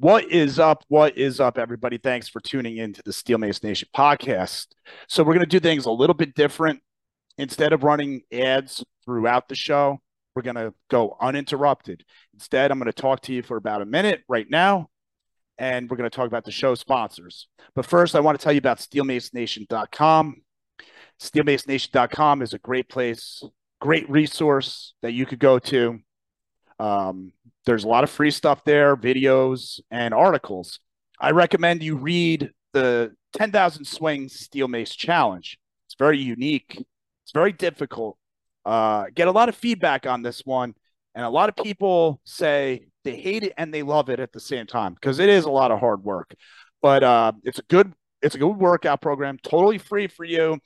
What 0.00 0.30
is 0.30 0.60
up? 0.60 0.84
What 0.86 1.18
is 1.18 1.40
up, 1.40 1.58
everybody? 1.58 1.98
Thanks 1.98 2.28
for 2.28 2.38
tuning 2.38 2.76
in 2.76 2.92
to 2.92 3.02
the 3.02 3.12
Steel 3.12 3.36
Mace 3.36 3.64
Nation 3.64 3.88
podcast. 3.92 4.68
So, 5.08 5.24
we're 5.24 5.34
going 5.34 5.40
to 5.40 5.46
do 5.46 5.58
things 5.58 5.86
a 5.86 5.90
little 5.90 6.14
bit 6.14 6.36
different. 6.36 6.80
Instead 7.36 7.72
of 7.72 7.82
running 7.82 8.20
ads 8.32 8.84
throughout 9.04 9.48
the 9.48 9.56
show, 9.56 9.98
we're 10.36 10.42
going 10.42 10.54
to 10.54 10.72
go 10.88 11.16
uninterrupted. 11.20 12.04
Instead, 12.32 12.70
I'm 12.70 12.78
going 12.78 12.86
to 12.86 12.92
talk 12.92 13.22
to 13.22 13.32
you 13.32 13.42
for 13.42 13.56
about 13.56 13.82
a 13.82 13.86
minute 13.86 14.22
right 14.28 14.46
now, 14.48 14.88
and 15.58 15.90
we're 15.90 15.96
going 15.96 16.08
to 16.08 16.16
talk 16.16 16.28
about 16.28 16.44
the 16.44 16.52
show 16.52 16.76
sponsors. 16.76 17.48
But 17.74 17.84
first, 17.84 18.14
I 18.14 18.20
want 18.20 18.38
to 18.38 18.44
tell 18.44 18.52
you 18.52 18.58
about 18.58 18.78
steelmacenation.com. 18.78 20.42
Steelmacenation.com 21.20 22.42
is 22.42 22.54
a 22.54 22.58
great 22.60 22.88
place, 22.88 23.42
great 23.80 24.08
resource 24.08 24.94
that 25.02 25.10
you 25.10 25.26
could 25.26 25.40
go 25.40 25.58
to. 25.58 25.98
Um, 26.78 27.32
there's 27.68 27.84
a 27.84 27.88
lot 27.88 28.02
of 28.02 28.08
free 28.08 28.30
stuff 28.30 28.64
there, 28.64 28.96
videos 28.96 29.78
and 29.90 30.14
articles. 30.14 30.80
I 31.20 31.32
recommend 31.32 31.82
you 31.82 31.96
read 31.96 32.50
the 32.72 33.12
10,000 33.34 33.84
Swing 33.84 34.30
Steel 34.30 34.68
Mace 34.68 34.96
Challenge. 34.96 35.58
It's 35.86 35.94
very 35.98 36.18
unique. 36.18 36.82
It's 37.24 37.32
very 37.34 37.52
difficult. 37.52 38.16
Uh, 38.64 39.08
get 39.14 39.28
a 39.28 39.32
lot 39.32 39.50
of 39.50 39.54
feedback 39.54 40.06
on 40.06 40.22
this 40.22 40.40
one, 40.46 40.74
and 41.14 41.26
a 41.26 41.28
lot 41.28 41.50
of 41.50 41.62
people 41.62 42.22
say 42.24 42.86
they 43.04 43.16
hate 43.16 43.42
it 43.42 43.52
and 43.58 43.72
they 43.72 43.82
love 43.82 44.08
it 44.08 44.18
at 44.18 44.32
the 44.32 44.40
same 44.40 44.66
time 44.66 44.94
because 44.94 45.18
it 45.18 45.28
is 45.28 45.44
a 45.44 45.50
lot 45.50 45.70
of 45.70 45.78
hard 45.78 46.02
work. 46.02 46.34
But 46.80 47.02
uh, 47.02 47.32
it's 47.44 47.58
a 47.58 47.64
good 47.64 47.92
it's 48.22 48.34
a 48.34 48.38
good 48.38 48.56
workout 48.56 49.02
program, 49.02 49.38
totally 49.42 49.76
free 49.76 50.06
for 50.06 50.24
you, 50.24 50.58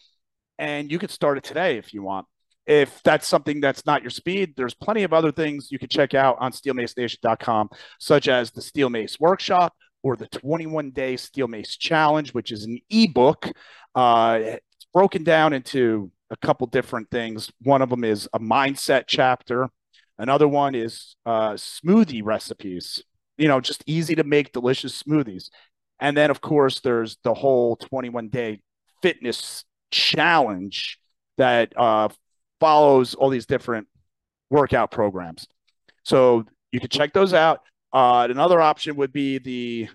and 0.57 0.89
you 0.89 1.01
can 1.01 1.09
start 1.09 1.37
it 1.37 1.43
today 1.43 1.79
if 1.79 1.93
you 1.93 2.05
want 2.05 2.27
if 2.67 3.03
that's 3.03 3.27
something 3.27 3.61
that's 3.61 3.85
not 3.87 4.03
your 4.03 4.11
speed, 4.11 4.55
there's 4.57 4.75
plenty 4.75 5.03
of 5.03 5.13
other 5.13 5.33
things 5.33 5.71
you 5.71 5.79
can 5.79 5.89
check 5.89 6.15
out 6.15 6.37
on 6.39 6.53
steelmacenation.com, 6.53 7.71
such 7.99 8.29
as 8.29 8.51
the 8.51 8.63
Steel 8.63 8.89
Mace 8.89 9.19
Workshop 9.19 9.75
or 10.03 10.17
the 10.17 10.29
21 10.29 10.91
Day 10.91 11.17
Steel 11.17 11.49
Mace 11.49 11.77
Challenge, 11.77 12.33
which 12.35 12.53
is 12.53 12.65
an 12.65 12.79
ebook. 12.91 13.51
Uh, 13.95 14.39
it's 14.43 14.87
broken 14.93 15.25
down 15.25 15.53
into 15.53 16.11
a 16.31 16.37
couple 16.37 16.67
different 16.67 17.11
things. 17.11 17.51
One 17.63 17.83
of 17.83 17.91
them 17.91 18.05
is 18.05 18.29
a 18.33 18.39
mindset 18.41 19.05
chapter. 19.07 19.69
Another 20.19 20.49
one 20.49 20.75
is 20.75 21.17
uh, 21.27 21.53
smoothie 21.53 22.23
recipes, 22.25 23.03
you 23.39 23.49
know, 23.49 23.61
just 23.61 23.83
easy 23.87 24.15
to 24.15 24.25
make 24.25 24.53
delicious 24.53 25.03
smoothies. 25.03 25.51
And 26.01 26.17
then, 26.17 26.31
of 26.31 26.41
course, 26.41 26.81
there's 26.81 27.17
the 27.23 27.35
whole 27.35 27.77
21 27.77 28.29
day 28.29 28.61
fitness 29.03 29.65
challenge 29.91 30.99
that 31.39 31.73
uh, 31.77 32.09
follows 32.63 33.15
all 33.17 33.29
these 33.29 33.45
different 33.45 33.89
workout 34.49 34.93
programs. 34.93 35.49
So 36.05 36.45
you 36.71 36.79
can 36.79 36.91
check 36.91 37.13
those 37.13 37.35
out. 37.35 37.59
Uh, 37.93 38.29
another 38.31 38.61
option 38.61 38.95
would 38.97 39.13
be 39.13 39.39
the 39.39 39.89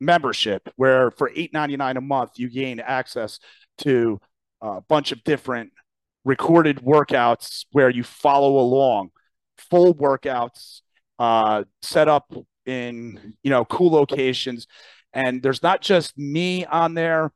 membership, 0.00 0.68
where 0.76 1.10
for 1.10 1.30
eight 1.36 1.52
ninety 1.52 1.76
nine 1.76 1.98
a 1.98 2.00
month 2.00 2.30
you 2.36 2.48
gain 2.48 2.80
access 2.80 3.40
to 3.78 4.18
a 4.62 4.80
bunch 4.80 5.12
of 5.12 5.22
different 5.22 5.70
recorded 6.24 6.78
workouts 6.78 7.66
where 7.72 7.90
you 7.90 8.02
follow 8.02 8.58
along, 8.58 9.10
full 9.70 9.94
workouts 9.94 10.80
uh, 11.18 11.64
set 11.82 12.08
up 12.08 12.32
in 12.64 13.34
you 13.42 13.50
know 13.50 13.66
cool 13.66 13.90
locations, 13.90 14.66
and 15.12 15.42
there's 15.42 15.62
not 15.62 15.82
just 15.82 16.16
me 16.16 16.64
on 16.64 16.94
there, 16.94 17.32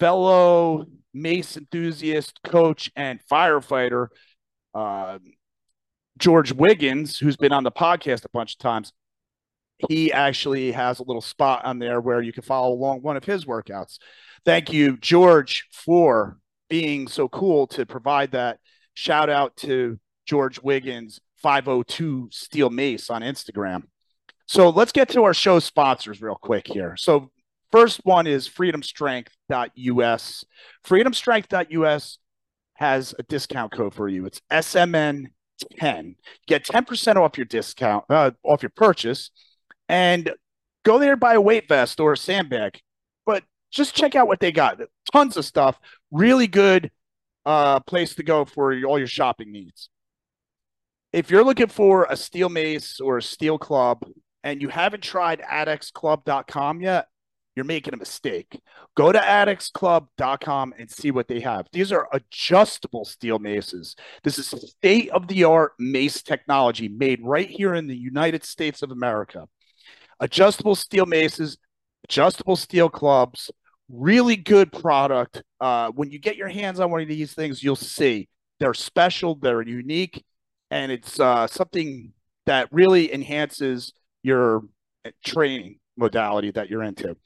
fellow 0.00 0.86
mace 1.14 1.56
enthusiast, 1.56 2.40
coach, 2.42 2.90
and 2.96 3.20
firefighter, 3.30 4.08
uh, 4.74 5.18
George 6.18 6.52
Wiggins, 6.52 7.18
who's 7.18 7.36
been 7.36 7.52
on 7.52 7.64
the 7.64 7.72
podcast 7.72 8.24
a 8.24 8.28
bunch 8.32 8.54
of 8.54 8.58
times, 8.58 8.92
he 9.88 10.12
actually 10.12 10.72
has 10.72 10.98
a 10.98 11.04
little 11.04 11.22
spot 11.22 11.64
on 11.64 11.78
there 11.78 12.00
where 12.00 12.22
you 12.22 12.32
can 12.32 12.42
follow 12.42 12.72
along 12.72 13.02
one 13.02 13.16
of 13.16 13.24
his 13.24 13.44
workouts. 13.44 13.98
Thank 14.44 14.72
you, 14.72 14.96
George, 14.96 15.66
for 15.72 16.38
being 16.68 17.08
so 17.08 17.28
cool 17.28 17.66
to 17.68 17.86
provide 17.86 18.32
that. 18.32 18.58
Shout 18.94 19.28
out 19.28 19.56
to 19.58 19.98
George 20.26 20.60
Wiggins, 20.62 21.20
502 21.38 22.28
Steel 22.30 22.70
Mace 22.70 23.10
on 23.10 23.22
Instagram. 23.22 23.84
So 24.46 24.70
let's 24.70 24.92
get 24.92 25.08
to 25.10 25.24
our 25.24 25.34
show 25.34 25.58
sponsors 25.58 26.20
real 26.22 26.38
quick 26.40 26.66
here. 26.66 26.96
So 26.96 27.30
First 27.74 28.00
one 28.04 28.28
is 28.28 28.48
freedomstrength.us. 28.48 30.44
Freedomstrength.us 30.86 32.18
has 32.74 33.14
a 33.18 33.22
discount 33.24 33.72
code 33.72 33.92
for 33.92 34.06
you. 34.06 34.26
It's 34.26 34.40
SMN10. 34.52 36.14
Get 36.46 36.66
10% 36.66 37.16
off 37.16 37.36
your 37.36 37.46
discount, 37.46 38.04
uh, 38.08 38.30
off 38.44 38.62
your 38.62 38.70
purchase, 38.76 39.32
and 39.88 40.32
go 40.84 41.00
there 41.00 41.16
buy 41.16 41.34
a 41.34 41.40
weight 41.40 41.66
vest 41.68 41.98
or 41.98 42.12
a 42.12 42.16
sandbag. 42.16 42.78
But 43.26 43.42
just 43.72 43.96
check 43.96 44.14
out 44.14 44.28
what 44.28 44.38
they 44.38 44.52
got. 44.52 44.78
Tons 45.12 45.36
of 45.36 45.44
stuff. 45.44 45.76
Really 46.12 46.46
good 46.46 46.92
uh, 47.44 47.80
place 47.80 48.14
to 48.14 48.22
go 48.22 48.44
for 48.44 48.72
all 48.84 49.00
your 49.00 49.08
shopping 49.08 49.50
needs. 49.50 49.88
If 51.12 51.28
you're 51.28 51.42
looking 51.42 51.66
for 51.66 52.06
a 52.08 52.16
steel 52.16 52.50
mace 52.50 53.00
or 53.00 53.18
a 53.18 53.22
steel 53.22 53.58
club 53.58 54.06
and 54.44 54.62
you 54.62 54.68
haven't 54.68 55.02
tried 55.02 55.40
adexclub.com 55.40 56.80
yet, 56.80 57.08
you're 57.56 57.64
making 57.64 57.94
a 57.94 57.98
mistake. 57.98 58.60
Go 58.96 59.12
to 59.12 59.18
adexclub.com 59.18 60.74
and 60.78 60.90
see 60.90 61.10
what 61.10 61.28
they 61.28 61.40
have. 61.40 61.66
These 61.72 61.92
are 61.92 62.08
adjustable 62.12 63.04
steel 63.04 63.38
maces. 63.38 63.94
This 64.22 64.38
is 64.38 64.48
state 64.48 65.10
of 65.10 65.28
the 65.28 65.44
art 65.44 65.72
mace 65.78 66.22
technology 66.22 66.88
made 66.88 67.20
right 67.22 67.48
here 67.48 67.74
in 67.74 67.86
the 67.86 67.96
United 67.96 68.44
States 68.44 68.82
of 68.82 68.90
America. 68.90 69.46
Adjustable 70.20 70.74
steel 70.74 71.06
maces, 71.06 71.58
adjustable 72.04 72.56
steel 72.56 72.88
clubs, 72.88 73.50
really 73.88 74.36
good 74.36 74.72
product. 74.72 75.42
Uh, 75.60 75.90
when 75.90 76.10
you 76.10 76.18
get 76.18 76.36
your 76.36 76.48
hands 76.48 76.80
on 76.80 76.90
one 76.90 77.02
of 77.02 77.08
these 77.08 77.34
things, 77.34 77.62
you'll 77.62 77.76
see 77.76 78.28
they're 78.58 78.74
special, 78.74 79.34
they're 79.36 79.62
unique, 79.62 80.24
and 80.70 80.90
it's 80.90 81.20
uh, 81.20 81.46
something 81.46 82.12
that 82.46 82.68
really 82.72 83.12
enhances 83.12 83.92
your 84.22 84.62
training 85.24 85.78
modality 85.96 86.50
that 86.52 86.70
you're 86.70 86.82
into. 86.82 87.16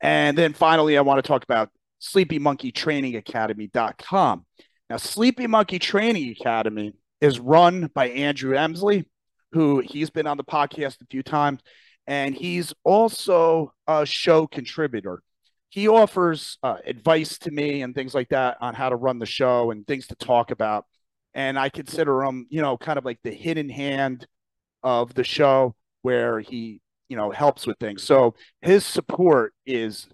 And 0.00 0.36
then 0.36 0.52
finally, 0.52 0.96
I 0.96 1.02
want 1.02 1.22
to 1.22 1.26
talk 1.26 1.42
about 1.42 1.70
Sleepy 1.98 2.38
Monkey 2.38 2.72
Training 2.72 3.16
Academy.com. 3.16 4.46
Now, 4.88 4.96
Sleepy 4.96 5.46
Monkey 5.46 5.78
Training 5.78 6.30
Academy 6.30 6.94
is 7.20 7.38
run 7.38 7.90
by 7.94 8.08
Andrew 8.08 8.54
Emsley, 8.56 9.04
who 9.52 9.80
he's 9.80 10.10
been 10.10 10.26
on 10.26 10.36
the 10.36 10.44
podcast 10.44 11.00
a 11.02 11.06
few 11.10 11.22
times, 11.22 11.60
and 12.06 12.34
he's 12.34 12.72
also 12.84 13.72
a 13.86 14.06
show 14.06 14.46
contributor. 14.46 15.22
He 15.68 15.86
offers 15.86 16.58
uh, 16.62 16.78
advice 16.84 17.38
to 17.40 17.50
me 17.50 17.82
and 17.82 17.94
things 17.94 18.14
like 18.14 18.30
that 18.30 18.56
on 18.60 18.74
how 18.74 18.88
to 18.88 18.96
run 18.96 19.18
the 19.18 19.26
show 19.26 19.70
and 19.70 19.86
things 19.86 20.08
to 20.08 20.16
talk 20.16 20.50
about. 20.50 20.86
And 21.34 21.56
I 21.58 21.68
consider 21.68 22.24
him, 22.24 22.46
you 22.50 22.60
know, 22.60 22.76
kind 22.76 22.98
of 22.98 23.04
like 23.04 23.20
the 23.22 23.30
hidden 23.30 23.68
hand 23.68 24.26
of 24.82 25.14
the 25.14 25.22
show 25.22 25.76
where 26.02 26.40
he 26.40 26.80
you 27.10 27.16
know 27.16 27.30
helps 27.30 27.66
with 27.66 27.78
things. 27.78 28.02
So 28.02 28.34
his 28.62 28.86
support 28.86 29.52
is 29.66 30.08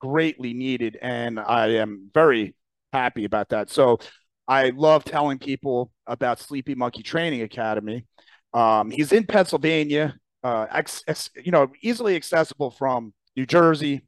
greatly 0.00 0.52
needed, 0.52 0.98
and 1.02 1.40
I 1.40 1.68
am 1.76 2.10
very 2.14 2.54
happy 2.92 3.24
about 3.24 3.48
that. 3.48 3.70
So 3.70 3.98
I 4.46 4.70
love 4.70 5.02
telling 5.02 5.38
people 5.38 5.90
about 6.06 6.38
Sleepy 6.38 6.74
Monkey 6.74 7.02
Training 7.02 7.42
Academy. 7.42 8.06
Um, 8.52 8.90
he's 8.90 9.12
in 9.12 9.26
Pennsylvania, 9.26 10.14
uh, 10.44 10.66
ex, 10.70 11.02
ex, 11.08 11.30
you 11.42 11.52
know, 11.52 11.68
easily 11.80 12.16
accessible 12.16 12.70
from 12.70 13.14
New 13.34 13.46
Jersey, 13.46 14.02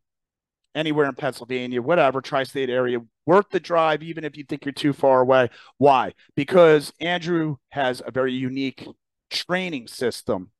anywhere 0.74 1.06
in 1.06 1.14
Pennsylvania, 1.14 1.80
whatever, 1.80 2.20
tri 2.20 2.44
state 2.44 2.68
area. 2.68 2.98
Worth 3.26 3.48
the 3.50 3.60
drive, 3.60 4.02
even 4.02 4.22
if 4.24 4.36
you 4.36 4.44
think 4.44 4.66
you're 4.66 4.72
too 4.72 4.92
far 4.92 5.22
away. 5.22 5.48
Why? 5.78 6.12
Because 6.36 6.92
Andrew 7.00 7.56
has 7.70 8.02
a 8.04 8.10
very 8.10 8.34
unique 8.34 8.86
training 9.30 9.88
system 9.88 10.50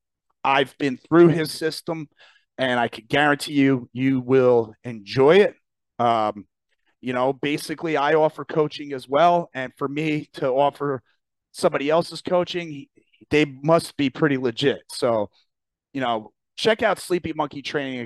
I've 0.44 0.76
been 0.78 0.98
through 0.98 1.28
his 1.28 1.50
system, 1.50 2.08
and 2.58 2.78
I 2.78 2.88
can 2.88 3.06
guarantee 3.08 3.54
you, 3.54 3.88
you 3.92 4.20
will 4.20 4.74
enjoy 4.84 5.36
it. 5.36 5.56
Um, 5.98 6.46
you 7.00 7.12
know, 7.12 7.32
basically, 7.32 7.96
I 7.96 8.14
offer 8.14 8.44
coaching 8.44 8.92
as 8.92 9.08
well, 9.08 9.50
and 9.54 9.72
for 9.76 9.88
me 9.88 10.28
to 10.34 10.48
offer 10.48 11.02
somebody 11.52 11.90
else's 11.90 12.22
coaching, 12.22 12.86
they 13.30 13.44
must 13.44 13.96
be 13.96 14.10
pretty 14.10 14.36
legit. 14.36 14.82
So, 14.90 15.30
you 15.92 16.00
know, 16.00 16.32
check 16.56 16.82
out 16.82 16.98
Sleepy 16.98 17.32
Monkey 17.34 17.62
Training 17.62 18.00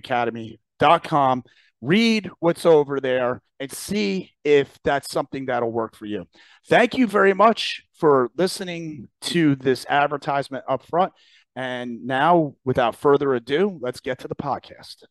read 1.81 2.31
what's 2.41 2.67
over 2.67 3.00
there, 3.00 3.43
and 3.61 3.70
see 3.73 4.32
if 4.44 4.79
that's 4.84 5.11
something 5.11 5.46
that'll 5.46 5.73
work 5.73 5.96
for 5.96 6.06
you. 6.06 6.26
Thank 6.69 6.96
you 6.96 7.06
very 7.06 7.34
much 7.34 7.82
for 7.94 8.31
listening 8.37 9.08
to 9.23 9.56
this 9.56 9.84
advertisement 9.88 10.64
up 10.69 10.84
front. 10.87 11.12
And 11.58 12.06
now, 12.06 12.55
without 12.64 12.94
further 12.94 13.34
ado, 13.34 13.81
let's 13.82 13.99
get 13.99 14.20
to 14.20 14.28
the 14.28 14.37
podcast. 14.37 15.02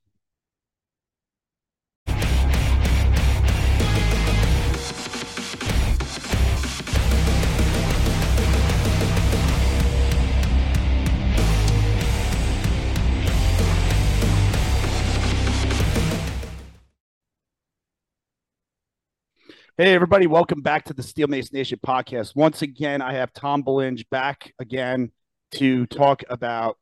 Hey, 19.77 19.93
everybody, 19.93 20.27
welcome 20.27 20.61
back 20.61 20.85
to 20.85 20.93
the 20.93 21.03
Steel 21.03 21.27
Mace 21.27 21.51
Nation 21.51 21.77
podcast. 21.85 22.37
Once 22.37 22.61
again, 22.61 23.01
I 23.01 23.11
have 23.15 23.33
Tom 23.33 23.63
Belinge 23.63 24.05
back 24.09 24.53
again 24.59 25.11
to 25.51 25.85
talk 25.87 26.23
about, 26.29 26.77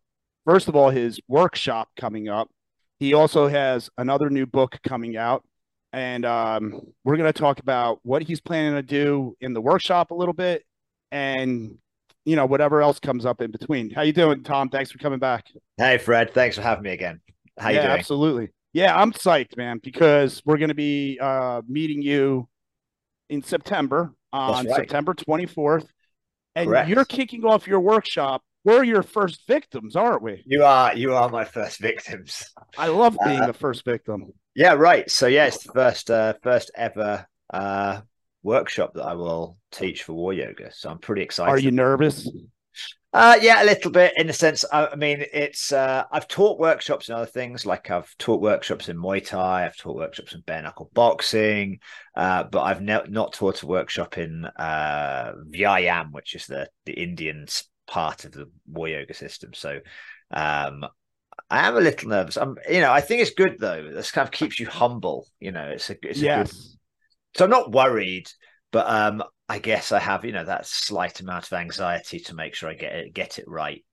first 0.46 0.68
of 0.68 0.76
all, 0.76 0.90
his 0.90 1.20
workshop 1.28 1.90
coming 1.98 2.30
up. 2.30 2.50
He 3.00 3.14
also 3.14 3.48
has 3.48 3.90
another 3.98 4.30
new 4.30 4.46
book 4.46 4.80
coming 4.88 5.18
out, 5.18 5.44
and 5.92 6.26
um, 6.26 6.82
we're 7.04 7.18
going 7.18 7.32
to 7.32 7.38
talk 7.38 7.60
about 7.60 8.00
what 8.04 8.22
he's 8.24 8.42
planning 8.42 8.74
to 8.76 8.82
do 8.82 9.36
in 9.42 9.54
the 9.54 9.62
workshop 9.62 10.12
a 10.12 10.16
little 10.16 10.34
bit 10.34 10.64
and 11.12 11.78
you 12.26 12.36
know 12.36 12.46
whatever 12.46 12.82
else 12.82 13.00
comes 13.00 13.26
up 13.26 13.42
in 13.42 13.52
between. 13.52 13.90
How 13.90 14.02
you 14.02 14.14
doing, 14.14 14.44
Tom? 14.44 14.70
Thanks 14.70 14.92
for 14.92 14.98
coming 14.98 15.20
back. 15.20 15.46
Hey, 15.78 15.98
Fred. 15.98 16.34
Thanks 16.34 16.56
for 16.56 16.62
having 16.62 16.84
me 16.84 16.92
again. 16.92 17.22
How 17.58 17.70
yeah, 17.70 17.76
you 17.76 17.82
doing? 17.88 18.00
Absolutely. 18.00 18.50
Yeah, 18.74 19.00
I'm 19.00 19.14
psyched, 19.14 19.56
man, 19.56 19.80
because 19.82 20.42
we're 20.46 20.58
going 20.58 20.70
to 20.70 20.76
be 20.76 21.18
uh, 21.22 21.62
meeting 21.68 22.02
you 22.02 22.50
in 23.30 23.42
September 23.42 24.14
on 24.34 24.66
right. 24.66 24.76
September 24.76 25.14
24th, 25.14 25.88
and 26.56 26.68
Correct. 26.68 26.90
you're 26.90 27.06
kicking 27.06 27.46
off 27.46 27.68
your 27.68 27.80
workshop. 27.80 28.44
We're 28.66 28.84
your 28.84 29.04
first 29.04 29.46
victims, 29.48 29.96
aren't 29.96 30.24
we? 30.24 30.44
You 30.48 30.64
are 30.64 30.96
you 30.98 31.14
are 31.14 31.30
my 31.30 31.46
first 31.46 31.80
victims. 31.80 32.44
I 32.78 32.88
love 32.88 33.16
being 33.24 33.42
Uh, 33.44 33.48
the 33.48 33.54
first 33.54 33.86
victim. 33.86 34.34
Yeah, 34.56 34.74
right. 34.74 35.10
So 35.10 35.28
yeah, 35.28 35.46
it's 35.46 35.64
the 35.64 35.72
first 35.72 36.10
uh, 36.10 36.34
first 36.42 36.72
ever 36.76 37.28
uh, 37.54 38.02
workshop 38.42 38.96
that 38.96 39.04
I 39.04 39.14
will 39.14 39.58
teach 39.72 40.04
for 40.04 40.14
War 40.14 40.34
Yoga. 40.34 40.72
So 40.74 40.90
I'm 40.90 40.98
pretty 40.98 41.22
excited. 41.22 41.52
Are 41.52 41.60
you 41.60 41.70
nervous? 41.70 42.28
Uh, 43.14 43.38
yeah, 43.40 43.64
a 43.64 43.66
little 43.66 43.92
bit 43.92 44.14
in 44.18 44.28
the 44.28 44.34
sense. 44.34 44.66
I, 44.74 44.88
I 44.88 44.96
mean, 44.96 45.24
it's 45.32 45.72
uh, 45.72 46.04
I've 46.12 46.28
taught 46.28 46.60
workshops 46.60 47.08
and 47.08 47.16
other 47.18 47.26
things. 47.28 47.68
Like 47.68 47.92
I've 47.92 48.14
taught 48.18 48.42
workshops 48.42 48.90
in 48.90 48.98
Muay 48.98 49.26
Thai. 49.26 49.66
I've 49.66 49.78
taught 49.78 49.96
workshops 49.96 50.34
in 50.34 50.42
bare 50.42 50.64
knuckle 50.64 50.90
boxing. 50.94 51.80
Uh, 52.16 52.44
but 52.44 52.64
I've 52.64 52.82
ne- 52.82 53.08
not 53.10 53.34
taught 53.34 53.62
a 53.62 53.68
workshop 53.68 54.18
in 54.18 54.44
uh, 54.44 55.34
Vyayam, 55.54 56.12
which 56.12 56.34
is 56.34 56.48
the 56.48 56.68
the 56.86 56.94
Indian 56.94 57.46
part 57.88 58.26
of 58.26 58.32
the 58.32 58.50
War 58.68 58.88
Yoga 58.88 59.14
system. 59.14 59.54
So. 59.54 59.80
Um, 60.32 60.86
I 61.50 61.68
am 61.68 61.76
a 61.76 61.82
little 61.82 62.10
nervous. 62.10 62.38
I'm, 62.38 62.58
you 62.70 62.80
know, 62.80 62.92
I 62.92 63.02
think 63.02 63.22
it's 63.22 63.34
good 63.34 63.58
though. 63.60 63.92
This 63.92 64.10
kind 64.10 64.26
of 64.26 64.32
keeps 64.32 64.58
you 64.58 64.68
humble. 64.68 65.28
You 65.40 65.52
know, 65.52 65.68
it's 65.68 65.90
a, 65.90 65.96
it's 66.02 66.22
a 66.22 66.24
good 66.24 66.52
so 67.36 67.44
I'm 67.44 67.52
not 67.52 67.72
worried, 67.72 68.32
but 68.72 68.90
um, 68.90 69.24
I 69.48 69.60
guess 69.60 69.92
I 69.92 70.00
have 70.00 70.26
you 70.26 70.32
know 70.32 70.46
that 70.46 70.66
slight 70.66 71.20
amount 71.20 71.46
of 71.46 71.54
anxiety 71.54 72.20
to 72.22 72.36
make 72.36 72.56
sure 72.56 72.70
I 72.70 72.74
get 72.74 72.96
it 72.96 73.14
get 73.14 73.40
it 73.40 73.46
right. 73.48 73.84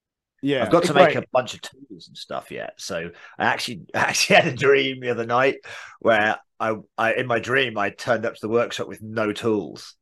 Yeah. 0.41 0.65
I've 0.65 0.73
got 0.73 0.85
to 0.85 0.95
make 0.95 1.15
right. 1.15 1.25
a 1.25 1.27
bunch 1.33 1.55
of 1.55 1.61
tools 1.63 2.09
and 2.09 2.17
stuff 2.17 2.51
yet. 2.51 2.75
So 2.79 3.11
I 3.39 3.45
actually 3.45 3.83
I 3.95 3.99
actually 3.99 4.37
had 4.37 4.47
a 4.47 4.57
dream 4.57 5.01
the 5.01 5.11
other 5.11 5.27
night 5.27 5.57
where 6.01 6.39
I, 6.59 6.77
I 6.97 7.15
in 7.15 7.27
my 7.27 7.41
dream 7.41 7.77
I 7.77 7.91
turned 7.91 8.25
up 8.25 8.35
to 8.35 8.41
the 8.41 8.49
workshop 8.49 8.89
with 8.89 9.03
no 9.03 9.33
tools. 9.33 9.97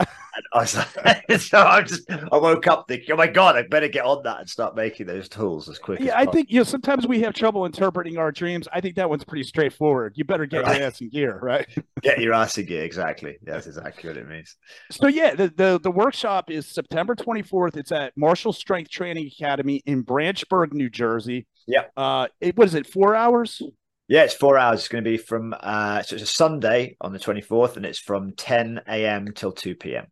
I 0.52 0.58
was 0.60 0.70
so 1.46 1.58
I 1.58 1.82
just 1.82 2.10
I 2.10 2.36
woke 2.36 2.66
up 2.66 2.86
thinking, 2.88 3.12
oh 3.12 3.16
my 3.16 3.26
god, 3.26 3.56
I 3.56 3.62
better 3.62 3.88
get 3.88 4.04
on 4.04 4.22
that 4.24 4.40
and 4.40 4.48
start 4.48 4.76
making 4.76 5.06
those 5.06 5.28
tools 5.28 5.68
as 5.68 5.78
quick 5.78 6.00
as 6.00 6.06
Yeah, 6.06 6.12
I 6.14 6.18
possible. 6.26 6.32
think 6.34 6.50
you 6.50 6.58
know 6.60 6.64
sometimes 6.64 7.06
we 7.06 7.20
have 7.20 7.32
trouble 7.34 7.64
interpreting 7.64 8.18
our 8.18 8.30
dreams. 8.32 8.68
I 8.72 8.80
think 8.80 8.96
that 8.96 9.08
one's 9.08 9.24
pretty 9.24 9.44
straightforward. 9.44 10.12
You 10.16 10.24
better 10.24 10.44
get 10.46 10.62
Right. 10.64 10.78
your 10.78 10.86
ass 10.86 11.00
in 11.00 11.08
gear, 11.08 11.38
right? 11.42 11.66
get 12.02 12.20
your 12.20 12.34
ass 12.34 12.58
in 12.58 12.66
gear. 12.66 12.84
Exactly. 12.84 13.38
That's 13.42 13.66
exactly 13.66 14.10
what 14.10 14.16
it 14.18 14.28
means. 14.28 14.56
So 14.90 15.06
yeah, 15.06 15.34
the, 15.34 15.48
the 15.48 15.80
the 15.82 15.90
workshop 15.90 16.50
is 16.50 16.66
September 16.66 17.14
24th. 17.14 17.76
It's 17.76 17.92
at 17.92 18.12
Martial 18.16 18.52
Strength 18.52 18.90
Training 18.90 19.26
Academy 19.28 19.82
in 19.86 20.02
Branchburg, 20.04 20.72
New 20.72 20.90
Jersey. 20.90 21.46
Yeah. 21.66 21.84
Uh, 21.96 22.28
it, 22.40 22.56
what 22.56 22.66
is 22.68 22.74
it? 22.74 22.86
Four 22.86 23.14
hours? 23.16 23.62
Yeah, 24.08 24.22
it's 24.24 24.34
four 24.34 24.56
hours. 24.56 24.80
It's 24.80 24.88
going 24.88 25.02
to 25.02 25.10
be 25.10 25.16
from 25.16 25.54
uh, 25.58 26.02
so 26.02 26.14
it's 26.14 26.22
a 26.22 26.26
Sunday 26.26 26.96
on 27.00 27.12
the 27.12 27.18
twenty 27.18 27.40
fourth, 27.40 27.76
and 27.76 27.84
it's 27.84 27.98
from 27.98 28.32
ten 28.32 28.80
a.m. 28.86 29.32
till 29.34 29.52
two 29.52 29.74
p.m. 29.74 30.06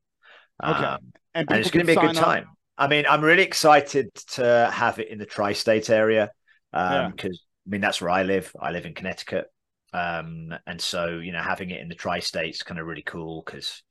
Okay. 0.63 0.85
Um, 0.85 0.99
And, 1.35 1.51
and 1.51 1.61
it's 1.61 1.71
going 1.71 1.87
to 1.87 1.93
be 1.93 1.97
a 1.99 2.01
good 2.01 2.17
up. 2.17 2.25
time. 2.25 2.47
I 2.77 2.89
mean, 2.89 3.07
I'm 3.09 3.23
really 3.23 3.43
excited 3.43 4.13
to 4.33 4.71
have 4.73 4.99
it 4.99 5.09
in 5.09 5.19
the 5.19 5.27
tri-state 5.27 5.91
area 5.91 6.31
Yeah. 6.73 7.09
because 7.11 7.41
I 7.67 7.71
mean 7.71 7.81
that's 7.81 8.01
where 8.01 8.11
I 8.11 8.25
live. 8.25 8.53
I 8.61 8.71
live 8.73 8.87
in 8.87 8.95
Connecticut, 8.95 9.47
um, 9.93 10.53
and 10.67 10.81
so 10.81 11.19
you 11.19 11.33
know 11.33 11.43
having 11.43 11.71
it 11.71 11.81
in 11.81 11.89
the 11.89 11.95
tri-states 11.95 12.63
kind 12.65 12.81
of 12.81 12.87
really 12.87 13.03
cool 13.03 13.43
because 13.47 13.83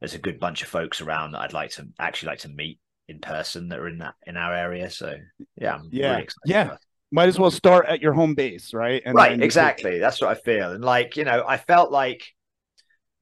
there's 0.00 0.14
a 0.14 0.18
good 0.18 0.40
bunch 0.40 0.62
of 0.62 0.68
folks 0.68 1.00
around 1.00 1.32
that 1.32 1.40
I'd 1.42 1.52
like 1.52 1.70
to 1.72 1.86
actually 2.00 2.30
like 2.30 2.40
to 2.40 2.48
meet 2.48 2.80
in 3.08 3.20
person 3.20 3.68
that 3.68 3.78
are 3.78 3.88
in 3.88 3.98
that 3.98 4.14
in 4.26 4.36
our 4.36 4.54
area. 4.54 4.90
So 4.90 5.16
yeah, 5.56 5.74
I'm 5.74 5.88
Yeah. 5.92 6.10
really 6.12 6.22
excited. 6.24 6.50
Yeah. 6.50 6.76
Might 7.12 7.28
as 7.28 7.38
well 7.38 7.50
start 7.50 7.86
at 7.86 8.00
your 8.00 8.14
home 8.14 8.34
base, 8.34 8.72
right? 8.74 9.02
And 9.04 9.14
right 9.14 9.32
can- 9.32 9.42
exactly 9.42 9.98
that's 9.98 10.20
what 10.20 10.30
i 10.30 10.34
feel 10.34 10.72
and 10.72 10.84
like 10.84 11.16
you 11.16 11.24
know 11.24 11.44
i 11.46 11.56
felt 11.58 11.92
like 11.92 12.24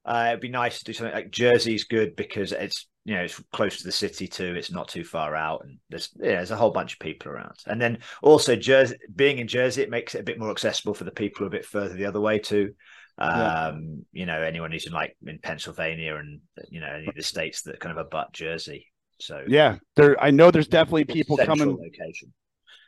uh, 0.05 0.27
it'd 0.29 0.39
be 0.41 0.49
nice 0.49 0.79
to 0.79 0.85
do 0.85 0.93
something 0.93 1.13
like 1.13 1.29
jersey's 1.29 1.83
good 1.83 2.15
because 2.15 2.51
it's 2.53 2.87
you 3.05 3.15
know 3.15 3.21
it's 3.21 3.39
close 3.53 3.77
to 3.77 3.83
the 3.83 3.91
city 3.91 4.27
too 4.27 4.55
it's 4.55 4.71
not 4.71 4.87
too 4.87 5.03
far 5.03 5.35
out 5.35 5.63
and 5.63 5.77
there's 5.89 6.09
yeah 6.19 6.37
there's 6.37 6.51
a 6.51 6.55
whole 6.55 6.71
bunch 6.71 6.93
of 6.93 6.99
people 6.99 7.31
around 7.31 7.53
and 7.67 7.79
then 7.79 7.99
also 8.23 8.55
jersey 8.55 8.95
being 9.15 9.37
in 9.37 9.47
jersey 9.47 9.81
it 9.83 9.89
makes 9.91 10.15
it 10.15 10.21
a 10.21 10.23
bit 10.23 10.39
more 10.39 10.49
accessible 10.51 10.93
for 10.93 11.03
the 11.03 11.11
people 11.11 11.45
a 11.45 11.49
bit 11.51 11.65
further 11.65 11.93
the 11.95 12.05
other 12.05 12.21
way 12.21 12.39
too 12.39 12.73
Yeah. 13.19 13.67
um 13.67 14.05
you 14.11 14.25
know 14.25 14.41
anyone 14.41 14.71
who's 14.71 14.87
in 14.87 14.93
like 14.93 15.15
in 15.25 15.37
pennsylvania 15.39 16.15
and 16.15 16.39
you 16.69 16.79
know 16.79 16.87
any 16.87 17.07
of 17.07 17.15
the 17.15 17.23
states 17.23 17.61
that 17.63 17.79
kind 17.79 17.95
of 17.97 18.03
abut 18.05 18.33
jersey 18.33 18.87
so 19.19 19.43
Yeah, 19.47 19.77
there. 19.95 20.19
I 20.19 20.31
know 20.31 20.49
there's 20.49 20.67
definitely 20.67 21.05
people 21.05 21.37
coming. 21.37 21.77
location 21.77 22.33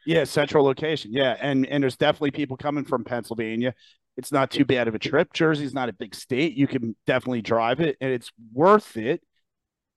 Yeah, 0.05 0.23
central 0.25 0.65
location. 0.65 1.11
Yeah, 1.13 1.37
and 1.39 1.65
and 1.65 1.83
there's 1.83 1.97
definitely 1.97 2.31
people 2.31 2.57
coming 2.57 2.85
from 2.85 3.03
Pennsylvania. 3.03 3.73
It's 4.17 4.31
not 4.31 4.51
too 4.51 4.65
bad 4.65 4.87
of 4.87 4.95
a 4.95 4.99
trip. 4.99 5.33
Jersey's 5.33 5.73
not 5.73 5.89
a 5.89 5.93
big 5.93 6.13
state. 6.13 6.55
You 6.55 6.67
can 6.67 6.95
definitely 7.07 7.41
drive 7.41 7.79
it, 7.79 7.97
and 8.01 8.11
it's 8.11 8.31
worth 8.53 8.97
it. 8.97 9.21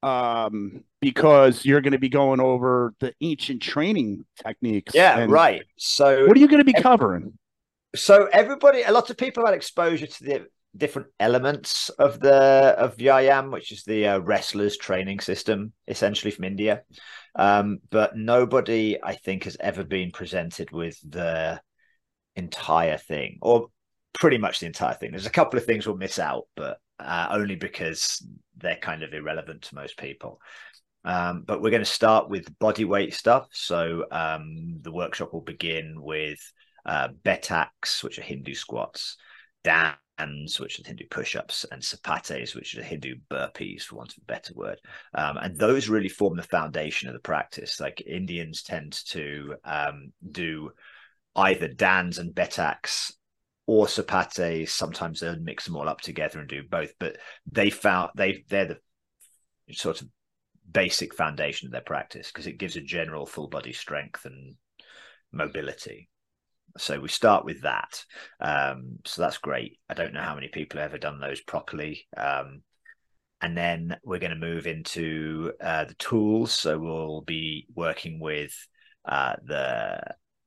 Um, 0.03 0.85
because 1.00 1.65
you're 1.65 1.81
going 1.81 1.93
to 1.93 1.99
be 1.99 2.09
going 2.09 2.38
over 2.41 2.94
the 3.00 3.12
ancient 3.21 3.62
training 3.62 4.25
techniques. 4.44 4.94
yeah 4.94 5.27
right 5.29 5.62
so 5.79 6.27
What 6.27 6.37
are 6.37 6.41
you 6.41 6.47
going 6.49 6.65
to 6.65 6.65
be 6.65 6.75
covering? 6.75 7.33
so 7.94 8.29
everybody 8.33 8.83
a 8.83 8.93
lot 8.93 9.11
of 9.11 9.17
people 9.17 9.44
had 9.47 9.55
exposure 9.55 10.06
to 10.06 10.25
the 10.25 10.47
different 10.77 11.09
elements 11.19 11.88
of 11.99 12.21
the 12.21 12.35
of 12.77 12.97
Vyayam, 12.99 13.50
which 13.50 13.73
is 13.73 13.83
the 13.85 14.06
uh, 14.06 14.19
wrestlers 14.19 14.77
training 14.77 15.21
system 15.21 15.73
essentially 15.88 16.31
from 16.31 16.44
india 16.44 16.83
um, 17.37 17.79
but 17.91 18.17
nobody 18.17 18.97
i 19.03 19.15
think 19.15 19.44
has 19.44 19.56
ever 19.61 19.85
been 19.85 20.11
presented 20.11 20.71
with 20.71 20.99
the 21.09 21.61
entire 22.37 22.99
thing 22.99 23.38
or 23.40 23.69
pretty 24.12 24.38
much 24.38 24.61
the 24.61 24.66
entire 24.66 24.95
thing. 24.95 25.11
There's 25.11 25.26
a 25.26 25.31
couple 25.31 25.59
of 25.59 25.64
things 25.64 25.87
we'll 25.87 25.97
miss 25.97 26.19
out 26.19 26.45
but 26.55 26.78
uh, 26.99 27.28
only 27.31 27.57
because 27.57 28.26
they're 28.57 28.76
kind 28.76 29.02
of 29.02 29.12
irrelevant 29.12 29.62
to 29.62 29.75
most 29.75 29.99
people. 29.99 30.40
Um, 31.05 31.45
but 31.47 31.61
we're 31.61 31.71
going 31.71 31.83
to 31.83 31.87
start 31.87 32.28
with 32.28 32.59
body 32.59 32.85
weight 32.85 33.14
stuff. 33.14 33.49
So 33.52 34.07
um, 34.11 34.78
the 34.81 34.90
workshop 34.90 35.33
will 35.33 35.43
begin 35.43 35.97
with 36.00 36.40
uh, 36.85 37.09
betaks, 37.25 38.02
which 38.02 38.19
are 38.19 38.23
Hindu 38.23 38.55
squats, 38.55 39.16
dans, 40.18 40.61
which 40.61 40.80
are 40.80 40.82
Hindu 40.87 41.04
push-ups, 41.11 41.64
and 41.70 41.82
sapates, 41.82 42.54
which 42.54 42.76
are 42.76 42.82
Hindu 42.82 43.16
burpees, 43.30 43.82
for 43.82 43.96
want 43.96 44.12
of 44.12 44.23
a 44.23 44.26
better 44.26 44.54
word. 44.54 44.80
Um, 45.14 45.37
and 45.37 45.56
those 45.56 45.88
really 45.88 46.08
form 46.08 46.37
the 46.37 46.42
foundation 46.42 47.08
of 47.08 47.14
the 47.14 47.20
practice. 47.20 47.80
Like 47.80 48.02
Indians 48.06 48.62
tend 48.62 48.92
to 49.06 49.54
um, 49.64 50.12
do 50.30 50.70
either 51.35 51.68
dans 51.68 52.18
and 52.18 52.35
betaks 52.35 53.12
or 53.66 53.87
sapates. 53.87 54.70
Sometimes 54.70 55.20
they'll 55.20 55.38
mix 55.38 55.64
them 55.64 55.76
all 55.76 55.88
up 55.88 56.00
together 56.00 56.40
and 56.40 56.49
do 56.49 56.62
both. 56.68 56.92
But 56.99 57.18
they 57.50 57.70
found 57.70 58.11
they 58.16 58.44
they're 58.49 58.66
the 58.66 58.78
sort 59.73 60.00
of 60.00 60.08
basic 60.70 61.14
foundation 61.14 61.66
of 61.66 61.73
their 61.73 61.80
practice 61.80 62.28
because 62.28 62.46
it 62.46 62.58
gives 62.58 62.76
a 62.76 62.80
general 62.80 63.26
full 63.26 63.49
body 63.49 63.73
strength 63.73 64.25
and 64.25 64.56
mobility. 65.32 66.08
So 66.78 67.00
we 67.00 67.09
start 67.09 67.45
with 67.45 67.62
that. 67.62 68.04
Um, 68.40 68.99
so 69.04 69.23
that's 69.23 69.38
great. 69.38 69.78
I 69.88 69.95
don't 69.95 70.12
know 70.12 70.21
how 70.21 70.35
many 70.35 70.49
people 70.49 70.80
have 70.80 70.90
ever 70.90 70.99
done 70.99 71.21
those 71.21 71.40
properly. 71.40 72.06
Um, 72.16 72.62
and 73.40 73.56
then 73.56 73.97
we're 74.04 74.18
going 74.18 74.30
to 74.30 74.37
move 74.37 74.66
into 74.66 75.52
uh, 75.61 75.85
the 75.85 75.95
tools. 75.95 76.52
So 76.52 76.78
we'll 76.78 77.23
be 77.23 77.66
working 77.75 78.21
with 78.21 78.52
uh, 79.06 79.37
the. 79.45 80.00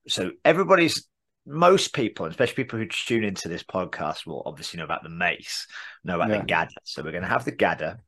So 0.07 0.31
everybody's, 0.43 1.07
most 1.45 1.93
people, 1.93 2.25
especially 2.25 2.55
people 2.63 2.79
who 2.79 2.87
tune 2.87 3.23
into 3.23 3.47
this 3.47 3.63
podcast, 3.63 4.25
will 4.25 4.43
obviously 4.45 4.77
know 4.77 4.85
about 4.85 5.03
the 5.03 5.09
mace, 5.09 5.67
know 6.03 6.15
about 6.15 6.29
Yeah. 6.29 6.39
the 6.39 6.45
gada. 6.45 6.71
So 6.83 7.03
we're 7.03 7.11
going 7.11 7.23
to 7.23 7.29
have 7.29 7.45
the 7.45 7.51
gada 7.51 7.99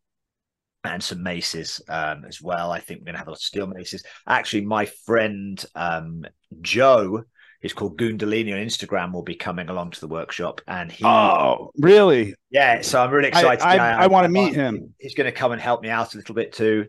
and 0.84 1.04
some 1.04 1.22
maces 1.22 1.82
um, 1.90 2.25
as 2.25 2.42
well. 2.42 2.72
I 2.72 2.80
think 2.80 3.01
we're 3.01 3.06
going 3.06 3.13
to 3.13 3.20
have 3.20 3.28
a 3.28 3.32
lot 3.32 3.38
of 3.38 3.44
steel 3.44 3.68
maces. 3.68 4.04
Actually, 4.28 4.66
my 4.66 4.86
friend 5.06 5.63
um, 5.75 6.25
Joe, 6.62 7.24
who's 7.62 7.74
called 7.74 7.98
Gundalini 7.98 8.53
on 8.53 8.60
Instagram, 8.60 9.13
will 9.13 9.24
be 9.24 9.36
coming 9.36 9.70
along 9.70 9.91
to 9.91 10.00
the 10.00 10.08
workshop, 10.08 10.62
and 10.68 10.91
he, 10.91 11.06
Oh, 11.06 11.72
really? 11.77 12.34
yeah. 12.50 12.82
So 12.82 13.01
I'm 13.01 13.12
really 13.12 13.27
excited. 13.30 13.63
I, 13.63 13.75
Yeah, 13.75 13.98
I 14.00 14.08
want 14.08 14.25
to 14.25 14.30
meet 14.30 14.53
him. 14.56 14.94
He's 15.00 15.15
going 15.15 15.25
to 15.32 15.32
come 15.32 15.51
and 15.51 15.62
help 15.62 15.82
me 15.82 15.89
out 15.89 16.13
a 16.13 16.18
little 16.18 16.36
bit 16.36 16.53
too, 16.53 16.88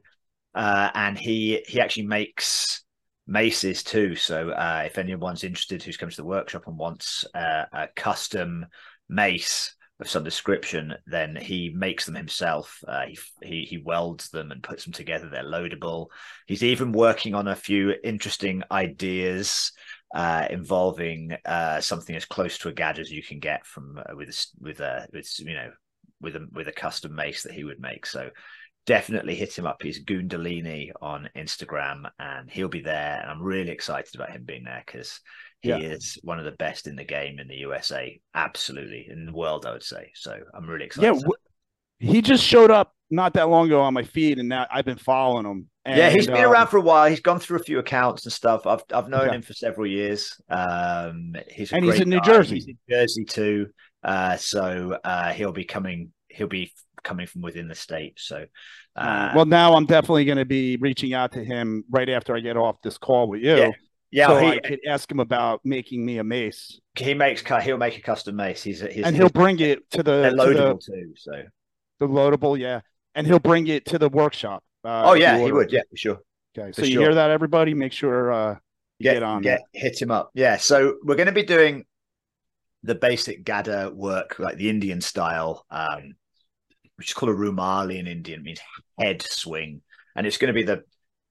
uh, 0.55 0.91
and 0.95 1.19
he 1.19 1.63
he 1.67 1.81
actually 1.81 2.07
makes 2.07 2.83
maces 3.27 3.83
too. 3.83 4.17
So 4.17 4.51
uh, 4.51 4.83
if 4.87 4.99
anyone's 4.99 5.45
interested, 5.45 5.83
who's 5.83 5.97
come 5.97 6.11
to 6.11 6.17
the 6.17 6.25
workshop 6.25 6.65
and 6.67 6.79
wants 6.79 7.25
uh, 7.35 7.65
a 7.73 7.89
custom 7.95 8.67
mace 9.09 9.75
of 10.01 10.09
some 10.09 10.25
description, 10.25 10.95
then 11.07 11.37
he 11.37 11.73
makes 11.77 12.07
them 12.07 12.17
himself. 12.17 12.83
Uh, 12.89 13.05
he, 13.07 13.19
he 13.43 13.65
he 13.65 13.79
welds 13.79 14.31
them 14.31 14.51
and 14.51 14.63
puts 14.63 14.85
them 14.85 14.93
together. 14.93 15.29
They're 15.29 15.45
loadable. 15.45 16.09
He's 16.47 16.65
even 16.65 16.93
working 16.93 17.35
on 17.35 17.47
a 17.47 17.55
few 17.55 17.95
interesting 18.03 18.63
ideas 18.71 19.71
uh, 20.15 20.47
involving 20.51 21.37
uh, 21.45 21.81
something 21.81 22.15
as 22.15 22.25
close 22.25 22.59
to 22.59 22.69
a 22.69 22.73
gadget 22.73 23.07
as 23.07 23.11
you 23.11 23.23
can 23.23 23.39
get 23.39 23.67
from 23.67 23.99
uh, 23.99 24.15
with 24.15 24.47
with 24.61 24.81
a 24.81 25.09
with 25.13 25.29
you 25.39 25.55
know 25.55 25.71
with 26.21 26.37
a 26.37 26.47
with 26.53 26.69
a 26.69 26.73
custom 26.73 27.15
mace 27.15 27.43
that 27.43 27.53
he 27.53 27.65
would 27.65 27.81
make. 27.81 28.07
So 28.07 28.31
definitely 28.87 29.35
hit 29.35 29.57
him 29.57 29.67
up. 29.67 29.83
He's 29.83 30.05
Gundalini 30.05 30.91
on 31.01 31.31
Instagram, 31.37 32.11
and 32.19 32.51
he'll 32.51 32.69
be 32.69 32.81
there. 32.81 33.21
And 33.21 33.31
I'm 33.31 33.43
really 33.43 33.71
excited 33.71 34.15
about 34.15 34.33
him 34.33 34.45
being 34.45 34.65
there 34.65 34.83
because 34.85 35.21
he 35.61 35.71
yeah. 35.71 35.79
is 35.79 36.19
one 36.23 36.39
of 36.39 36.45
the 36.45 36.53
best 36.53 36.87
in 36.87 36.97
the 36.97 37.05
game 37.05 37.39
in 37.39 37.49
the 37.49 37.57
USA, 37.57 38.21
absolutely 38.35 39.07
in 39.09 39.27
the 39.27 39.33
world, 39.33 39.65
I 39.65 39.73
would 39.73 39.85
say. 39.85 40.11
So 40.15 40.37
I'm 40.55 40.67
really 40.67 40.87
excited. 40.87 41.07
Yeah, 41.07 41.21
w- 41.21 41.33
he 41.99 42.21
just 42.21 42.45
showed 42.45 42.71
up 42.71 42.95
not 43.13 43.35
that 43.35 43.49
long 43.49 43.67
ago 43.67 43.81
on 43.81 43.95
my 43.95 44.03
feed, 44.03 44.39
and 44.39 44.49
now 44.49 44.67
I've 44.71 44.85
been 44.85 44.99
following 44.99 45.47
him. 45.47 45.69
And, 45.85 45.97
yeah, 45.97 46.11
he's 46.11 46.27
been 46.27 46.45
um, 46.45 46.51
around 46.51 46.69
for 46.69 46.79
a 46.79 46.81
while. 46.81 47.09
He's 47.09 47.21
gone 47.21 47.39
through 47.39 47.59
a 47.59 47.63
few 47.63 47.79
accounts 47.79 48.25
and 48.25 48.33
stuff. 48.33 48.67
I've 48.67 48.83
I've 48.93 49.09
known 49.09 49.31
him 49.31 49.43
for 49.43 49.53
several 49.53 49.87
years. 49.87 50.41
Um, 50.49 51.35
he's 51.49 51.73
and 51.73 51.85
he's 51.85 52.01
in 52.01 52.09
New 52.09 52.19
guy. 52.19 52.25
Jersey. 52.25 52.55
He's 52.57 52.69
in 52.69 52.79
Jersey 52.89 53.25
too. 53.25 53.69
Uh, 54.03 54.37
so 54.37 54.99
uh, 55.05 55.33
he'll 55.33 55.53
be 55.53 55.65
coming. 55.65 56.13
He'll 56.29 56.49
be 56.49 56.73
coming 57.05 57.27
from 57.27 57.43
within 57.43 57.69
the 57.69 57.75
state. 57.75 58.15
So, 58.19 58.47
uh, 58.97 59.33
well, 59.35 59.45
now 59.45 59.75
I'm 59.75 59.87
definitely 59.87 60.25
going 60.25 60.39
to 60.39 60.45
be 60.45 60.77
reaching 60.77 61.15
out 61.15 61.33
to 61.33 61.45
him 61.45 61.85
right 61.91 62.09
after 62.09 62.35
I 62.35 62.41
get 62.41 62.57
off 62.57 62.77
this 62.83 62.99
call 62.99 63.29
with 63.29 63.43
you. 63.43 63.57
Yeah. 63.57 63.71
Yeah, 64.15 64.27
so 64.27 64.41
he, 64.41 64.47
I 64.49 64.59
could 64.59 64.81
ask 64.87 65.11
him 65.11 65.21
about 65.21 65.63
making 65.65 66.05
me 66.05 66.19
a 66.19 66.25
mace. 66.25 66.79
He 66.99 67.15
makes 67.15 67.43
he'll 67.63 67.79
make 67.79 67.97
a 67.97 68.03
custom 68.03 68.37
mace. 68.37 68.63
He's, 68.63 68.83
he's 68.83 69.07
and 69.07 69.17
he'll 69.17 69.31
bring 69.31 69.59
it 69.59 69.91
to 69.93 70.03
the 70.03 70.35
loadable 70.37 70.85
the, 70.85 70.93
too. 70.93 71.15
So 71.17 71.33
the 71.99 72.09
loadable, 72.09 72.59
yeah, 72.59 72.83
and 73.15 73.27
he'll 73.27 73.39
bring 73.39 73.67
it 73.67 73.87
to 73.87 73.99
the 73.99 74.09
workshop. 74.09 74.63
Uh, 74.85 75.03
oh 75.07 75.15
yeah, 75.15 75.39
he 75.39 75.53
would. 75.53 75.73
Yeah, 75.73 75.83
for 75.91 75.97
sure. 75.97 76.19
Okay, 76.57 76.73
so 76.73 76.83
for 76.83 76.89
you 76.89 77.01
hear 77.01 77.15
that, 77.15 77.31
everybody? 77.31 77.75
Make 77.75 77.93
sure 77.93 78.33
uh, 78.33 78.55
get, 79.01 79.15
get 79.15 79.23
on. 79.23 79.43
Get 79.43 79.63
hit 79.73 80.01
him 80.01 80.11
up. 80.11 80.31
Yeah, 80.35 80.57
so 80.57 80.97
we're 81.03 81.17
going 81.17 81.27
to 81.27 81.33
be 81.33 81.45
doing 81.45 81.85
the 82.83 82.95
basic 82.95 83.45
Gada 83.45 83.91
work, 83.95 84.39
like 84.39 84.57
the 84.57 84.69
Indian 84.69 85.01
style, 85.01 85.65
um, 85.71 86.15
which 86.97 87.11
is 87.11 87.15
called 87.15 87.31
a 87.31 87.35
Rumali 87.35 87.99
in 87.99 88.07
Indian, 88.07 88.41
it 88.41 88.45
means 88.45 88.61
head 88.99 89.23
swing, 89.23 89.83
and 90.17 90.27
it's 90.27 90.37
going 90.37 90.53
to 90.53 90.59
be 90.59 90.65
the 90.65 90.83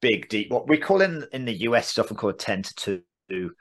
big 0.02 0.28
deep 0.30 0.52
what 0.52 0.68
we 0.68 0.78
call 0.78 1.02
in 1.02 1.26
in 1.32 1.46
the 1.46 1.62
US 1.62 1.92
it's 1.92 2.00
often 2.00 2.18
called 2.18 2.40
10 2.40 2.64
to 2.64 3.02
2 3.30 3.52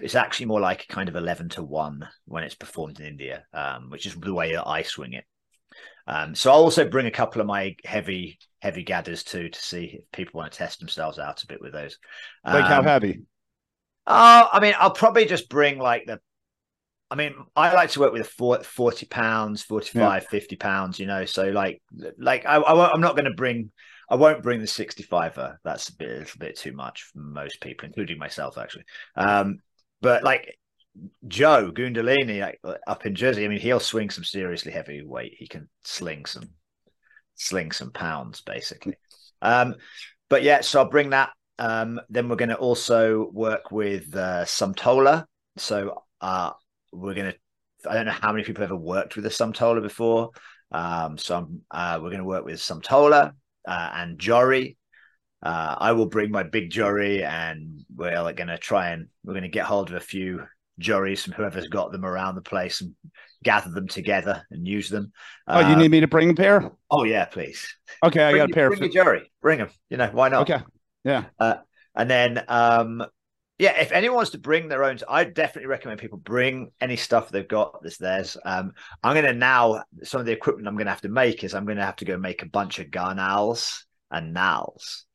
it's 0.00 0.14
actually 0.14 0.46
more 0.46 0.60
like 0.60 0.86
kind 0.88 1.08
of 1.08 1.16
11 1.16 1.48
to 1.50 1.62
1 1.62 2.08
when 2.26 2.44
it's 2.44 2.54
performed 2.54 3.00
in 3.00 3.06
India 3.06 3.44
um, 3.52 3.90
which 3.90 4.06
is 4.06 4.14
the 4.14 4.32
way 4.32 4.52
that 4.52 4.66
I 4.66 4.82
swing 4.82 5.12
it 5.12 5.24
um, 6.08 6.34
so 6.34 6.50
I'll 6.50 6.62
also 6.62 6.88
bring 6.88 7.06
a 7.06 7.10
couple 7.12 7.40
of 7.40 7.46
my 7.46 7.76
heavy 7.84 8.38
heavy 8.60 8.82
gadders 8.82 9.22
too 9.22 9.48
to 9.48 9.60
see 9.60 10.00
if 10.00 10.12
people 10.12 10.38
want 10.38 10.52
to 10.52 10.58
test 10.58 10.80
themselves 10.80 11.18
out 11.18 11.42
a 11.42 11.46
bit 11.46 11.60
with 11.60 11.72
those 11.72 11.98
um, 12.44 12.54
like 12.54 12.64
how 12.64 12.82
heavy 12.82 13.22
oh 14.06 14.48
I 14.52 14.58
mean 14.60 14.74
I'll 14.78 14.90
probably 14.90 15.26
just 15.26 15.48
bring 15.48 15.78
like 15.78 16.06
the 16.06 16.18
I 17.10 17.14
mean, 17.14 17.34
I 17.56 17.72
like 17.72 17.88
to 17.92 18.00
work 18.00 18.12
with 18.12 18.26
40 18.28 19.06
pounds, 19.06 19.62
45, 19.62 20.22
yeah. 20.22 20.28
50 20.28 20.56
pounds, 20.56 20.98
you 20.98 21.06
know, 21.06 21.24
so 21.24 21.48
like, 21.48 21.80
like 22.18 22.44
I, 22.44 22.56
I 22.56 22.92
I'm 22.92 23.00
not 23.00 23.16
going 23.16 23.24
to 23.24 23.30
bring 23.30 23.70
I 24.08 24.14
won't 24.14 24.42
bring 24.42 24.60
the 24.60 24.66
65er. 24.66 25.56
That's 25.64 25.88
a 25.90 25.96
bit, 25.96 26.10
a 26.10 26.18
little 26.20 26.38
bit 26.38 26.56
too 26.56 26.72
much 26.72 27.02
for 27.02 27.18
most 27.18 27.60
people, 27.60 27.86
including 27.86 28.18
myself, 28.18 28.56
actually. 28.56 28.84
Um, 29.16 29.58
but 30.00 30.22
like 30.22 30.56
Joe 31.26 31.72
Gundalini 31.72 32.54
up 32.86 33.06
in 33.06 33.14
Jersey, 33.14 33.44
I 33.44 33.48
mean, 33.48 33.60
he'll 33.60 33.80
swing 33.80 34.10
some 34.10 34.24
seriously 34.24 34.72
heavy 34.72 35.02
weight. 35.02 35.34
He 35.38 35.46
can 35.46 35.68
sling 35.84 36.26
some, 36.26 36.48
sling 37.34 37.72
some 37.72 37.92
pounds, 37.92 38.40
basically. 38.40 38.94
Um, 39.42 39.74
but 40.28 40.42
yeah, 40.42 40.60
so 40.60 40.80
I'll 40.80 40.90
bring 40.90 41.10
that. 41.10 41.30
Um, 41.58 42.00
then 42.08 42.28
we're 42.28 42.36
going 42.36 42.50
to 42.50 42.56
also 42.56 43.30
work 43.32 43.70
with 43.70 44.14
uh, 44.14 44.44
Sumtola. 44.44 45.24
So 45.56 46.02
uh, 46.20 46.52
we're 46.92 47.14
going 47.14 47.32
to. 47.32 47.38
I 47.88 47.94
don't 47.94 48.06
know 48.06 48.12
how 48.12 48.32
many 48.32 48.44
people 48.44 48.64
ever 48.64 48.76
worked 48.76 49.16
with 49.16 49.26
a 49.26 49.30
Sumtola 49.30 49.80
before. 49.80 50.30
Um, 50.72 51.16
so 51.16 51.48
uh, 51.70 51.98
we're 52.02 52.10
going 52.10 52.18
to 52.18 52.24
work 52.24 52.44
with 52.44 52.56
Sumtola 52.56 53.32
uh, 53.66 53.90
and 53.94 54.18
Jory. 54.18 54.76
Uh, 55.42 55.76
I 55.78 55.92
will 55.92 56.06
bring 56.06 56.32
my 56.32 56.42
big 56.42 56.70
Jory, 56.70 57.22
and 57.22 57.84
we're 57.94 58.32
going 58.32 58.48
to 58.48 58.58
try 58.58 58.90
and 58.90 59.06
we're 59.24 59.34
going 59.34 59.44
to 59.44 59.48
get 59.48 59.66
hold 59.66 59.90
of 59.90 59.96
a 59.96 60.00
few 60.00 60.44
Jories 60.78 61.24
from 61.24 61.34
whoever's 61.34 61.68
got 61.68 61.92
them 61.92 62.04
around 62.04 62.34
the 62.34 62.42
place 62.42 62.80
and 62.80 62.94
gather 63.42 63.70
them 63.70 63.88
together 63.88 64.42
and 64.50 64.66
use 64.66 64.88
them. 64.88 65.12
Oh, 65.46 65.60
you 65.60 65.76
need 65.76 65.86
um, 65.86 65.90
me 65.90 66.00
to 66.00 66.08
bring 66.08 66.30
a 66.30 66.34
pair? 66.34 66.70
Oh 66.90 67.04
yeah, 67.04 67.24
please. 67.24 67.66
Okay, 68.04 68.24
I 68.24 68.30
bring, 68.30 68.42
got 68.42 68.50
a 68.50 68.54
pair. 68.54 68.68
Bring 68.68 68.78
for... 68.78 68.84
your 68.86 69.04
Jory. 69.04 69.32
Bring 69.42 69.58
them. 69.58 69.70
You 69.90 69.96
know 69.96 70.10
why 70.12 70.28
not? 70.28 70.42
Okay. 70.50 70.62
Yeah. 71.04 71.24
Uh, 71.38 71.56
and 71.94 72.10
then 72.10 72.44
um, 72.48 73.04
yeah, 73.58 73.80
if 73.80 73.90
anyone 73.90 74.16
wants 74.16 74.30
to 74.32 74.38
bring 74.38 74.68
their 74.68 74.84
own, 74.84 74.98
I 75.08 75.24
definitely 75.24 75.66
recommend 75.66 75.98
people 75.98 76.18
bring 76.18 76.70
any 76.80 76.94
stuff 76.94 77.28
they've 77.28 77.46
got 77.46 77.82
that's 77.82 77.98
theirs. 77.98 78.36
Um, 78.44 78.72
I'm 79.02 79.14
going 79.14 79.24
to 79.24 79.32
now, 79.32 79.82
some 80.04 80.20
of 80.20 80.26
the 80.26 80.32
equipment 80.32 80.68
I'm 80.68 80.76
going 80.76 80.86
to 80.86 80.92
have 80.92 81.00
to 81.00 81.08
make 81.08 81.42
is 81.42 81.54
I'm 81.54 81.64
going 81.64 81.78
to 81.78 81.84
have 81.84 81.96
to 81.96 82.04
go 82.04 82.16
make 82.16 82.42
a 82.42 82.48
bunch 82.48 82.78
of 82.78 82.92
garnals 82.92 83.84
and 84.12 84.32
nals. 84.32 85.06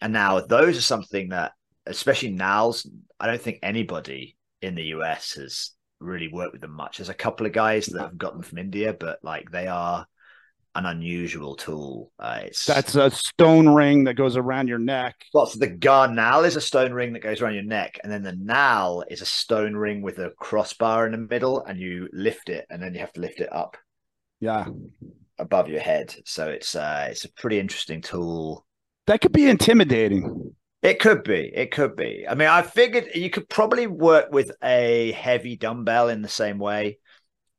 And 0.00 0.12
now 0.12 0.40
those 0.40 0.78
are 0.78 0.82
something 0.82 1.30
that, 1.30 1.52
especially 1.84 2.30
nals, 2.30 2.88
I 3.18 3.26
don't 3.26 3.42
think 3.42 3.58
anybody 3.64 4.36
in 4.62 4.74
the 4.74 4.84
US 4.84 5.34
has 5.34 5.72
really 6.00 6.28
worked 6.28 6.52
with 6.52 6.62
them 6.62 6.72
much. 6.72 6.98
There's 6.98 7.08
a 7.08 7.14
couple 7.14 7.46
of 7.46 7.52
guys 7.52 7.86
that 7.86 8.00
have 8.00 8.18
got 8.18 8.32
them 8.32 8.42
from 8.42 8.58
India, 8.58 8.94
but 8.98 9.18
like 9.22 9.50
they 9.50 9.66
are 9.66 10.06
an 10.74 10.86
unusual 10.86 11.54
tool. 11.54 12.12
Uh, 12.18 12.40
it's 12.44 12.64
that's 12.64 12.94
a 12.94 13.10
stone 13.10 13.68
ring 13.68 14.04
that 14.04 14.14
goes 14.14 14.36
around 14.36 14.68
your 14.68 14.78
neck. 14.78 15.16
Well, 15.34 15.46
so 15.46 15.58
the 15.58 15.68
garnal 15.68 16.44
is 16.44 16.56
a 16.56 16.60
stone 16.60 16.92
ring 16.92 17.12
that 17.12 17.22
goes 17.22 17.40
around 17.40 17.54
your 17.54 17.62
neck, 17.64 17.98
and 18.02 18.10
then 18.10 18.22
the 18.22 18.36
nal 18.36 19.04
is 19.10 19.20
a 19.20 19.26
stone 19.26 19.74
ring 19.74 20.02
with 20.02 20.18
a 20.18 20.30
crossbar 20.38 21.06
in 21.06 21.12
the 21.12 21.18
middle, 21.18 21.62
and 21.64 21.78
you 21.78 22.08
lift 22.12 22.48
it, 22.48 22.66
and 22.70 22.82
then 22.82 22.94
you 22.94 23.00
have 23.00 23.12
to 23.14 23.20
lift 23.20 23.40
it 23.40 23.52
up. 23.52 23.76
Yeah, 24.40 24.66
above 25.38 25.68
your 25.68 25.80
head. 25.80 26.14
So 26.24 26.48
it's 26.48 26.74
uh, 26.74 27.08
it's 27.10 27.24
a 27.24 27.32
pretty 27.32 27.58
interesting 27.58 28.00
tool. 28.00 28.66
That 29.06 29.20
could 29.20 29.32
be 29.32 29.48
intimidating. 29.48 30.54
It 30.82 30.98
could 30.98 31.22
be. 31.22 31.50
It 31.54 31.70
could 31.70 31.94
be. 31.94 32.26
I 32.28 32.34
mean, 32.34 32.48
I 32.48 32.62
figured 32.62 33.14
you 33.14 33.30
could 33.30 33.48
probably 33.48 33.86
work 33.86 34.32
with 34.32 34.50
a 34.62 35.12
heavy 35.12 35.56
dumbbell 35.56 36.08
in 36.08 36.22
the 36.22 36.28
same 36.28 36.58
way, 36.58 36.98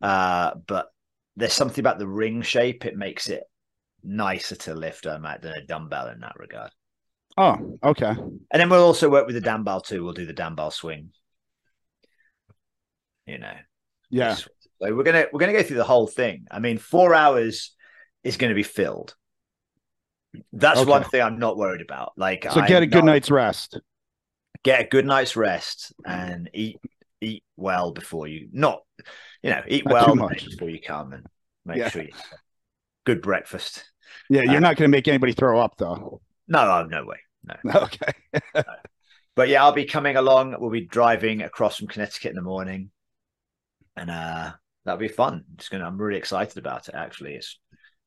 uh, 0.01 0.51
but 0.68 0.88
there's 1.38 1.53
something 1.53 1.80
about 1.80 2.00
the 2.00 2.08
ring 2.08 2.42
shape. 2.42 2.86
It 2.86 2.98
makes 2.98 3.30
it 3.30 3.44
nicer 4.03 4.56
to 4.56 4.75
lift 4.75 5.08
um, 5.08 5.25
than 5.42 5.53
a 5.53 5.65
dumbbell 5.65 6.10
in 6.10 6.20
that 6.20 6.38
regard. 6.38 6.72
Oh, 7.38 7.80
okay. 7.82 8.13
And 8.15 8.42
then 8.51 8.70
we'll 8.70 8.84
also 8.84 9.10
work 9.10 9.25
with 9.25 9.36
the 9.36 9.42
dumbbell 9.42 9.80
too. 9.80 10.03
We'll 10.03 10.13
do 10.13 10.25
the 10.25 10.34
dumbbell 10.34 10.72
swing. 10.72 11.12
You 13.25 13.39
know. 13.39 13.56
Yeah. 14.10 14.36
So 14.36 14.48
we're 14.82 15.03
gonna 15.03 15.27
we're 15.32 15.39
gonna 15.39 15.53
go 15.53 15.63
through 15.63 15.77
the 15.77 15.86
whole 15.86 16.08
thing. 16.08 16.46
I 16.51 16.60
mean, 16.60 16.77
four 16.77 17.15
hours 17.15 17.74
is 18.24 18.38
going 18.38 18.50
to 18.50 18.56
be 18.56 18.63
filled. 18.63 19.15
That's 20.52 20.80
okay. 20.80 20.90
one 20.90 21.04
thing 21.04 21.22
I'm 21.22 21.40
not 21.40 21.58
worried 21.58 21.82
about. 21.82 22.13
Like, 22.18 22.46
so 22.50 22.62
get 22.62 22.78
I'm 22.78 22.84
a 22.84 22.88
good 22.88 23.06
not, 23.06 23.12
night's 23.12 23.32
rest. 23.32 23.80
Get 24.63 24.82
a 24.82 24.88
good 24.88 25.06
night's 25.06 25.36
rest 25.36 25.94
and 26.06 26.50
eat 26.54 26.80
eat 27.22 27.44
well 27.56 27.92
before 27.92 28.28
you 28.28 28.50
not 28.52 28.82
you 29.42 29.50
know 29.50 29.62
eat 29.68 29.86
not 29.86 29.94
well 30.18 30.30
before 30.30 30.70
you 30.70 30.82
come 30.82 31.13
and 31.13 31.25
make 31.66 31.78
yeah. 31.78 31.90
sure 31.90 32.04
you 32.04 32.12
good 33.06 33.22
breakfast. 33.22 33.84
Yeah, 34.30 34.42
you're 34.44 34.58
um, 34.58 34.63
not 34.63 34.75
going 34.78 34.90
to 34.90 34.96
make 34.96 35.08
anybody 35.08 35.34
throw 35.34 35.60
up 35.60 35.78
though. 35.78 36.22
No, 36.48 36.60
I'm 36.60 36.90
no 36.90 37.06
way. 37.06 37.20
No. 37.44 37.56
Okay. 37.84 38.13
no. 38.56 38.63
But 39.36 39.50
yeah, 39.50 39.63
I'll 39.63 39.74
be 39.74 39.86
coming 39.86 40.16
along. 40.16 40.56
We'll 40.60 40.70
be 40.70 40.86
driving 40.86 41.42
across 41.42 41.78
from 41.78 41.88
Connecticut 41.88 42.30
in 42.30 42.36
the 42.36 42.42
morning, 42.44 42.92
and 43.98 44.12
uh, 44.12 44.52
that'll 44.86 45.00
be 45.00 45.08
fun. 45.08 45.44
Just 45.56 45.72
gonna. 45.72 45.86
I'm 45.86 45.98
really 45.98 46.20
excited 46.20 46.58
about 46.58 46.88
it. 46.88 46.96
Actually, 46.96 47.34
it's 47.34 47.58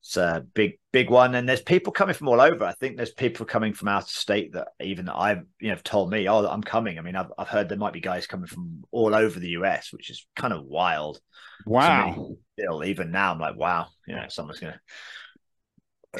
it's 0.06 0.16
a 0.16 0.46
big 0.54 0.78
big 0.92 1.10
one. 1.10 1.34
And 1.34 1.48
there's 1.48 1.62
people 1.62 1.92
coming 1.92 2.14
from 2.14 2.28
all 2.28 2.40
over. 2.40 2.64
I 2.64 2.72
think 2.74 2.96
there's 2.96 3.10
people 3.10 3.44
coming 3.44 3.72
from 3.72 3.88
out 3.88 4.04
of 4.04 4.08
state 4.08 4.52
that 4.52 4.68
even 4.80 5.08
i've 5.08 5.42
you 5.58 5.70
know 5.70 5.78
told 5.82 6.12
me 6.12 6.28
oh 6.28 6.46
i'm 6.46 6.62
coming. 6.62 6.96
I 6.96 7.02
mean 7.02 7.16
I've, 7.16 7.32
I've 7.36 7.48
heard 7.48 7.68
there 7.68 7.76
might 7.76 7.92
be 7.92 8.00
guys 8.00 8.28
coming 8.28 8.46
from 8.46 8.84
all 8.92 9.16
over 9.16 9.40
the 9.40 9.48
us 9.48 9.92
which 9.92 10.10
is 10.10 10.24
kind 10.36 10.54
of 10.54 10.62
wild 10.64 11.20
wow. 11.66 12.36
Still 12.56 12.84
even 12.84 13.10
now 13.10 13.32
i'm 13.32 13.40
like 13.40 13.56
wow. 13.56 13.88
You 14.06 14.14
know 14.14 14.26
someone's 14.28 14.60
gonna 14.60 14.80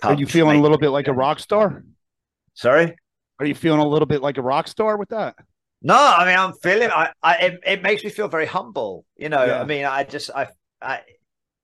are 0.03 0.15
you 0.15 0.27
feeling 0.27 0.59
a 0.59 0.63
little 0.63 0.79
bit 0.79 0.91
like 0.91 1.09
a 1.09 1.13
rock 1.13 1.39
star? 1.39 1.85
Sorry? 2.55 2.97
Are 3.39 3.47
you 3.47 3.55
feeling 3.55 3.81
a 3.81 3.87
little 3.87 4.07
bit 4.07 4.21
like 4.21 4.37
a 4.37 4.43
rock 4.43 4.67
star 4.67 4.97
with 4.97 5.11
that? 5.11 5.37
No 5.81 5.95
i 5.95 6.27
mean 6.27 6.37
i'm 6.37 6.55
feeling 6.55 6.91
i, 6.91 7.13
I 7.23 7.37
it, 7.37 7.61
it 7.65 7.83
makes 7.83 8.03
me 8.03 8.11
feel 8.11 8.27
very 8.27 8.47
humble. 8.47 9.05
You 9.17 9.29
know 9.29 9.45
yeah. 9.45 9.61
i 9.61 9.65
mean 9.65 9.85
i 9.85 10.03
just 10.03 10.31
i 10.31 10.49
I, 10.83 11.01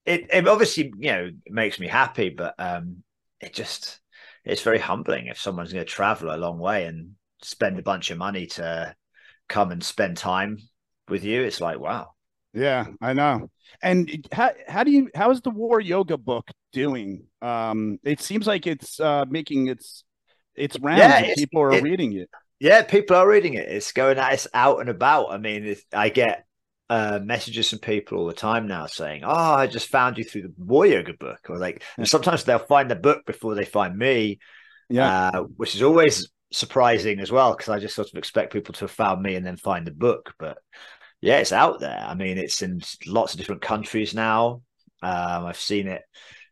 it, 0.05 0.27
it 0.31 0.47
obviously 0.47 0.93
you 0.97 1.11
know 1.11 1.31
makes 1.49 1.79
me 1.79 1.87
happy, 1.87 2.29
but 2.29 2.55
um, 2.59 3.03
it 3.41 3.53
just 3.53 3.99
it's 4.45 4.61
very 4.61 4.79
humbling 4.79 5.27
if 5.27 5.39
someone's 5.39 5.73
going 5.73 5.85
to 5.85 5.91
travel 5.91 6.33
a 6.33 6.37
long 6.37 6.59
way 6.59 6.85
and 6.85 7.15
spend 7.41 7.79
a 7.79 7.83
bunch 7.83 8.11
of 8.11 8.17
money 8.17 8.47
to 8.47 8.95
come 9.49 9.71
and 9.71 9.83
spend 9.83 10.17
time 10.17 10.57
with 11.09 11.23
you. 11.23 11.41
It's 11.43 11.61
like 11.61 11.79
wow, 11.79 12.11
Yeah, 12.53 12.85
I 13.01 13.13
know. 13.13 13.49
And 13.81 14.27
how 14.31 14.51
how 14.67 14.83
do 14.83 14.91
you 14.91 15.09
how 15.15 15.31
is 15.31 15.41
the 15.41 15.49
war 15.49 15.79
yoga 15.79 16.17
book 16.17 16.49
doing? 16.71 17.25
Um, 17.41 17.99
it 18.03 18.21
seems 18.21 18.45
like 18.45 18.67
it's 18.67 18.99
uh 18.99 19.25
making 19.27 19.67
its 19.67 20.03
its 20.55 20.77
rounds. 20.79 20.99
Yeah, 20.99 21.19
it's- 21.23 21.33
people 21.33 21.61
are 21.61 21.77
it- 21.77 21.81
reading 21.81 22.13
it. 22.13 22.29
Yeah, 22.59 22.83
people 22.83 23.17
are 23.17 23.27
reading 23.27 23.55
it. 23.55 23.67
It's 23.69 23.91
going 23.91 24.17
out, 24.17 24.33
it's 24.33 24.47
out 24.53 24.79
and 24.79 24.89
about. 24.89 25.33
I 25.33 25.37
mean, 25.37 25.65
it's, 25.65 25.83
I 25.93 26.09
get 26.09 26.45
uh, 26.93 27.19
messages 27.23 27.69
from 27.71 27.79
people 27.79 28.19
all 28.19 28.27
the 28.27 28.33
time 28.33 28.67
now 28.67 28.85
saying, 28.85 29.23
"Oh, 29.23 29.31
I 29.31 29.65
just 29.65 29.89
found 29.89 30.17
you 30.17 30.23
through 30.23 30.43
the 30.43 30.53
War 30.57 30.85
Yoga 30.85 31.13
book," 31.13 31.39
or 31.49 31.57
like, 31.57 31.83
and 31.97 32.07
sometimes 32.07 32.43
they'll 32.43 32.59
find 32.59 32.89
the 32.89 32.95
book 32.95 33.25
before 33.25 33.55
they 33.55 33.65
find 33.65 33.97
me, 33.97 34.37
Yeah, 34.89 35.11
uh, 35.33 35.43
which 35.57 35.73
is 35.73 35.81
always 35.81 36.29
surprising 36.51 37.19
as 37.19 37.31
well 37.31 37.53
because 37.55 37.69
I 37.69 37.79
just 37.79 37.95
sort 37.95 38.09
of 38.09 38.17
expect 38.19 38.53
people 38.53 38.73
to 38.75 38.81
have 38.81 38.91
found 38.91 39.23
me 39.23 39.35
and 39.35 39.43
then 39.45 39.57
find 39.57 39.87
the 39.87 39.91
book. 39.91 40.35
But 40.37 40.59
yeah, 41.19 41.39
it's 41.39 41.51
out 41.51 41.79
there. 41.79 41.99
I 41.99 42.13
mean, 42.13 42.37
it's 42.37 42.61
in 42.61 42.81
lots 43.07 43.33
of 43.33 43.39
different 43.39 43.63
countries 43.63 44.13
now. 44.13 44.61
Um, 45.01 45.45
I've 45.45 45.57
seen 45.59 45.87
it 45.87 46.03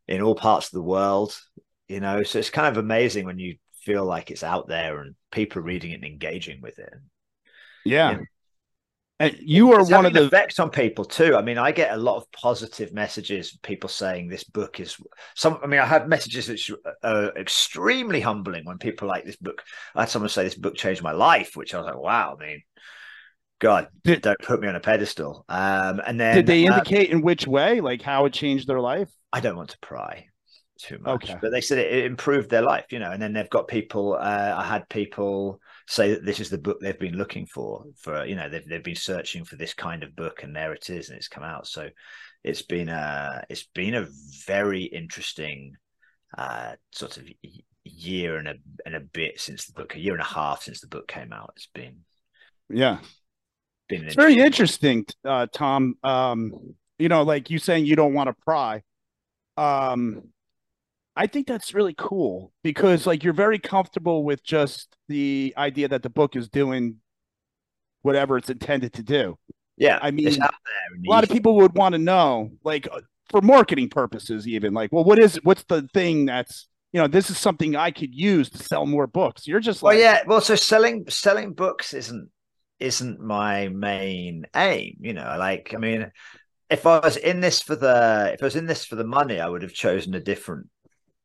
in 0.07 0.21
all 0.23 0.35
parts 0.35 0.67
of 0.67 0.73
the 0.73 0.81
world. 0.81 1.39
You 1.87 1.99
know, 1.99 2.23
so 2.23 2.39
it's 2.39 2.49
kind 2.49 2.67
of 2.67 2.83
amazing 2.83 3.25
when 3.25 3.37
you 3.37 3.57
feel 3.83 4.05
like 4.05 4.31
it's 4.31 4.43
out 4.43 4.67
there 4.67 5.01
and 5.01 5.13
people 5.31 5.59
are 5.59 5.65
reading 5.65 5.91
it 5.91 5.95
and 5.95 6.05
engaging 6.05 6.61
with 6.61 6.79
it. 6.79 6.93
yeah. 7.85 8.11
yeah. 8.11 8.17
And 9.21 9.37
you 9.39 9.71
are 9.73 9.83
one 9.83 10.05
of 10.05 10.13
the 10.13 10.21
an 10.21 10.25
effect 10.27 10.59
on 10.59 10.71
people 10.71 11.05
too. 11.05 11.35
I 11.35 11.43
mean, 11.43 11.59
I 11.59 11.71
get 11.71 11.93
a 11.93 11.97
lot 11.97 12.17
of 12.17 12.31
positive 12.31 12.91
messages, 12.91 13.55
people 13.61 13.87
saying 13.87 14.29
this 14.29 14.43
book 14.43 14.79
is 14.79 14.97
some. 15.35 15.59
I 15.63 15.67
mean, 15.67 15.79
I 15.79 15.85
had 15.85 16.09
messages 16.09 16.49
which 16.49 16.71
are 17.03 17.31
extremely 17.37 18.19
humbling 18.19 18.65
when 18.65 18.79
people 18.79 19.07
like 19.07 19.23
this 19.23 19.35
book. 19.35 19.61
I 19.95 20.01
had 20.01 20.09
someone 20.09 20.29
say 20.29 20.43
this 20.43 20.55
book 20.55 20.75
changed 20.75 21.03
my 21.03 21.11
life, 21.11 21.55
which 21.55 21.73
I 21.73 21.77
was 21.77 21.85
like, 21.85 21.97
wow. 21.97 22.35
I 22.39 22.43
mean, 22.43 22.63
God, 23.59 23.89
Did- 24.03 24.23
don't 24.23 24.39
put 24.39 24.59
me 24.59 24.67
on 24.67 24.75
a 24.75 24.79
pedestal. 24.79 25.45
Um, 25.47 26.01
and 26.05 26.19
then 26.19 26.35
did 26.35 26.47
they 26.47 26.67
uh, 26.67 26.73
indicate 26.73 27.11
in 27.11 27.21
which 27.21 27.45
way, 27.45 27.79
like 27.79 28.01
how 28.01 28.25
it 28.25 28.33
changed 28.33 28.67
their 28.67 28.79
life? 28.79 29.11
I 29.31 29.39
don't 29.39 29.55
want 29.55 29.69
to 29.69 29.79
pry 29.79 30.25
too 30.79 30.97
much, 30.97 31.25
Okay. 31.25 31.37
but 31.39 31.51
they 31.51 31.61
said 31.61 31.77
it, 31.77 31.93
it 31.93 32.05
improved 32.05 32.49
their 32.49 32.63
life, 32.63 32.85
you 32.89 32.97
know. 32.97 33.11
And 33.11 33.21
then 33.21 33.33
they've 33.33 33.49
got 33.51 33.67
people. 33.67 34.13
Uh, 34.13 34.55
I 34.57 34.63
had 34.63 34.89
people 34.89 35.61
say 35.87 36.11
that 36.13 36.25
this 36.25 36.39
is 36.39 36.49
the 36.49 36.57
book 36.57 36.79
they've 36.79 36.97
been 36.99 37.17
looking 37.17 37.45
for. 37.45 37.85
For 37.97 38.25
you 38.25 38.35
know, 38.35 38.49
they've 38.49 38.65
they've 38.67 38.83
been 38.83 38.95
searching 38.95 39.45
for 39.45 39.55
this 39.55 39.73
kind 39.73 40.03
of 40.03 40.15
book, 40.15 40.43
and 40.43 40.55
there 40.55 40.73
it 40.73 40.89
is, 40.89 41.09
and 41.09 41.17
it's 41.17 41.27
come 41.27 41.43
out. 41.43 41.67
So 41.67 41.89
it's 42.43 42.61
been 42.61 42.89
a 42.89 43.43
it's 43.49 43.63
been 43.73 43.95
a 43.95 44.07
very 44.45 44.83
interesting 44.83 45.75
uh, 46.37 46.73
sort 46.91 47.17
of 47.17 47.27
year 47.83 48.37
and 48.37 48.47
a 48.47 48.55
and 48.85 48.95
a 48.95 48.99
bit 48.99 49.39
since 49.39 49.65
the 49.65 49.73
book, 49.73 49.95
a 49.95 49.99
year 49.99 50.13
and 50.13 50.21
a 50.21 50.25
half 50.25 50.63
since 50.63 50.81
the 50.81 50.87
book 50.87 51.07
came 51.07 51.33
out. 51.33 51.53
It's 51.55 51.67
been 51.73 51.97
Yeah. 52.69 52.99
been 53.89 54.05
It's 54.05 54.15
very 54.15 54.33
interesting- 54.37 54.99
interesting, 54.99 55.05
uh, 55.25 55.47
Tom. 55.51 55.95
Um, 56.03 56.75
you 56.97 57.09
know, 57.09 57.23
like 57.23 57.49
you 57.49 57.57
saying 57.59 57.85
you 57.85 57.95
don't 57.95 58.13
want 58.13 58.27
to 58.27 58.35
pry. 58.45 58.83
Um, 59.57 60.29
I 61.15 61.27
think 61.27 61.47
that's 61.47 61.73
really 61.73 61.95
cool 61.97 62.51
because, 62.63 63.05
like, 63.05 63.23
you're 63.23 63.33
very 63.33 63.59
comfortable 63.59 64.23
with 64.23 64.43
just 64.43 64.95
the 65.07 65.53
idea 65.57 65.87
that 65.89 66.03
the 66.03 66.09
book 66.09 66.35
is 66.35 66.49
doing 66.49 66.97
whatever 68.01 68.37
it's 68.37 68.49
intended 68.49 68.93
to 68.93 69.03
do. 69.03 69.37
Yeah, 69.77 69.99
I 70.01 70.11
mean, 70.11 70.27
out 70.27 70.35
there. 70.35 70.95
and 70.95 71.05
A 71.05 71.09
lot 71.09 71.23
of 71.23 71.29
people 71.29 71.55
would 71.57 71.75
want 71.75 71.93
to 71.93 71.99
know, 71.99 72.51
like, 72.63 72.87
uh, 72.91 73.01
for 73.29 73.41
marketing 73.41 73.89
purposes, 73.89 74.47
even 74.47 74.73
like, 74.73 74.91
well, 74.91 75.03
what 75.03 75.19
is 75.19 75.39
what's 75.43 75.63
the 75.63 75.87
thing 75.93 76.25
that's 76.25 76.67
you 76.91 76.99
know, 76.99 77.07
this 77.07 77.29
is 77.29 77.37
something 77.37 77.75
I 77.75 77.91
could 77.91 78.13
use 78.13 78.49
to 78.49 78.57
sell 78.57 78.85
more 78.85 79.07
books. 79.07 79.47
You're 79.47 79.61
just 79.61 79.81
Well, 79.81 79.93
like, 79.93 80.01
yeah. 80.01 80.23
Well, 80.27 80.41
so 80.41 80.55
selling 80.55 81.05
selling 81.09 81.53
books 81.53 81.93
isn't 81.93 82.29
isn't 82.79 83.19
my 83.19 83.69
main 83.69 84.45
aim. 84.55 84.97
You 84.99 85.13
know, 85.13 85.35
like 85.39 85.73
I 85.73 85.77
mean, 85.77 86.11
if 86.69 86.85
I 86.85 86.99
was 86.99 87.17
in 87.17 87.39
this 87.39 87.61
for 87.61 87.75
the 87.75 88.31
if 88.33 88.41
I 88.41 88.45
was 88.45 88.55
in 88.55 88.65
this 88.65 88.85
for 88.85 88.95
the 88.95 89.05
money, 89.05 89.39
I 89.39 89.47
would 89.47 89.61
have 89.61 89.73
chosen 89.73 90.13
a 90.13 90.19
different 90.19 90.67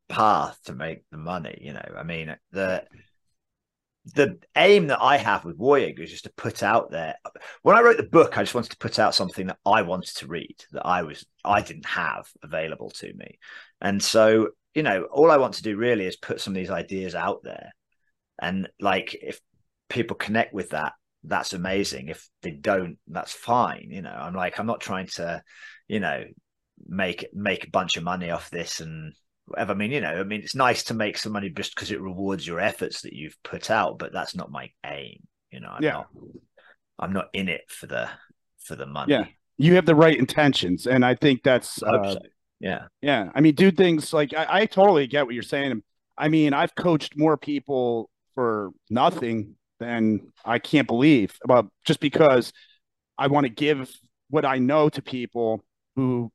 path 0.09 0.57
to 0.65 0.73
make 0.73 1.03
the 1.11 1.17
money. 1.17 1.57
You 1.61 1.73
know, 1.73 1.89
I 1.97 2.03
mean 2.03 2.35
the 2.51 2.83
the 4.15 4.39
aim 4.55 4.87
that 4.87 5.01
I 5.01 5.17
have 5.17 5.43
with 5.43 5.57
War 5.57 5.77
Yoga 5.77 6.03
is 6.03 6.11
just 6.11 6.23
to 6.23 6.33
put 6.37 6.63
out 6.63 6.91
there. 6.91 7.15
When 7.61 7.75
I 7.75 7.81
wrote 7.81 7.97
the 7.97 8.03
book, 8.03 8.37
I 8.37 8.43
just 8.43 8.55
wanted 8.55 8.71
to 8.71 8.77
put 8.77 8.99
out 8.99 9.15
something 9.15 9.47
that 9.47 9.57
I 9.65 9.81
wanted 9.81 10.15
to 10.17 10.27
read 10.27 10.55
that 10.71 10.85
I 10.85 11.03
was 11.03 11.25
I 11.43 11.61
didn't 11.61 11.85
have 11.87 12.27
available 12.41 12.89
to 12.91 13.13
me, 13.13 13.39
and 13.81 14.01
so 14.01 14.49
you 14.73 14.83
know, 14.83 15.03
all 15.11 15.31
I 15.31 15.37
want 15.37 15.55
to 15.55 15.63
do 15.63 15.75
really 15.75 16.05
is 16.05 16.15
put 16.15 16.39
some 16.39 16.51
of 16.53 16.55
these 16.55 16.69
ideas 16.69 17.15
out 17.15 17.41
there, 17.43 17.71
and 18.39 18.69
like 18.79 19.15
if 19.15 19.41
people 19.89 20.15
connect 20.15 20.53
with 20.53 20.69
that, 20.69 20.93
that's 21.23 21.53
amazing. 21.53 22.09
If 22.09 22.27
they 22.41 22.51
don't, 22.51 22.97
that's 23.07 23.33
fine. 23.33 23.87
You 23.89 24.01
know, 24.01 24.11
I'm 24.11 24.35
like 24.35 24.59
I'm 24.59 24.67
not 24.67 24.81
trying 24.81 25.07
to, 25.15 25.41
you 25.87 25.99
know, 25.99 26.23
make 26.87 27.27
make 27.33 27.65
a 27.65 27.71
bunch 27.71 27.97
of 27.97 28.03
money 28.03 28.29
off 28.29 28.49
this 28.49 28.79
and 28.79 29.13
whatever. 29.47 29.71
I 29.73 29.75
mean, 29.75 29.91
you 29.91 30.01
know, 30.01 30.19
I 30.19 30.23
mean, 30.23 30.41
it's 30.41 30.55
nice 30.55 30.83
to 30.85 30.93
make 30.93 31.17
some 31.17 31.31
money 31.31 31.49
just 31.49 31.75
because 31.75 31.91
it 31.91 32.01
rewards 32.01 32.45
your 32.45 32.59
efforts 32.59 33.01
that 33.01 33.13
you've 33.13 33.37
put 33.43 33.69
out, 33.71 33.97
but 33.99 34.13
that's 34.13 34.35
not 34.35 34.51
my 34.51 34.69
aim. 34.85 35.19
You 35.51 35.61
know, 35.61 35.69
I'm 35.69 35.83
Yeah. 35.83 35.91
not, 35.93 36.07
I'm 36.99 37.13
not 37.13 37.29
in 37.33 37.49
it 37.49 37.61
for 37.67 37.87
the 37.87 38.09
for 38.63 38.75
the 38.75 38.85
money. 38.85 39.13
Yeah. 39.13 39.25
you 39.57 39.75
have 39.75 39.85
the 39.85 39.95
right 39.95 40.17
intentions, 40.17 40.87
and 40.87 41.03
I 41.05 41.15
think 41.15 41.43
that's 41.43 41.81
I 41.81 41.89
uh, 41.89 42.13
so. 42.13 42.19
Yeah, 42.59 42.87
Yeah, 43.01 43.29
I 43.35 43.41
mean, 43.41 43.53
do 43.55 43.71
things 43.71 44.13
like 44.13 44.33
I, 44.33 44.61
I 44.61 44.65
totally 44.65 45.07
get 45.07 45.25
what 45.25 45.35
you're 45.35 45.43
saying. 45.43 45.83
I 46.17 46.27
mean, 46.27 46.53
I've 46.53 46.73
coached 46.73 47.13
more 47.15 47.37
people 47.37 48.09
for 48.33 48.71
nothing 48.89 49.55
than 49.79 50.31
I 50.43 50.57
can't 50.57 50.87
believe 50.87 51.37
about 51.43 51.71
just 51.85 51.99
because 51.99 52.51
I 53.17 53.27
want 53.27 53.45
to 53.45 53.49
give 53.49 53.91
what 54.29 54.43
I 54.43 54.57
know 54.57 54.89
to 54.89 55.01
people 55.03 55.63
who 55.95 56.31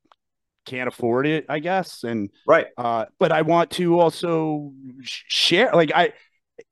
can't 0.65 0.89
afford 0.89 1.27
it, 1.27 1.47
I 1.49 1.59
guess. 1.59 2.05
And 2.05 2.31
right. 2.47 2.67
uh, 2.77 3.07
but 3.19 3.33
I 3.33 3.43
want 3.43 3.71
to 3.73 3.99
also 4.01 4.73
share. 5.03 5.73
Like 5.73 5.93
I, 5.95 6.13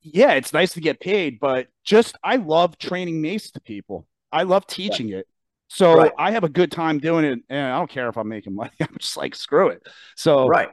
yeah, 0.03 0.33
it's 0.33 0.53
nice 0.53 0.74
to 0.74 0.81
get 0.81 1.00
paid, 1.00 1.40
but 1.40 1.68
just 1.85 2.16
I 2.22 2.37
love 2.37 2.79
training 2.79 3.20
mace 3.20 3.50
to 3.53 3.61
people. 3.61 4.07
I 4.33 4.44
love 4.44 4.66
teaching 4.66 5.11
it. 5.11 5.26
So 5.68 5.94
Right. 5.94 6.12
I 6.18 6.33
have 6.33 6.44
a 6.44 6.48
good 6.48 6.72
time 6.72 6.98
doing 6.98 7.24
it, 7.24 7.38
and 7.48 7.66
I 7.72 7.79
don't 7.79 7.90
care 7.90 8.09
if 8.09 8.16
I'm 8.16 8.29
making 8.29 8.55
money. 8.55 8.72
I'm 8.81 8.96
just 8.98 9.16
like 9.16 9.35
screw 9.35 9.68
it. 9.68 9.83
So 10.16 10.46
Right. 10.46 10.68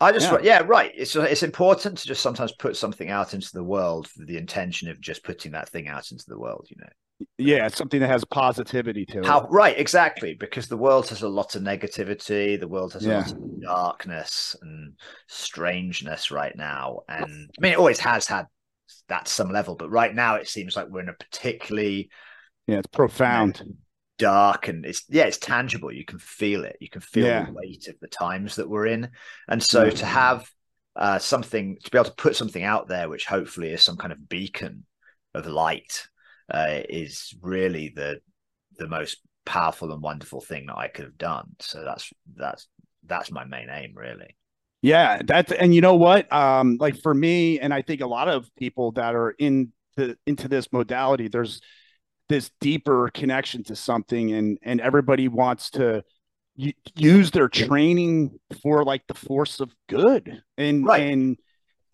I 0.00 0.12
just 0.12 0.30
Yeah. 0.30 0.38
yeah. 0.42 0.62
right. 0.66 0.92
It's 0.94 1.14
it's 1.14 1.42
important 1.42 1.98
to 1.98 2.06
just 2.06 2.22
sometimes 2.22 2.52
put 2.52 2.76
something 2.76 3.08
out 3.10 3.34
into 3.34 3.50
the 3.52 3.62
world 3.64 4.08
for 4.08 4.24
the 4.24 4.36
intention 4.36 4.88
of 4.88 5.00
just 5.00 5.22
putting 5.22 5.52
that 5.52 5.68
thing 5.68 5.86
out 5.88 6.10
into 6.10 6.24
the 6.26 6.38
world. 6.38 6.66
You 6.70 6.76
know 6.80 6.88
yeah, 7.38 7.68
something 7.68 8.00
that 8.00 8.08
has 8.08 8.24
positivity 8.24 9.06
to 9.06 9.28
it. 9.28 9.28
how 9.28 9.46
right 9.50 9.78
exactly 9.78 10.34
because 10.34 10.68
the 10.68 10.76
world 10.76 11.08
has 11.08 11.22
a 11.22 11.28
lot 11.28 11.54
of 11.54 11.62
negativity. 11.62 12.58
The 12.58 12.68
world 12.68 12.92
has 12.94 13.06
a 13.06 13.12
lot 13.12 13.32
of 13.32 13.38
darkness 13.64 14.56
and 14.62 14.94
strangeness 15.28 16.30
right 16.30 16.54
now, 16.56 17.00
and 17.08 17.50
I 17.56 17.60
mean 17.60 17.72
it 17.72 17.78
always 17.78 18.00
has 18.00 18.26
had 18.26 18.46
that 19.08 19.28
some 19.28 19.50
level, 19.50 19.76
but 19.76 19.90
right 19.90 20.14
now 20.14 20.36
it 20.36 20.48
seems 20.48 20.76
like 20.76 20.88
we're 20.88 21.00
in 21.02 21.08
a 21.08 21.12
particularly 21.14 22.10
yeah, 22.66 22.78
it's 22.78 22.86
profound. 22.86 23.62
dark 24.18 24.68
and 24.68 24.84
it's 24.84 25.04
yeah 25.08 25.24
it's 25.24 25.38
tangible 25.38 25.90
you 25.92 26.04
can 26.04 26.18
feel 26.18 26.64
it 26.64 26.76
you 26.80 26.88
can 26.88 27.00
feel 27.00 27.26
Yeah. 27.26 27.46
the 27.46 27.52
weight 27.52 27.88
of 27.88 27.96
the 28.00 28.08
times 28.08 28.56
that 28.56 28.68
we're 28.68 28.86
in 28.86 29.08
and 29.48 29.60
so 29.62 29.86
Yeah. 29.86 29.90
to 29.90 30.06
have 30.06 30.48
uh 30.94 31.18
something 31.18 31.78
to 31.82 31.90
be 31.90 31.98
able 31.98 32.04
to 32.10 32.14
put 32.14 32.36
something 32.36 32.62
out 32.62 32.86
there 32.88 33.08
which 33.08 33.24
hopefully 33.26 33.70
is 33.70 33.82
some 33.82 33.96
kind 33.96 34.12
of 34.12 34.28
beacon 34.28 34.84
of 35.34 35.46
light 35.46 36.06
uh 36.52 36.80
is 36.88 37.34
really 37.42 37.92
the 37.96 38.20
the 38.78 38.88
most 38.88 39.18
powerful 39.46 39.92
and 39.92 40.02
wonderful 40.02 40.40
thing 40.40 40.66
that 40.66 40.78
i 40.78 40.88
could 40.88 41.06
have 41.06 41.18
done 41.18 41.46
so 41.60 41.82
that's 41.84 42.12
that's 42.36 42.68
that's 43.06 43.30
my 43.32 43.44
main 43.44 43.68
aim 43.70 43.92
really 43.96 44.36
Yeah, 44.82 45.22
that's 45.24 45.52
and 45.52 45.74
you 45.74 45.80
know 45.80 45.94
what? 45.94 46.32
Um, 46.32 46.76
like 46.80 47.00
for 47.00 47.14
me, 47.14 47.60
and 47.60 47.72
I 47.72 47.82
think 47.82 48.00
a 48.00 48.06
lot 48.06 48.28
of 48.28 48.50
people 48.56 48.92
that 48.92 49.14
are 49.14 49.30
in 49.38 49.72
the 49.96 50.16
into 50.26 50.48
this 50.48 50.72
modality, 50.72 51.28
there's 51.28 51.60
this 52.28 52.50
deeper 52.60 53.10
connection 53.14 53.64
to 53.64 53.76
something, 53.76 54.32
and 54.32 54.58
and 54.62 54.80
everybody 54.80 55.28
wants 55.28 55.70
to 55.72 56.04
use 56.96 57.30
their 57.30 57.48
training 57.48 58.38
for 58.62 58.84
like 58.84 59.06
the 59.08 59.14
force 59.14 59.60
of 59.60 59.74
good, 59.88 60.42
and 60.58 60.88
Right. 60.88 61.00
and 61.00 61.38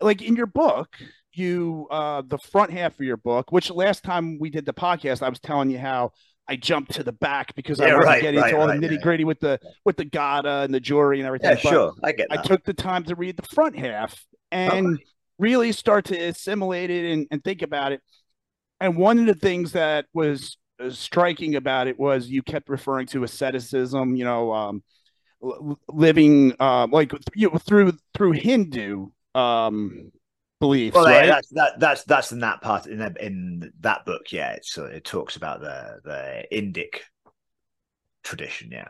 like 0.01 0.21
in 0.21 0.35
your 0.35 0.47
book, 0.47 0.97
you 1.39 1.87
uh 1.89 2.21
the 2.27 2.37
front 2.37 2.71
half 2.71 2.93
of 2.93 3.01
your 3.01 3.17
book, 3.17 3.51
which 3.51 3.71
last 3.71 4.03
time 4.03 4.37
we 4.39 4.49
did 4.49 4.65
the 4.65 4.73
podcast, 4.73 5.23
I 5.23 5.29
was 5.29 5.39
telling 5.39 5.69
you 5.69 5.79
how. 5.79 6.11
I 6.51 6.55
jumped 6.55 6.93
to 6.93 7.03
the 7.03 7.11
back 7.11 7.53
because 7.53 7.79
I 7.79 7.85
Yeah, 7.85 7.97
wasn't 7.97 8.05
right, 8.05 8.21
getting 8.23 8.39
right, 8.39 8.49
into 8.51 8.59
all 8.59 8.67
right, 8.69 8.81
the 8.81 8.87
nitty 8.87 9.03
gritty 9.03 9.23
with 9.23 9.39
the 9.39 9.59
with 9.85 9.97
the 9.97 10.05
gada 10.05 10.61
and 10.61 10.73
the 10.73 10.79
Jory 10.79 11.19
and 11.19 11.27
everything. 11.27 11.51
yeah 11.51 11.55
but- 11.57 11.61
sure 11.61 11.93
i 12.03 12.11
get 12.11 12.25
I 12.31 12.37
took 12.37 12.63
the 12.63 12.73
time 12.73 13.03
to 13.03 13.13
read 13.15 13.37
the 13.37 13.45
front 13.45 13.77
half 13.77 14.25
and 14.51 14.97
really 15.37 15.71
start 15.71 16.05
to 16.05 16.17
assimilate 16.17 16.89
it 16.89 17.13
and, 17.13 17.27
and 17.29 17.43
think 17.43 17.61
about 17.61 17.91
it. 17.91 18.01
And 18.81 18.97
one 18.97 19.19
of 19.19 19.27
the 19.27 19.35
things 19.35 19.73
that 19.73 20.07
was 20.11 20.57
uh, 20.83 20.89
striking 20.89 21.53
about 21.55 21.87
it 21.87 21.99
was 21.99 22.27
you 22.29 22.41
kept 22.41 22.67
referring 22.67 23.05
to 23.07 23.23
asceticism, 23.23 24.15
you 24.15 24.25
know, 24.25 24.51
um, 24.51 24.83
living 25.87 26.53
uh, 26.59 26.87
like 26.91 27.11
you 27.35 27.51
know, 27.51 27.57
through 27.59 27.93
through 28.15 28.31
Hindu 28.31 29.09
um, 29.35 30.11
beliefs, 30.59 30.95
well, 30.95 31.09
yeah, 31.09 31.19
right? 31.19 31.27
that's 31.27 31.49
that, 31.49 31.79
that's 31.79 32.03
that's 32.03 32.31
in 32.31 32.39
that 32.39 32.61
part 32.61 32.87
in 32.87 33.01
in 33.19 33.71
that 33.81 34.05
book. 34.05 34.31
Yeah, 34.31 34.51
it's 34.53 34.77
uh, 34.77 34.85
it 34.85 35.05
talks 35.05 35.35
about 35.35 35.61
the 35.61 35.99
the 36.03 36.45
Indic 36.51 37.01
tradition. 38.23 38.71
Yeah. 38.71 38.87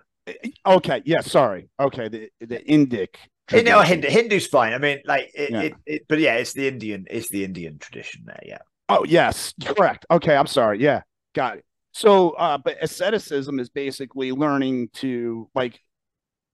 Okay. 0.66 1.02
Yeah. 1.06 1.22
Sorry. 1.22 1.70
Okay. 1.80 2.08
The 2.08 2.30
the 2.40 2.60
Indic. 2.60 3.16
You 3.52 3.64
know, 3.64 3.82
Hindu, 3.82 4.10
Hindu's 4.10 4.46
fine. 4.46 4.74
I 4.74 4.78
mean, 4.78 5.00
like, 5.06 5.32
it, 5.34 5.50
Yeah. 5.50 5.62
it, 5.62 5.74
it, 5.88 6.02
but 6.08 6.20
yeah, 6.20 6.36
it's 6.36 6.54
the 6.54 6.68
Indian, 6.68 7.08
it's 7.10 7.30
the 7.30 7.44
Indian 7.44 7.80
tradition 7.80 8.22
there. 8.26 8.40
Yeah. 8.46 8.60
Oh 8.90 9.04
yes, 9.06 9.56
correct. 9.66 10.06
Okay, 10.12 10.36
I'm 10.36 10.46
sorry. 10.46 10.80
Yeah, 10.80 11.02
got 11.34 11.58
it. 11.58 11.66
So, 11.92 12.32
uh, 12.32 12.60
but 12.60 12.78
asceticism 12.80 13.60
is 13.60 13.70
basically 13.70 14.32
learning 14.32 14.90
to 14.96 15.50
like, 15.56 15.80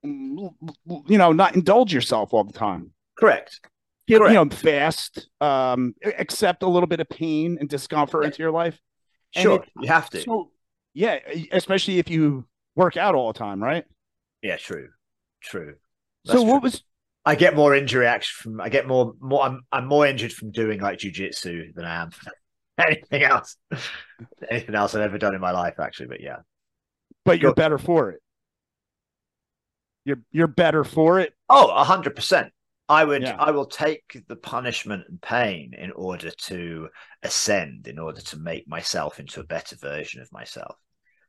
you 0.03 0.53
know, 0.85 1.33
not 1.33 1.55
indulge 1.55 1.93
yourself 1.93 2.33
all 2.33 2.45
the 2.45 2.53
time. 2.53 2.91
Correct. 3.17 3.59
Get, 4.07 4.19
Correct. 4.19 4.33
you 4.33 4.45
know, 4.45 4.49
fast. 4.49 5.29
Um, 5.41 5.95
accept 6.03 6.61
a 6.63 6.67
little 6.67 6.87
bit 6.87 6.99
of 6.99 7.09
pain 7.09 7.57
and 7.59 7.67
discomfort 7.67 8.23
Yeah. 8.23 8.27
into 8.27 8.39
your 8.43 8.51
life. 8.51 8.79
Sure. 9.35 9.55
it- 9.63 9.69
you 9.81 9.87
have 9.87 10.09
to. 10.11 10.21
So, 10.21 10.51
yeah, 10.93 11.19
especially 11.51 11.97
if 11.99 12.09
you 12.09 12.45
work 12.75 12.97
out 12.97 13.15
all 13.15 13.33
the 13.33 13.37
time, 13.39 13.61
right? 13.61 13.85
yeah. 14.41 14.57
True. 14.57 14.89
True. 15.41 15.75
so, 16.25 16.41
what 16.43 16.59
true. 16.59 16.59
was 16.61 16.83
I 17.25 17.33
get 17.35 17.55
more 17.55 17.73
injury 17.75 18.05
action 18.05 18.35
from, 18.43 18.61
I 18.61 18.69
get 18.69 18.87
more, 18.87 19.13
more, 19.19 19.41
I'm, 19.43 19.61
I'm 19.71 19.87
more 19.87 20.05
injured 20.05 20.31
from 20.31 20.51
doing 20.51 20.79
like 20.79 20.99
jujitsu 20.99 21.73
than 21.73 21.83
I 21.85 22.03
am 22.03 22.11
anything 22.77 23.23
else. 23.23 23.57
anything 24.49 24.75
else 24.75 24.93
I've 24.93 25.01
ever 25.01 25.17
done 25.17 25.33
in 25.33 25.41
my 25.41 25.51
life, 25.51 25.79
actually. 25.79 26.07
But 26.07 26.21
yeah. 26.21 26.37
but 27.25 27.39
you're 27.41 27.55
better 27.55 27.79
for 27.79 28.11
it. 28.11 28.21
You're 30.05 30.21
you're 30.31 30.47
better 30.47 30.83
for 30.83 31.19
it. 31.19 31.33
Oh, 31.49 31.69
a 31.71 31.83
hundred 31.83 32.15
percent. 32.15 32.53
I 32.87 33.03
would 33.03 33.23
Yeah. 33.23 33.35
I 33.39 33.51
will 33.51 33.65
take 33.65 34.23
the 34.27 34.35
punishment 34.35 35.03
and 35.09 35.21
pain 35.21 35.73
in 35.73 35.91
order 35.91 36.29
to 36.29 36.89
ascend, 37.23 37.87
in 37.87 37.97
order 37.97 38.21
to 38.21 38.37
make 38.37 38.67
myself 38.67 39.19
into 39.19 39.39
a 39.39 39.45
better 39.45 39.75
version 39.75 40.21
of 40.21 40.31
myself, 40.31 40.75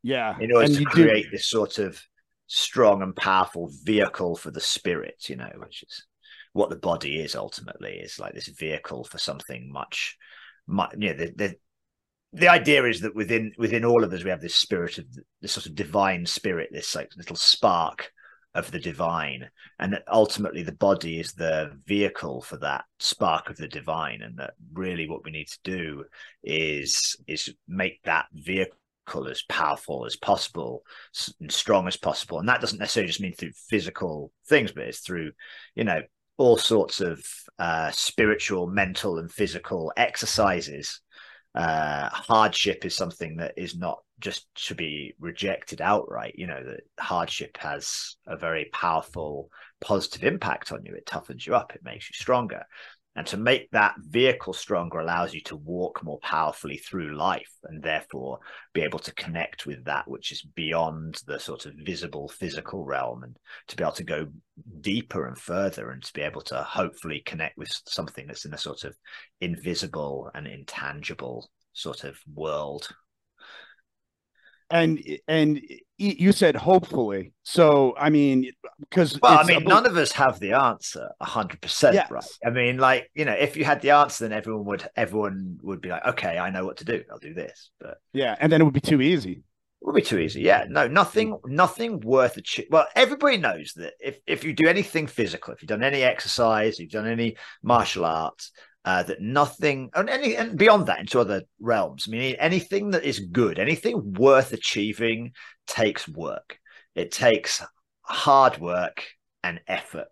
Yeah, 0.02 0.36
in 0.38 0.52
order 0.52 0.66
and 0.66 0.74
to 0.74 0.80
you 0.80 0.86
do- 0.86 0.90
create 0.90 1.26
this 1.30 1.46
sort 1.48 1.78
of 1.78 2.00
strong 2.46 3.02
and 3.02 3.16
powerful 3.16 3.70
vehicle 3.84 4.36
for 4.36 4.50
the 4.50 4.60
spirit, 4.60 5.28
you 5.28 5.36
know, 5.36 5.50
which 5.56 5.82
is 5.82 6.06
what 6.52 6.70
the 6.70 6.76
body 6.76 7.20
is 7.20 7.34
ultimately, 7.34 7.94
is 7.94 8.18
like 8.18 8.34
this 8.34 8.48
vehicle 8.48 9.04
for 9.04 9.18
something 9.18 9.70
much 9.72 10.16
much 10.66 10.94
you 10.98 11.10
know, 11.10 11.16
the, 11.16 11.32
the 11.36 11.56
the 12.32 12.48
idea 12.48 12.84
is 12.84 13.00
that 13.00 13.14
within 13.14 13.52
within 13.56 13.84
all 13.84 14.04
of 14.04 14.12
us 14.12 14.24
we 14.24 14.30
have 14.30 14.42
this 14.42 14.54
spirit 14.56 14.98
of 14.98 15.06
this 15.40 15.52
sort 15.52 15.66
of 15.66 15.74
divine 15.74 16.26
spirit, 16.26 16.68
this 16.70 16.94
like 16.94 17.10
little 17.16 17.36
spark 17.36 18.12
of 18.56 18.70
the 18.70 18.78
divine. 18.78 19.48
And 19.78 20.00
ultimately 20.10 20.62
the 20.62 20.72
body 20.72 21.20
is 21.20 21.32
the 21.32 21.70
vehicle 21.86 22.40
for 22.40 22.56
that 22.58 22.84
spark 22.98 23.50
of 23.50 23.56
the 23.56 23.68
divine. 23.68 24.22
And 24.22 24.38
that 24.38 24.54
really 24.72 25.08
what 25.08 25.24
we 25.24 25.30
need 25.30 25.48
to 25.48 25.58
do 25.62 26.04
is 26.42 27.16
is 27.26 27.54
make 27.68 28.02
that 28.04 28.26
vehicle 28.32 28.74
as 29.30 29.42
powerful 29.48 30.04
as 30.06 30.16
possible 30.16 30.82
and 31.40 31.52
strong 31.52 31.86
as 31.86 31.96
possible. 31.96 32.40
And 32.40 32.48
that 32.48 32.60
doesn't 32.60 32.78
necessarily 32.78 33.08
just 33.08 33.20
mean 33.20 33.34
through 33.34 33.52
physical 33.68 34.32
things 34.48 34.72
but 34.72 34.84
it's 34.84 35.00
through 35.00 35.32
you 35.74 35.84
know 35.84 36.00
all 36.38 36.56
sorts 36.56 37.00
of 37.00 37.24
uh 37.58 37.90
spiritual 37.90 38.66
mental 38.66 39.18
and 39.18 39.30
physical 39.30 39.92
exercises. 39.96 41.00
Uh 41.54 42.08
hardship 42.10 42.84
is 42.84 42.96
something 42.96 43.36
that 43.36 43.54
is 43.56 43.76
not 43.76 43.98
just 44.18 44.46
to 44.54 44.74
be 44.74 45.14
rejected 45.20 45.80
outright 45.80 46.34
you 46.36 46.46
know 46.46 46.62
that 46.64 46.80
hardship 46.98 47.56
has 47.58 48.16
a 48.26 48.36
very 48.36 48.70
powerful 48.72 49.50
positive 49.80 50.24
impact 50.24 50.72
on 50.72 50.84
you. 50.84 50.94
It 50.94 51.06
toughens 51.06 51.46
you 51.46 51.54
up. 51.54 51.74
It 51.74 51.84
makes 51.84 52.08
you 52.08 52.14
stronger. 52.14 52.64
And 53.14 53.26
to 53.28 53.38
make 53.38 53.70
that 53.70 53.94
vehicle 53.98 54.52
stronger 54.52 54.98
allows 54.98 55.32
you 55.32 55.40
to 55.42 55.56
walk 55.56 56.04
more 56.04 56.18
powerfully 56.18 56.76
through 56.76 57.16
life 57.16 57.50
and 57.64 57.82
therefore 57.82 58.40
be 58.74 58.82
able 58.82 58.98
to 58.98 59.14
connect 59.14 59.64
with 59.64 59.86
that 59.86 60.06
which 60.06 60.32
is 60.32 60.42
beyond 60.42 61.22
the 61.26 61.38
sort 61.38 61.64
of 61.64 61.72
visible 61.78 62.28
physical 62.28 62.84
realm 62.84 63.22
and 63.22 63.38
to 63.68 63.76
be 63.76 63.82
able 63.82 63.92
to 63.92 64.04
go 64.04 64.26
deeper 64.82 65.26
and 65.26 65.38
further 65.38 65.90
and 65.90 66.04
to 66.04 66.12
be 66.12 66.20
able 66.20 66.42
to 66.42 66.62
hopefully 66.62 67.22
connect 67.24 67.56
with 67.56 67.72
something 67.86 68.26
that's 68.26 68.44
in 68.44 68.52
a 68.52 68.58
sort 68.58 68.84
of 68.84 68.94
invisible 69.40 70.30
and 70.34 70.46
intangible 70.46 71.48
sort 71.72 72.04
of 72.04 72.18
world 72.34 72.86
and 74.70 75.02
and 75.28 75.60
you 75.98 76.32
said 76.32 76.56
hopefully. 76.56 77.32
So 77.42 77.94
I 77.98 78.10
mean, 78.10 78.50
because 78.80 79.18
Well, 79.20 79.38
I 79.38 79.44
mean, 79.44 79.58
about- 79.58 79.68
none 79.68 79.86
of 79.86 79.96
us 79.96 80.12
have 80.12 80.38
the 80.40 80.52
answer 80.52 81.08
hundred 81.20 81.60
percent, 81.62 81.94
Yes. 81.94 82.10
right? 82.10 82.24
I 82.44 82.50
mean, 82.50 82.78
like 82.78 83.10
you 83.14 83.24
know, 83.24 83.32
if 83.32 83.56
you 83.56 83.64
had 83.64 83.80
the 83.80 83.90
answer, 83.90 84.24
then 84.28 84.36
everyone 84.36 84.64
would 84.66 84.86
everyone 84.96 85.58
would 85.62 85.80
be 85.80 85.88
like, 85.88 86.04
okay, 86.06 86.38
I 86.38 86.50
know 86.50 86.64
what 86.66 86.78
to 86.78 86.84
do. 86.84 87.02
I'll 87.10 87.18
do 87.18 87.34
this, 87.34 87.70
but 87.80 87.98
yeah, 88.12 88.36
and 88.40 88.50
then 88.52 88.60
it 88.60 88.64
would 88.64 88.74
be 88.74 88.80
too 88.80 89.00
easy. 89.00 89.32
it 89.32 89.86
would 89.86 89.94
be 89.94 90.02
too 90.02 90.18
easy. 90.18 90.40
Yeah, 90.42 90.64
no, 90.68 90.88
nothing, 90.88 91.32
mm. 91.32 91.40
nothing 91.46 92.00
worth 92.00 92.36
a 92.36 92.42
ch- 92.42 92.66
Well, 92.70 92.86
everybody 92.96 93.36
knows 93.36 93.72
that 93.76 93.94
if 94.00 94.18
if 94.26 94.42
you 94.44 94.52
do 94.52 94.68
anything 94.68 95.06
physical, 95.06 95.54
if 95.54 95.62
you've 95.62 95.68
done 95.68 95.84
any 95.84 96.02
exercise, 96.02 96.78
you've 96.78 96.90
done 96.90 97.06
any 97.06 97.36
martial 97.62 98.04
arts, 98.04 98.50
uh, 98.86 99.02
that 99.02 99.20
nothing 99.20 99.90
and 99.94 100.08
any 100.08 100.36
and 100.36 100.56
beyond 100.56 100.86
that 100.86 101.00
into 101.00 101.18
other 101.18 101.42
realms. 101.60 102.06
I 102.06 102.12
mean, 102.12 102.36
anything 102.38 102.92
that 102.92 103.02
is 103.02 103.18
good, 103.18 103.58
anything 103.58 104.14
worth 104.14 104.52
achieving 104.52 105.32
takes 105.66 106.08
work. 106.08 106.58
It 106.94 107.10
takes 107.10 107.62
hard 108.02 108.58
work 108.58 109.04
and 109.42 109.60
effort. 109.66 110.06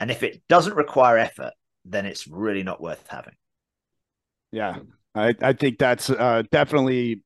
And 0.00 0.10
if 0.10 0.22
it 0.22 0.42
doesn't 0.48 0.74
require 0.74 1.18
effort, 1.18 1.52
then 1.84 2.06
it's 2.06 2.26
really 2.26 2.62
not 2.62 2.80
worth 2.80 3.06
having. 3.06 3.34
Yeah, 4.50 4.78
I 5.14 5.34
I 5.42 5.52
think 5.52 5.78
that's 5.78 6.08
uh, 6.08 6.42
definitely 6.50 7.20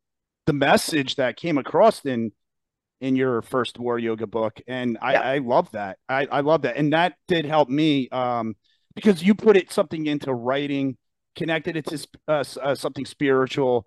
the 0.46 0.52
message 0.52 1.16
that 1.16 1.36
came 1.36 1.56
across 1.56 2.04
in 2.04 2.32
in 3.00 3.14
your 3.14 3.42
first 3.42 3.78
war 3.78 3.98
yoga 3.98 4.26
book, 4.26 4.60
and 4.66 4.98
I 5.00 5.12
Yeah. 5.12 5.20
I 5.22 5.38
love 5.38 5.70
that. 5.70 5.98
I 6.08 6.26
I 6.26 6.40
love 6.40 6.62
that, 6.62 6.76
and 6.76 6.92
that 6.92 7.14
did 7.28 7.44
help 7.44 7.68
me 7.68 8.08
um 8.08 8.56
because 8.94 9.22
you 9.22 9.34
put 9.34 9.56
it 9.56 9.72
something 9.72 10.06
into 10.06 10.32
writing, 10.32 10.96
connected 11.36 11.76
it 11.76 11.86
to 11.86 12.06
uh, 12.28 12.44
uh, 12.62 12.74
something 12.74 13.06
spiritual, 13.06 13.86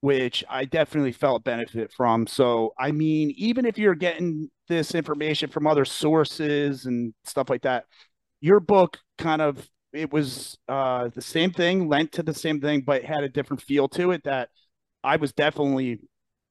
which 0.00 0.44
I 0.48 0.64
definitely 0.64 1.12
felt 1.12 1.44
benefit 1.44 1.92
from. 1.92 2.26
So 2.26 2.74
I 2.78 2.92
mean, 2.92 3.32
even 3.36 3.64
if 3.66 3.78
you're 3.78 3.94
getting 3.94 4.50
this 4.68 4.94
information 4.94 5.50
from 5.50 5.66
other 5.66 5.84
sources 5.84 6.86
and 6.86 7.14
stuff 7.24 7.50
like 7.50 7.62
that, 7.62 7.84
your 8.40 8.60
book 8.60 8.98
kind 9.18 9.42
of 9.42 9.68
it 9.92 10.12
was 10.12 10.56
uh 10.68 11.08
the 11.14 11.22
same 11.22 11.52
thing 11.52 11.88
lent 11.88 12.12
to 12.12 12.22
the 12.22 12.34
same 12.34 12.60
thing 12.60 12.80
but 12.80 13.04
had 13.04 13.24
a 13.24 13.28
different 13.28 13.60
feel 13.62 13.88
to 13.88 14.12
it 14.12 14.22
that 14.24 14.48
i 15.04 15.16
was 15.16 15.32
definitely 15.32 15.98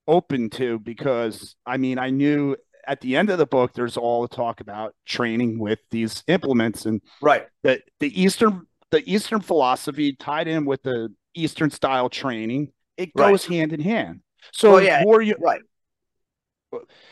open 0.07 0.49
to 0.49 0.79
because 0.79 1.55
i 1.65 1.77
mean 1.77 1.97
i 1.97 2.09
knew 2.09 2.55
at 2.87 3.01
the 3.01 3.15
end 3.15 3.29
of 3.29 3.37
the 3.37 3.45
book 3.45 3.73
there's 3.73 3.97
all 3.97 4.21
the 4.21 4.27
talk 4.35 4.61
about 4.61 4.95
training 5.05 5.59
with 5.59 5.79
these 5.91 6.23
implements 6.27 6.85
and 6.85 7.01
Right. 7.21 7.47
the 7.63 7.81
the 7.99 8.21
eastern 8.21 8.67
the 8.91 9.03
eastern 9.11 9.41
philosophy 9.41 10.13
tied 10.13 10.47
in 10.47 10.65
with 10.65 10.81
the 10.83 11.13
eastern 11.35 11.69
style 11.69 12.09
training 12.09 12.71
it 12.97 13.11
Right. 13.15 13.31
goes 13.31 13.45
hand 13.45 13.73
in 13.73 13.79
hand 13.81 14.21
so 14.53 14.73
Well, 14.73 14.83
yeah, 14.83 15.03
war, 15.03 15.23
Right. 15.39 15.61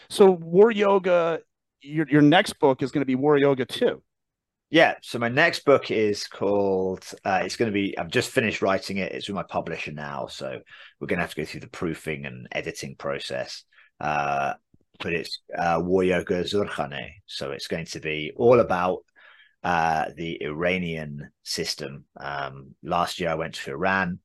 so 0.10 0.32
war 0.32 0.72
yoga 0.72 1.40
your, 1.82 2.08
your 2.10 2.22
next 2.22 2.60
book 2.60 2.82
is 2.82 2.92
going 2.92 3.02
to 3.02 3.06
be 3.06 3.16
war 3.16 3.38
yoga 3.38 3.66
too. 3.66 4.02
Yeah. 4.70 4.96
So 5.02 5.20
my 5.20 5.30
next 5.30 5.64
book 5.64 5.92
is 5.92 6.28
called. 6.28 7.06
Uh, 7.24 7.42
it's 7.44 7.56
going 7.56 7.72
to 7.72 7.74
be. 7.74 7.98
I've 7.98 8.10
just 8.10 8.32
finished 8.32 8.62
writing 8.62 8.98
it. 8.98 9.14
It's 9.14 9.30
with 9.30 9.36
my 9.36 9.44
publisher 9.44 9.92
now, 9.94 10.28
so 10.28 10.60
we're 11.00 11.08
going 11.08 11.18
to 11.20 11.24
have 11.24 11.34
to 11.36 11.42
go 11.42 11.46
through 11.46 11.62
the 11.62 11.70
proofing 11.70 12.26
and 12.26 12.48
editing 12.52 12.96
process. 12.98 13.64
Uh, 14.02 14.56
but 15.00 15.14
it's 15.14 15.40
uh, 15.58 15.80
War 15.84 16.04
Yoga 16.04 16.44
Zurkhane, 16.44 17.12
so 17.26 17.52
it's 17.52 17.68
going 17.68 17.86
to 17.88 18.00
be 18.00 18.32
all 18.36 18.60
about 18.60 19.00
uh, 19.64 20.06
the 20.16 20.42
Iranian 20.44 21.30
system. 21.44 22.06
Um, 22.20 22.76
last 22.84 23.20
year, 23.20 23.30
I 23.30 23.36
went 23.36 23.56
to 23.56 23.72
Iran, 23.72 24.20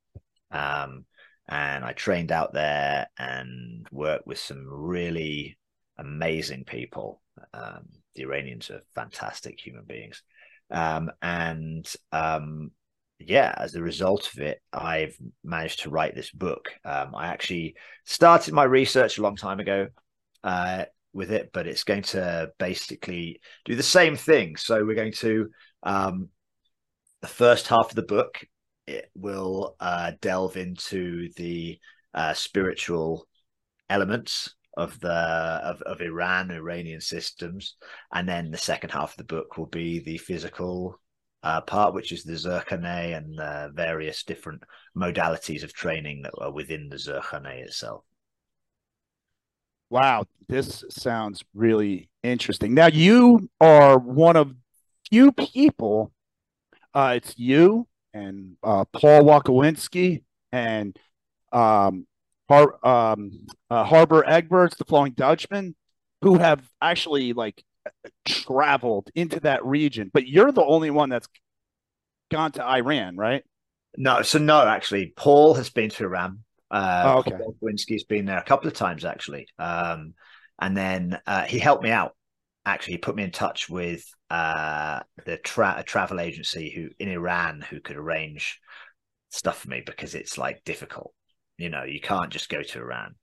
um, 0.50 1.04
and 1.48 1.84
I 1.84 1.92
trained 1.92 2.32
out 2.32 2.52
there 2.52 3.08
and 3.18 3.86
worked 3.90 4.26
with 4.26 4.38
some 4.38 4.66
really 4.68 5.58
amazing 5.98 6.64
people. 6.64 7.22
Um, 7.52 7.88
the 8.14 8.22
Iranians 8.22 8.70
are 8.70 8.82
fantastic 8.94 9.58
human 9.58 9.84
beings. 9.84 10.22
Um, 10.70 11.10
and 11.20 11.90
um, 12.12 12.70
yeah, 13.18 13.54
as 13.56 13.74
a 13.74 13.82
result 13.82 14.30
of 14.32 14.40
it, 14.40 14.60
I've 14.72 15.16
managed 15.44 15.80
to 15.80 15.90
write 15.90 16.14
this 16.14 16.30
book. 16.30 16.70
Um, 16.84 17.14
I 17.14 17.28
actually 17.28 17.76
started 18.04 18.54
my 18.54 18.64
research 18.64 19.18
a 19.18 19.22
long 19.22 19.36
time 19.36 19.60
ago 19.60 19.88
uh, 20.44 20.84
with 21.12 21.30
it, 21.30 21.50
but 21.52 21.66
it's 21.66 21.84
going 21.84 22.02
to 22.02 22.50
basically 22.58 23.40
do 23.64 23.74
the 23.74 23.82
same 23.82 24.16
thing. 24.16 24.56
So 24.56 24.84
we're 24.84 24.94
going 24.94 25.12
to 25.14 25.50
um, 25.82 26.28
the 27.20 27.28
first 27.28 27.68
half 27.68 27.90
of 27.90 27.94
the 27.94 28.02
book. 28.02 28.44
It 28.86 29.10
will 29.14 29.76
uh, 29.78 30.12
delve 30.20 30.56
into 30.56 31.28
the 31.36 31.78
uh, 32.14 32.34
spiritual 32.34 33.26
elements 33.88 34.54
of 34.76 34.98
the 35.00 35.10
of, 35.10 35.82
of 35.82 36.00
Iran, 36.00 36.50
Iranian 36.50 37.00
systems, 37.00 37.76
and 38.12 38.28
then 38.28 38.50
the 38.50 38.58
second 38.58 38.90
half 38.90 39.12
of 39.12 39.16
the 39.18 39.24
book 39.24 39.56
will 39.56 39.66
be 39.66 40.00
the 40.00 40.18
physical 40.18 40.98
uh, 41.42 41.60
part, 41.60 41.94
which 41.94 42.12
is 42.12 42.24
the 42.24 42.32
Zurkhane 42.32 43.16
and 43.16 43.38
the 43.38 43.70
various 43.74 44.22
different 44.24 44.62
modalities 44.96 45.62
of 45.62 45.72
training 45.72 46.22
that 46.22 46.32
are 46.38 46.52
within 46.52 46.88
the 46.88 46.96
Zurkhane 46.96 47.64
itself. 47.64 48.04
Wow, 49.92 50.24
this 50.48 50.84
sounds 50.88 51.44
really 51.52 52.08
interesting. 52.22 52.72
Now 52.72 52.86
you 52.86 53.50
are 53.60 53.98
one 53.98 54.36
of 54.36 54.54
few 55.10 55.32
people. 55.32 56.12
Uh, 56.94 57.12
it's 57.16 57.38
you 57.38 57.86
and 58.14 58.56
uh, 58.62 58.86
Paul 58.86 59.24
Wakowinski 59.24 60.22
and 60.50 60.98
um, 61.52 62.06
Har- 62.48 62.78
um, 62.82 63.46
uh, 63.68 63.84
Harbor 63.84 64.22
Egberts, 64.22 64.78
the 64.78 64.86
Flowing 64.86 65.12
Dutchman, 65.12 65.74
who 66.22 66.38
have 66.38 66.66
actually 66.80 67.34
like 67.34 67.62
traveled 68.24 69.10
into 69.14 69.40
that 69.40 69.62
region. 69.62 70.10
But 70.10 70.26
you're 70.26 70.52
the 70.52 70.64
only 70.64 70.88
one 70.88 71.10
that's 71.10 71.28
gone 72.30 72.52
to 72.52 72.64
Iran, 72.64 73.16
right? 73.16 73.44
No, 73.98 74.22
so 74.22 74.38
no, 74.38 74.66
actually, 74.66 75.12
Paul 75.18 75.52
has 75.52 75.68
been 75.68 75.90
to 75.90 76.04
Iran. 76.04 76.44
Uh, 76.72 77.02
Oh, 77.04 77.18
okay. 77.18 77.36
Lewinsky's 77.62 78.04
been 78.04 78.24
there 78.24 78.38
a 78.38 78.44
couple 78.44 78.66
of 78.66 78.74
times 78.74 79.04
actually, 79.04 79.46
um, 79.58 80.14
and 80.58 80.76
then 80.76 81.20
uh, 81.26 81.44
he 81.44 81.58
helped 81.58 81.84
me 81.84 81.90
out. 81.90 82.16
Actually, 82.64 82.94
he 82.94 82.98
put 82.98 83.14
me 83.14 83.24
in 83.24 83.30
touch 83.30 83.68
with 83.68 84.04
uh, 84.30 85.00
the 85.26 85.36
tra- 85.36 85.76
a 85.78 85.82
travel 85.82 86.18
agency 86.18 86.70
who 86.70 86.88
in 86.98 87.10
Iran 87.10 87.60
who 87.60 87.80
could 87.80 87.96
arrange 87.96 88.58
stuff 89.30 89.58
for 89.58 89.68
me 89.68 89.82
because 89.84 90.14
it's 90.14 90.38
like 90.38 90.64
difficult. 90.64 91.12
You 91.58 91.68
know, 91.68 91.84
you 91.84 92.00
can't 92.00 92.30
just 92.30 92.48
go 92.48 92.62
to 92.62 92.78
Iran. 92.78 93.14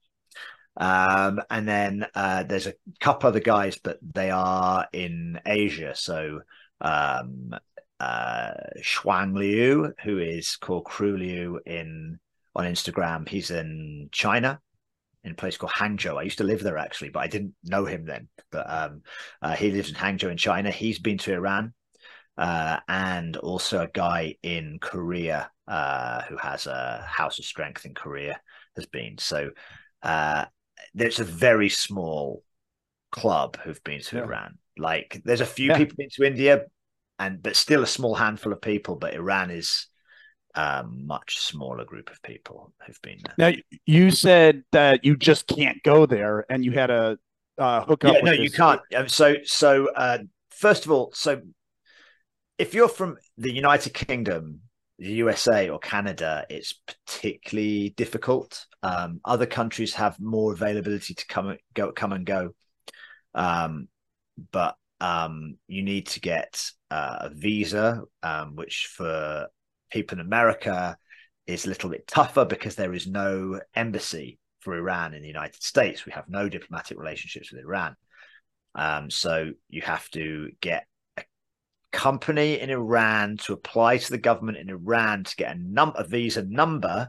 Um, 0.76 1.40
and 1.50 1.66
then 1.66 2.06
uh, 2.14 2.44
there's 2.44 2.68
a 2.68 2.74
couple 3.00 3.28
other 3.28 3.40
guys, 3.40 3.78
but 3.82 3.98
they 4.02 4.30
are 4.30 4.86
in 4.92 5.40
Asia. 5.44 5.94
So 5.94 6.40
um, 6.80 7.54
uh, 7.98 8.52
Shuang 8.82 9.36
Liu, 9.36 9.92
who 10.04 10.18
is 10.18 10.56
called 10.56 10.84
Crew 10.84 11.16
Liu 11.16 11.60
in 11.66 12.18
on 12.54 12.64
Instagram. 12.64 13.28
He's 13.28 13.50
in 13.50 14.08
China, 14.12 14.60
in 15.24 15.32
a 15.32 15.34
place 15.34 15.56
called 15.56 15.72
Hangzhou. 15.72 16.18
I 16.18 16.22
used 16.22 16.38
to 16.38 16.44
live 16.44 16.62
there 16.62 16.78
actually, 16.78 17.10
but 17.10 17.20
I 17.20 17.26
didn't 17.26 17.54
know 17.64 17.84
him 17.84 18.04
then. 18.06 18.28
But 18.50 18.66
um, 18.70 19.02
uh, 19.42 19.54
he 19.56 19.70
lives 19.70 19.90
in 19.90 19.96
Hangzhou 19.96 20.30
in 20.30 20.36
China. 20.36 20.70
He's 20.70 20.98
been 20.98 21.18
to 21.18 21.34
Iran, 21.34 21.72
uh, 22.38 22.80
and 22.88 23.36
also 23.36 23.82
a 23.82 23.88
guy 23.88 24.36
in 24.42 24.78
Korea 24.80 25.50
uh, 25.68 26.22
who 26.22 26.36
has 26.36 26.66
a 26.66 27.04
House 27.06 27.38
of 27.38 27.44
Strength 27.44 27.84
in 27.86 27.94
Korea 27.94 28.40
has 28.76 28.86
been. 28.86 29.18
So 29.18 29.50
uh, 30.02 30.46
there's 30.94 31.20
a 31.20 31.24
very 31.24 31.68
small 31.68 32.42
club 33.12 33.56
who've 33.58 33.82
been 33.84 34.00
to 34.00 34.16
Yeah. 34.16 34.22
Iran. 34.22 34.58
Like 34.78 35.20
there's 35.24 35.40
a 35.42 35.46
few 35.46 35.68
Yeah. 35.70 35.76
people 35.78 35.96
been 35.96 36.10
to 36.10 36.24
India, 36.24 36.62
and 37.18 37.42
but 37.42 37.56
still 37.56 37.82
a 37.82 37.86
small 37.86 38.14
handful 38.14 38.52
of 38.52 38.60
people. 38.62 38.96
But 38.96 39.14
Iran 39.14 39.50
is 39.50 39.86
a 40.54 40.84
much 40.84 41.38
smaller 41.38 41.84
group 41.84 42.10
of 42.10 42.22
people 42.22 42.72
who've 42.84 43.00
been 43.02 43.18
there. 43.24 43.52
Now 43.52 43.56
you 43.86 44.10
said 44.10 44.64
that 44.72 45.04
you 45.04 45.16
just 45.16 45.46
can't 45.46 45.82
go 45.82 46.06
there, 46.06 46.44
and 46.50 46.64
you 46.64 46.72
had 46.72 46.90
a 46.90 47.18
uh, 47.60 47.84
hook 47.84 48.04
up. 48.04 48.14
Yeah, 48.14 48.22
with 48.22 48.24
no, 48.24 48.42
you 48.42 48.50
can't. 48.50 48.80
Um, 48.96 49.08
so, 49.08 49.36
so 49.44 49.88
uh, 49.94 50.18
first 50.50 50.86
of 50.86 50.90
all, 50.90 51.10
so 51.14 51.40
if 52.58 52.74
you're 52.74 52.88
from 52.88 53.18
the 53.38 53.52
United 53.52 53.94
Kingdom, 53.94 54.60
the 54.98 55.12
USA, 55.12 55.68
or 55.68 55.78
Canada, 55.78 56.44
it's 56.50 56.74
particularly 57.06 57.90
difficult. 57.90 58.66
Um, 58.82 59.20
other 59.24 59.46
countries 59.46 59.94
have 59.94 60.18
more 60.20 60.52
availability 60.52 61.14
to 61.14 61.26
come 61.26 61.48
and 61.48 61.58
go, 61.74 61.92
come 61.92 62.12
and 62.12 62.26
go, 62.26 62.50
um, 63.34 63.88
but 64.52 64.76
um, 65.00 65.56
you 65.68 65.82
need 65.82 66.06
to 66.08 66.20
get 66.20 66.70
uh, 66.90 67.18
a 67.20 67.30
visa, 67.30 68.02
um, 68.22 68.56
which 68.56 68.90
for 68.94 69.48
people 69.90 70.18
in 70.18 70.26
America 70.26 70.96
is 71.46 71.64
a 71.64 71.68
little 71.68 71.90
bit 71.90 72.06
tougher 72.06 72.44
because 72.44 72.76
there 72.76 72.94
is 72.94 73.06
no 73.06 73.60
embassy 73.74 74.38
for 74.60 74.76
Iran 74.76 75.14
in 75.14 75.22
the 75.22 75.28
United 75.28 75.62
States. 75.62 76.06
We 76.06 76.12
have 76.12 76.28
no 76.28 76.48
diplomatic 76.48 76.98
relationships 76.98 77.50
with 77.50 77.62
Iran. 77.62 77.96
Um, 78.74 79.10
so 79.10 79.50
you 79.68 79.82
have 79.82 80.08
to 80.10 80.50
get 80.60 80.86
a 81.16 81.24
company 81.92 82.60
in 82.60 82.70
Iran 82.70 83.36
to 83.38 83.52
apply 83.52 83.98
to 83.98 84.10
the 84.10 84.18
government 84.18 84.58
in 84.58 84.70
Iran 84.70 85.24
to 85.24 85.36
get 85.36 85.56
a 85.56 85.58
num 85.58 85.92
a 85.96 86.04
visa 86.04 86.44
number, 86.44 87.08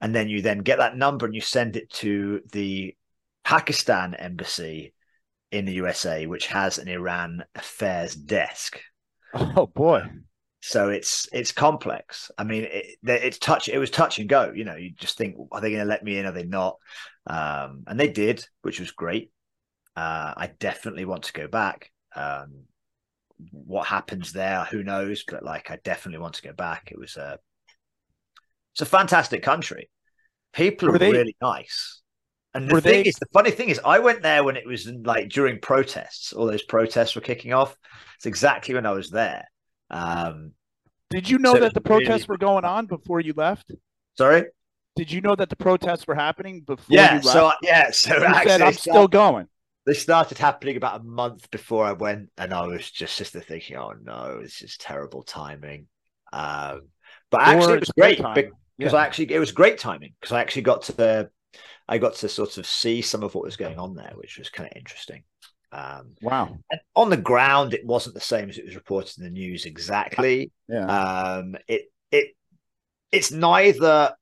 and 0.00 0.14
then 0.14 0.28
you 0.28 0.42
then 0.42 0.58
get 0.58 0.78
that 0.78 0.96
number 0.96 1.26
and 1.26 1.34
you 1.34 1.40
send 1.40 1.76
it 1.76 1.90
to 1.90 2.40
the 2.52 2.94
Pakistan 3.44 4.14
embassy 4.14 4.92
in 5.52 5.64
the 5.64 5.74
USA, 5.74 6.26
which 6.26 6.48
has 6.48 6.78
an 6.78 6.88
Iran 6.88 7.44
affairs 7.54 8.14
desk. 8.14 8.80
Oh 9.34 9.66
boy. 9.66 10.02
So 10.68 10.88
it's 10.88 11.28
it's 11.32 11.52
complex. 11.52 12.28
I 12.36 12.42
mean, 12.42 12.64
it, 12.64 12.96
it's 13.04 13.38
touch. 13.38 13.68
It 13.68 13.78
was 13.78 13.88
touch 13.88 14.18
and 14.18 14.28
go. 14.28 14.50
You 14.52 14.64
know, 14.64 14.74
you 14.74 14.90
just 14.90 15.16
think, 15.16 15.36
are 15.52 15.60
they 15.60 15.70
going 15.70 15.82
to 15.82 15.88
let 15.88 16.02
me 16.02 16.18
in? 16.18 16.26
Are 16.26 16.32
they 16.32 16.42
not? 16.42 16.78
Um, 17.24 17.84
and 17.86 18.00
they 18.00 18.08
did, 18.08 18.44
which 18.62 18.80
was 18.80 18.90
great. 18.90 19.30
Uh, 19.94 20.34
I 20.36 20.50
definitely 20.58 21.04
want 21.04 21.22
to 21.24 21.32
go 21.32 21.46
back. 21.46 21.92
Um, 22.16 22.64
what 23.52 23.86
happens 23.86 24.32
there, 24.32 24.64
who 24.64 24.82
knows? 24.82 25.22
But 25.28 25.44
like, 25.44 25.70
I 25.70 25.78
definitely 25.84 26.18
want 26.20 26.34
to 26.34 26.42
go 26.42 26.52
back. 26.52 26.88
It 26.90 26.98
was 26.98 27.16
a, 27.16 27.38
it's 28.72 28.82
a 28.82 28.86
fantastic 28.86 29.44
country. 29.44 29.88
People 30.52 30.88
Were 30.88 30.96
are 30.96 30.98
they- 30.98 31.12
really 31.12 31.36
nice. 31.40 32.02
And 32.54 32.68
the 32.68 32.80
thing 32.80 33.04
they- 33.04 33.08
is, 33.10 33.16
the 33.16 33.26
funny 33.32 33.52
thing 33.52 33.68
is, 33.68 33.78
I 33.84 34.00
went 34.00 34.22
there 34.22 34.42
when 34.42 34.56
it 34.56 34.66
was 34.66 34.86
like 34.88 35.28
during 35.28 35.60
protests. 35.60 36.32
All 36.32 36.46
those 36.46 36.64
protests 36.64 37.14
were 37.14 37.20
kicking 37.20 37.52
off. 37.52 37.76
It's 38.16 38.26
exactly 38.26 38.74
when 38.74 38.86
I 38.86 38.92
was 38.92 39.10
there. 39.10 39.44
Um, 39.90 40.52
Did 41.10 41.28
you 41.28 41.38
know 41.38 41.52
So 41.52 41.58
that 41.58 41.74
the 41.74 41.80
protests 41.80 42.28
were 42.28 42.38
going 42.38 42.64
on 42.64 42.86
before 42.86 43.20
you 43.20 43.32
left? 43.36 43.72
sorry. 44.16 44.46
Did 44.96 45.12
you 45.12 45.20
know 45.20 45.36
that 45.36 45.48
the 45.50 45.56
protests 45.56 46.06
were 46.08 46.14
happening 46.16 46.62
before 46.62 46.96
Yeah. 46.96 47.12
you 47.12 47.20
left? 47.20 47.32
So 47.32 47.52
yeah. 47.62 47.90
So 47.90 48.16
you 48.16 48.34
actually, 48.34 48.50
said 48.50 48.62
I'm 48.62 48.76
still 48.76 49.08
going. 49.08 49.48
they 49.86 49.94
started 49.94 50.38
happening 50.38 50.76
about 50.76 51.00
a 51.00 51.04
month 51.04 51.50
before 51.50 51.84
I 51.84 51.92
went, 51.92 52.30
and 52.38 52.52
I 52.52 52.66
was 52.66 52.90
just 52.90 53.16
just 53.18 53.32
thinking, 53.32 53.76
oh 53.76 53.92
no, 54.02 54.40
it's 54.42 54.58
just 54.58 54.80
terrible 54.80 55.22
timing. 55.22 55.86
Um, 56.32 56.88
but 57.30 57.42
actually, 57.42 57.74
it 57.74 57.80
was 57.80 57.92
great 57.92 58.18
because 58.78 58.92
Yeah. 58.92 58.92
I 58.94 59.06
actually 59.06 59.32
it 59.32 59.38
was 59.38 59.52
great 59.52 59.78
timing 59.78 60.14
because 60.20 60.32
I 60.32 60.40
actually 60.40 60.62
got 60.62 60.82
to 60.84 61.30
I 61.88 61.98
got 61.98 62.14
to 62.16 62.28
sort 62.28 62.58
of 62.58 62.66
see 62.66 63.02
some 63.02 63.22
of 63.22 63.34
what 63.34 63.44
was 63.44 63.56
going 63.56 63.78
on 63.78 63.94
there, 63.94 64.12
which 64.16 64.38
was 64.38 64.50
kind 64.50 64.68
of 64.70 64.76
interesting. 64.76 65.24
Um, 65.72 66.14
Wow. 66.22 66.58
and 66.70 66.80
on 66.94 67.10
the 67.10 67.16
ground, 67.16 67.74
it 67.74 67.84
wasn't 67.84 68.14
the 68.14 68.20
same 68.20 68.48
as 68.48 68.58
it 68.58 68.64
was 68.64 68.74
reported 68.74 69.18
in 69.18 69.24
the 69.24 69.30
news 69.30 69.66
exactly. 69.66 70.50
Yeah. 70.68 70.86
Um, 70.86 71.56
it 71.68 71.92
it 72.10 72.36
it's 73.12 73.30
neither. 73.30 74.14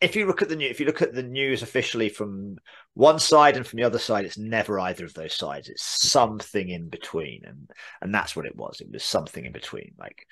If 0.00 0.14
you 0.14 0.26
look 0.26 0.42
at 0.42 0.48
the 0.48 0.54
new, 0.54 0.68
if 0.68 0.78
you 0.78 0.86
look 0.86 1.02
at 1.02 1.12
the 1.12 1.24
news 1.24 1.62
officially 1.62 2.08
from 2.08 2.56
one 2.94 3.18
side 3.18 3.56
and 3.56 3.66
from 3.66 3.78
the 3.78 3.84
other 3.84 3.98
side, 3.98 4.24
it's 4.24 4.38
never 4.38 4.78
either 4.78 5.04
of 5.04 5.14
those 5.14 5.34
sides. 5.34 5.68
It's 5.68 5.82
something 5.82 6.68
in 6.68 6.88
between, 6.88 7.42
and 7.44 7.68
and 8.00 8.14
that's 8.14 8.36
what 8.36 8.46
it 8.46 8.54
was. 8.54 8.80
It 8.80 8.92
was 8.92 9.02
something 9.02 9.44
in 9.44 9.52
between. 9.52 9.94
Like, 9.98 10.24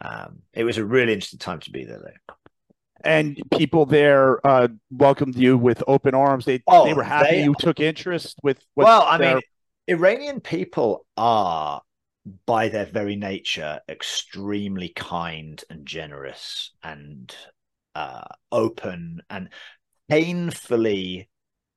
um, 0.00 0.40
it 0.54 0.64
was 0.64 0.76
a 0.78 0.84
really 0.84 1.12
interesting 1.12 1.38
time 1.38 1.60
to 1.60 1.70
be 1.70 1.84
there. 1.84 2.00
Though. 2.00 2.34
And 3.04 3.38
people 3.56 3.86
there 3.86 4.44
uh, 4.46 4.68
welcomed 4.90 5.36
you 5.36 5.58
with 5.58 5.82
open 5.86 6.14
arms. 6.14 6.44
They 6.44 6.62
Oh, 6.66 6.84
they 6.84 6.94
were 6.94 7.02
happy 7.02 7.36
they- 7.36 7.44
you 7.44 7.54
took 7.58 7.80
interest 7.80 8.38
with. 8.42 8.64
What 8.74 8.84
well, 8.84 9.02
I 9.02 9.18
their- 9.18 9.34
mean, 9.36 9.42
Iranian 9.88 10.40
people 10.40 11.06
are, 11.16 11.82
by 12.46 12.68
their 12.68 12.86
very 12.86 13.16
nature, 13.16 13.80
extremely 13.88 14.90
kind 14.90 15.62
and 15.68 15.84
generous 15.84 16.70
and 16.82 17.34
uh, 17.94 18.22
open 18.52 19.20
and 19.28 19.48
painfully 20.08 21.28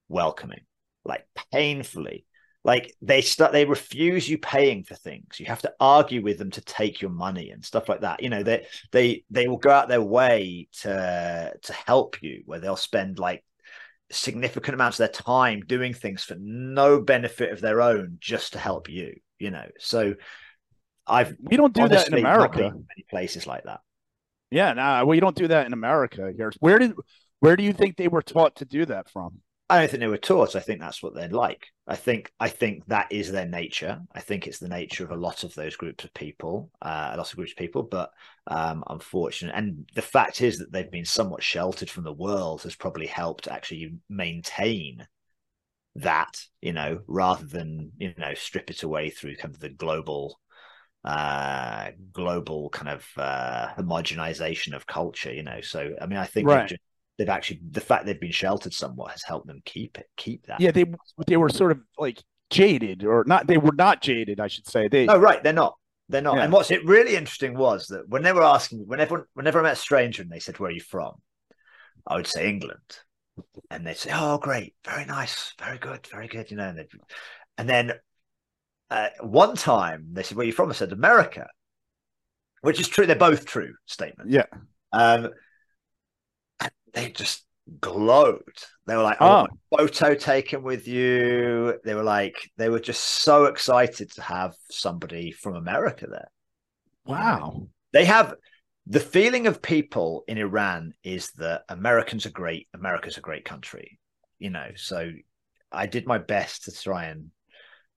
welcoming. 0.07 0.61
Like 1.03 1.25
painfully, 1.51 2.25
like 2.65 2.93
they 3.01 3.21
start. 3.21 3.53
They 3.53 3.63
refuse 3.63 4.27
you 4.27 4.37
paying 4.37 4.83
for 4.83 4.95
things. 4.95 5.39
You 5.39 5.45
have 5.45 5.61
to 5.61 5.73
argue 5.79 6.21
with 6.21 6.39
them 6.39 6.51
to 6.51 6.61
take 6.61 7.01
your 7.01 7.11
money 7.11 7.51
and 7.51 7.63
stuff 7.63 7.87
like 7.87 8.01
that. 8.01 8.21
You 8.21 8.29
know, 8.29 8.43
they 8.43 8.65
they 8.91 9.23
they 9.29 9.47
will 9.47 9.57
go 9.57 9.69
out 9.69 9.87
their 9.87 10.01
way 10.01 10.67
to 10.81 11.53
to 11.61 11.73
help 11.73 12.21
you, 12.21 12.41
where 12.45 12.59
they'll 12.59 12.75
spend 12.75 13.19
like 13.19 13.45
significant 14.11 14.73
amounts 14.73 14.99
of 14.99 15.05
their 15.05 15.21
time 15.21 15.61
doing 15.61 15.93
things 15.93 16.23
for 16.23 16.35
no 16.39 17.01
benefit 17.01 17.51
of 17.51 17.61
their 17.61 17.81
own 17.81 18.17
just 18.19 18.53
to 18.53 18.59
help 18.59 18.87
you 18.87 19.15
you 19.39 19.49
know 19.49 19.65
so 19.79 20.13
i've 21.07 21.35
we 21.41 21.57
don't 21.57 21.73
do 21.73 21.87
that 21.87 22.07
in 22.07 22.13
America. 22.19 22.61
many 22.61 23.05
places 23.09 23.47
like 23.47 23.63
that 23.63 23.79
Yeah, 24.51 24.73
nah, 24.73 25.03
we 25.03 25.19
don't 25.19 25.35
do 25.35 25.47
that 25.47 25.65
in 25.65 25.73
America 25.73 26.31
here. 26.35 26.51
Where 26.59 26.77
did 26.77 26.93
where 27.39 27.55
do 27.55 27.63
you 27.63 27.73
think 27.73 27.97
they 27.97 28.07
were 28.07 28.21
taught 28.21 28.57
to 28.57 28.65
do 28.65 28.85
that 28.85 29.09
from? 29.09 29.41
I 29.69 29.79
don't 29.79 29.89
think 29.89 30.01
they 30.01 30.07
were 30.07 30.17
taught. 30.17 30.55
I 30.55 30.59
think 30.59 30.79
that's 30.79 31.01
what 31.01 31.15
they're 31.15 31.29
like. 31.29 31.67
I 31.87 31.95
think 31.95 32.31
i 32.39 32.49
think 32.49 32.85
that 32.87 33.11
is 33.11 33.31
their 33.31 33.47
nature. 33.47 33.99
I 34.13 34.19
think 34.21 34.47
it's 34.47 34.59
the 34.59 34.67
nature 34.69 35.03
of 35.03 35.11
a 35.11 35.15
lot 35.15 35.43
of 35.43 35.53
those 35.55 35.75
groups 35.75 36.03
of 36.03 36.13
people 36.13 36.69
uh, 36.81 37.11
a 37.13 37.17
lot 37.17 37.29
of 37.29 37.35
groups 37.35 37.51
of 37.51 37.57
people 37.57 37.83
but 37.83 38.11
um 38.47 38.83
unfortunate 38.87 39.53
and 39.55 39.89
the 39.95 40.01
fact 40.01 40.41
is 40.41 40.59
that 40.59 40.71
they've 40.71 40.91
been 40.91 41.05
somewhat 41.05 41.43
sheltered 41.43 41.89
from 41.89 42.03
the 42.03 42.13
world 42.13 42.61
has 42.63 42.75
probably 42.75 43.07
helped 43.07 43.47
actually 43.47 43.93
maintain 44.09 45.07
that 45.95 46.43
you 46.61 46.73
know 46.73 46.99
rather 47.07 47.45
than 47.45 47.91
you 47.97 48.13
know 48.17 48.33
strip 48.33 48.69
it 48.69 48.83
away 48.83 49.09
through 49.09 49.35
kind 49.35 49.53
of 49.53 49.59
the 49.61 49.69
global 49.69 50.39
uh 51.05 51.91
global 52.11 52.69
kind 52.71 52.89
of 52.89 53.05
uh 53.17 53.67
homogenization 53.77 54.75
of 54.75 54.87
culture 54.87 55.33
you 55.33 55.43
know. 55.43 55.61
So 55.61 55.95
i 56.01 56.05
mean 56.07 56.19
i 56.19 56.25
think 56.25 56.51
Right. 56.51 56.65
ju- 56.65 56.77
they've 57.17 57.29
actually 57.29 57.61
the 57.71 57.81
fact 57.81 58.05
they've 58.05 58.19
been 58.19 58.31
sheltered 58.31 58.73
somewhat 58.73 59.11
has 59.11 59.23
helped 59.23 59.47
them 59.47 59.61
keep 59.65 59.97
it, 59.97 60.07
keep 60.17 60.45
that. 60.47 60.59
Yeah, 60.59 60.71
they 60.71 60.85
they 61.27 61.37
were 61.37 61.49
sort 61.49 61.71
of 61.71 61.79
like 61.97 62.21
jaded, 62.49 63.03
or 63.03 63.23
not. 63.25 63.47
They 63.47 63.57
were 63.57 63.73
not 63.73 64.01
jaded, 64.01 64.39
I 64.39 64.47
should 64.47 64.67
say. 64.67 64.87
They 64.87 65.05
no, 65.05 65.17
right, 65.17 65.41
they're 65.43 65.53
not. 65.53 65.75
They're 66.09 66.21
not. 66.21 66.37
Yeah. 66.37 66.43
And 66.43 66.53
what's 66.53 66.71
it 66.71 66.85
really 66.85 67.15
interesting 67.15 67.57
was 67.57 67.87
that 67.87 68.07
when 68.07 68.23
they 68.23 68.33
were 68.33 68.43
asking, 68.43 68.87
whenever 68.87 69.27
whenever 69.33 69.59
I 69.59 69.63
met 69.63 69.73
a 69.73 69.77
stranger 69.77 70.21
and 70.21 70.31
they 70.31 70.39
said, 70.39 70.59
"Where 70.59 70.69
are 70.69 70.73
you 70.73 70.81
from?" 70.81 71.15
I 72.05 72.15
would 72.15 72.27
say 72.27 72.49
England, 72.49 72.99
and 73.71 73.85
they'd 73.85 73.97
say, 73.97 74.11
"Oh, 74.13 74.37
great, 74.37 74.75
very 74.85 75.05
nice, 75.05 75.53
very 75.59 75.77
good, 75.77 76.05
very 76.11 76.27
good," 76.27 76.51
you 76.51 76.57
know. 76.57 76.69
And, 76.69 76.85
and 77.57 77.69
then 77.69 77.93
uh, 78.89 79.09
one 79.21 79.55
time 79.55 80.07
they 80.13 80.23
said, 80.23 80.37
"Where 80.37 80.43
are 80.43 80.47
you 80.47 80.53
from?" 80.53 80.69
I 80.69 80.73
said, 80.73 80.91
"America," 80.91 81.47
which 82.61 82.79
is 82.79 82.87
true. 82.87 83.07
They're 83.07 83.15
both 83.15 83.45
true 83.45 83.73
statements. 83.85 84.31
yeah. 84.31 84.45
Um, 84.93 85.29
they 86.95 87.11
just 87.11 87.45
glowed. 87.79 88.41
They 88.87 88.95
were 88.95 89.03
like, 89.03 89.17
"Oh, 89.19 89.47
Oh. 89.71 89.77
photo 89.77 90.15
taken 90.15 90.63
with 90.63 90.87
you." 90.87 91.79
They 91.83 91.93
were 91.95 92.03
like, 92.03 92.49
they 92.57 92.69
were 92.69 92.79
just 92.79 93.03
so 93.03 93.45
excited 93.45 94.11
to 94.13 94.21
have 94.23 94.55
somebody 94.71 95.31
from 95.31 95.55
America 95.55 96.07
there. 96.07 96.31
Wow. 97.05 97.67
They 97.93 98.05
have 98.05 98.35
the 98.87 98.99
feeling 98.99 99.47
of 99.47 99.61
people 99.61 100.23
in 100.27 100.37
Iran 100.37 100.93
is 101.03 101.31
that 101.33 101.63
Americans 101.69 102.25
are 102.25 102.31
great. 102.31 102.67
America's 102.73 103.17
a 103.17 103.21
great 103.21 103.45
country, 103.45 103.99
you 104.39 104.49
know. 104.49 104.71
So 104.75 105.11
I 105.71 105.87
did 105.87 106.05
my 106.07 106.17
best 106.19 106.65
to 106.65 106.71
try 106.71 107.05
and 107.05 107.31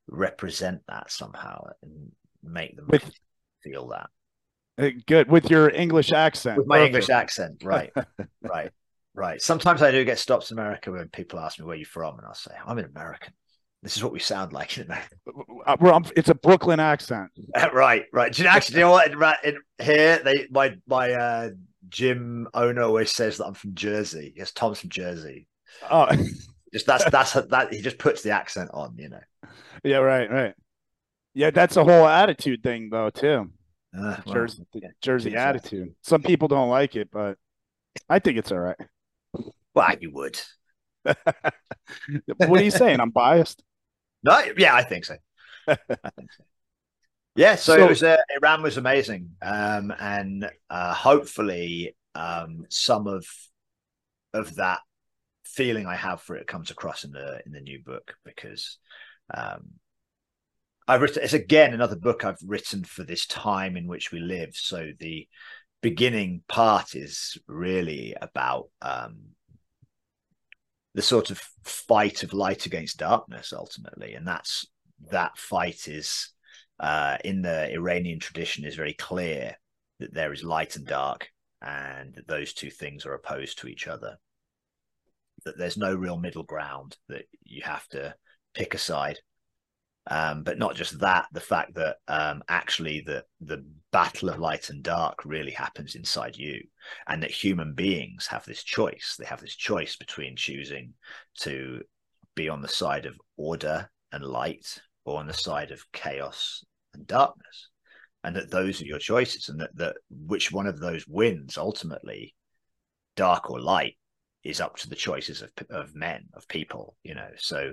represent 0.09 0.83
that 0.89 1.11
somehow 1.11 1.67
and 1.83 2.13
make 2.43 2.75
them 2.77 2.87
With- 2.89 3.11
feel 3.63 3.89
that 3.89 4.09
Uh, 4.79 4.91
Good 5.07 5.29
with 5.31 5.51
your 5.51 5.69
English 5.69 6.13
accent. 6.13 6.57
with 6.59 6.67
my 6.69 6.77
Perfect. 6.79 6.87
English 6.95 7.11
accent. 7.11 7.65
Right, 7.65 7.93
right, 8.43 8.73
right. 9.19 9.41
Sometimes 9.43 9.83
I 9.83 9.91
do 9.91 10.05
get 10.05 10.19
stops 10.19 10.51
in 10.51 10.59
America 10.59 10.91
when 10.91 11.09
people 11.09 11.39
ask 11.41 11.59
me 11.59 11.67
where 11.67 11.77
you're 11.77 11.87
from, 11.87 12.19
and 12.19 12.27
I'll 12.27 12.35
say 12.35 12.53
I'm 12.67 12.79
an 12.79 12.87
American. 12.87 13.33
This 13.83 13.97
is 13.97 14.03
what 14.03 14.13
we 14.13 14.19
sound 14.19 14.53
like 14.53 14.77
in 14.77 14.85
America. 14.85 15.17
Uh, 15.67 16.01
It's 16.17 16.29
a 16.29 16.35
Brooklyn 16.35 16.81
accent. 16.81 17.31
right, 17.73 18.07
right. 18.13 18.33
Do 18.33 18.43
you 18.43 18.49
know, 18.49 18.55
actually, 18.55 18.79
you 18.79 18.85
know 18.87 18.91
what? 18.91 19.45
In, 19.45 19.55
in 19.55 19.85
here, 19.85 20.21
they 20.25 20.47
my 20.51 20.77
my 20.87 21.13
uh, 21.13 21.51
gym 21.89 22.49
owner 22.55 22.83
always 22.83 23.13
says 23.13 23.39
that 23.39 23.47
I'm 23.47 23.55
from 23.55 23.75
Jersey. 23.75 24.35
Yes, 24.37 24.53
Tom's 24.53 24.81
from 24.81 24.91
Jersey. 24.91 25.47
Oh, 25.91 26.09
Just 26.73 26.87
that's 26.87 27.05
that's 27.11 27.33
that 27.33 27.73
he 27.73 27.81
just 27.81 27.99
puts 27.99 28.23
the 28.23 28.31
accent 28.31 28.71
on, 28.75 28.95
you 28.99 29.09
know. 29.09 29.21
yeah, 29.85 29.97
right, 29.99 30.31
right. 30.31 30.55
Yeah, 31.33 31.51
that's 31.51 31.77
a 31.77 31.85
whole 31.85 32.07
attitude 32.07 32.63
thing, 32.63 32.91
though, 32.91 33.11
too. 33.11 33.51
Uh, 33.97 34.17
well, 34.27 34.35
Jersey, 34.35 34.67
yeah, 34.75 34.89
Jersey 35.01 35.35
attitude. 35.35 35.95
Some 36.03 36.23
people 36.23 36.49
don't 36.49 36.69
like 36.69 36.95
it, 36.95 37.11
but 37.11 37.39
I 38.09 38.19
think 38.19 38.37
it's 38.39 38.53
all 38.53 38.59
right. 38.59 38.77
Well, 39.79 39.95
you 40.01 40.11
would. 40.13 40.41
what 41.05 42.61
are 42.61 42.63
you 42.63 42.71
saying? 42.71 43.01
I'm 43.01 43.11
biased. 43.11 43.63
No, 44.25 44.43
yeah, 44.57 44.75
I 44.75 44.83
think 44.83 45.05
so. 45.05 45.17
I 45.69 45.77
think 46.17 46.33
so. 46.33 46.45
Yeah, 47.37 47.55
so, 47.55 47.77
So- 47.77 47.85
it 47.85 47.89
was 47.89 48.03
uh, 48.03 48.17
Iran 48.37 48.63
was 48.63 48.77
amazing, 48.77 49.31
um, 49.41 49.93
and 50.01 50.51
uh, 50.69 50.95
hopefully 50.95 51.97
um, 52.17 52.67
some 52.69 53.07
of 53.07 53.25
of 54.35 54.57
that 54.57 54.81
feeling 55.45 55.87
I 55.87 55.95
have 55.95 56.21
for 56.21 56.37
it 56.37 56.47
comes 56.49 56.71
across 56.71 57.05
in 57.05 57.13
the 57.13 57.41
in 57.47 57.53
the 57.53 57.61
new 57.61 57.81
book 57.83 58.15
because 58.25 58.79
um, 59.33 59.75
I've 60.89 61.01
written 61.01 61.23
it's 61.23 61.33
again 61.33 61.73
another 61.73 61.97
book 61.97 62.25
I've 62.25 62.43
written 62.45 62.83
for 62.83 63.05
this 63.05 63.27
time 63.27 63.77
in 63.77 63.87
which 63.87 64.11
we 64.11 64.19
live. 64.19 64.51
So 64.55 64.91
the 64.99 65.29
beginning 65.81 66.43
part 66.49 66.97
is 66.97 67.39
really 67.47 68.17
about 68.21 68.71
um, 68.83 69.19
the 70.99 71.03
sort 71.03 71.31
of 71.31 71.41
fight 71.63 72.25
of 72.25 72.33
light 72.33 72.67
against 72.67 72.99
darkness 72.99 73.53
ultimately. 73.53 74.15
And 74.15 74.27
that's 74.27 74.67
that 75.13 75.39
fight 75.39 75.87
is 75.87 76.31
uh, 76.81 77.19
in 77.25 77.41
the 77.41 77.73
iranian 77.73 78.19
tradition 78.19 78.65
is 78.65 78.75
very 78.75 78.95
clear 78.95 79.55
that 80.01 80.13
there 80.13 80.33
is 80.33 80.43
light 80.43 80.75
and 80.75 80.85
dark 80.85 81.29
and 81.63 82.17
that 82.17 82.27
those 82.27 82.53
two 82.53 82.69
things 82.69 83.07
are 83.07 83.15
opposed 83.15 83.61
to 83.61 83.69
each 83.69 83.87
other. 83.87 84.17
That 85.45 85.57
there's 85.57 85.77
no 85.77 85.95
real 85.95 86.19
middle 86.19 86.43
ground 86.43 86.97
that 87.09 87.27
you 87.45 87.63
have 87.63 87.87
to 87.91 88.17
pick 88.55 88.75
a 88.75 88.79
side 88.79 89.21
um, 90.09 90.43
but 90.43 90.59
not 90.59 90.75
just 90.75 90.99
that 91.01 91.27
the 91.33 91.41
fact 91.41 91.75
that 91.75 91.97
um, 92.09 92.43
actually 92.49 93.03
the 93.07 93.25
the 93.41 93.65
battle 93.91 94.29
of 94.29 94.39
light 94.39 94.71
and 94.71 94.83
dark 94.83 95.25
really 95.25 95.51
happens 95.51 95.95
inside 95.95 96.37
you 96.37 96.63
and 97.07 97.23
that 97.23 97.31
human 97.31 97.75
beings 97.75 98.27
have 98.27 98.45
this 98.45 98.63
choice. 98.63 99.17
They 99.19 99.25
have 99.27 99.41
this 99.41 99.57
choice 99.57 99.97
between 99.97 100.37
choosing 100.37 100.93
to 101.41 101.83
be 102.35 102.49
on 102.49 102.61
the 102.61 102.69
side 102.69 103.07
of 103.07 103.19
order 103.37 103.91
and 104.13 104.23
light 104.25 104.81
or 105.05 105.19
on 105.19 105.27
the 105.27 105.35
side 105.35 105.71
of 105.71 105.91
chaos 105.93 106.65
and 106.95 107.07
darkness 107.07 107.69
and 108.25 108.37
that 108.37 108.51
those 108.51 108.83
are 108.83 108.87
your 108.87 108.99
choices 108.99 109.49
and 109.49 109.61
that, 109.61 109.75
that 109.77 109.97
which 110.11 110.53
one 110.53 110.67
of 110.67 110.81
those 110.81 111.07
wins 111.09 111.57
ultimately 111.57 112.35
dark 113.17 113.51
or 113.51 113.61
light 113.61 113.97
is 114.45 114.61
up 114.61 114.77
to 114.77 114.89
the 114.89 114.95
choices 114.95 115.43
of, 115.43 115.51
of 115.71 115.95
men 115.95 116.27
of 116.35 116.47
people 116.49 116.97
you 117.03 117.15
know. 117.15 117.29
So 117.37 117.73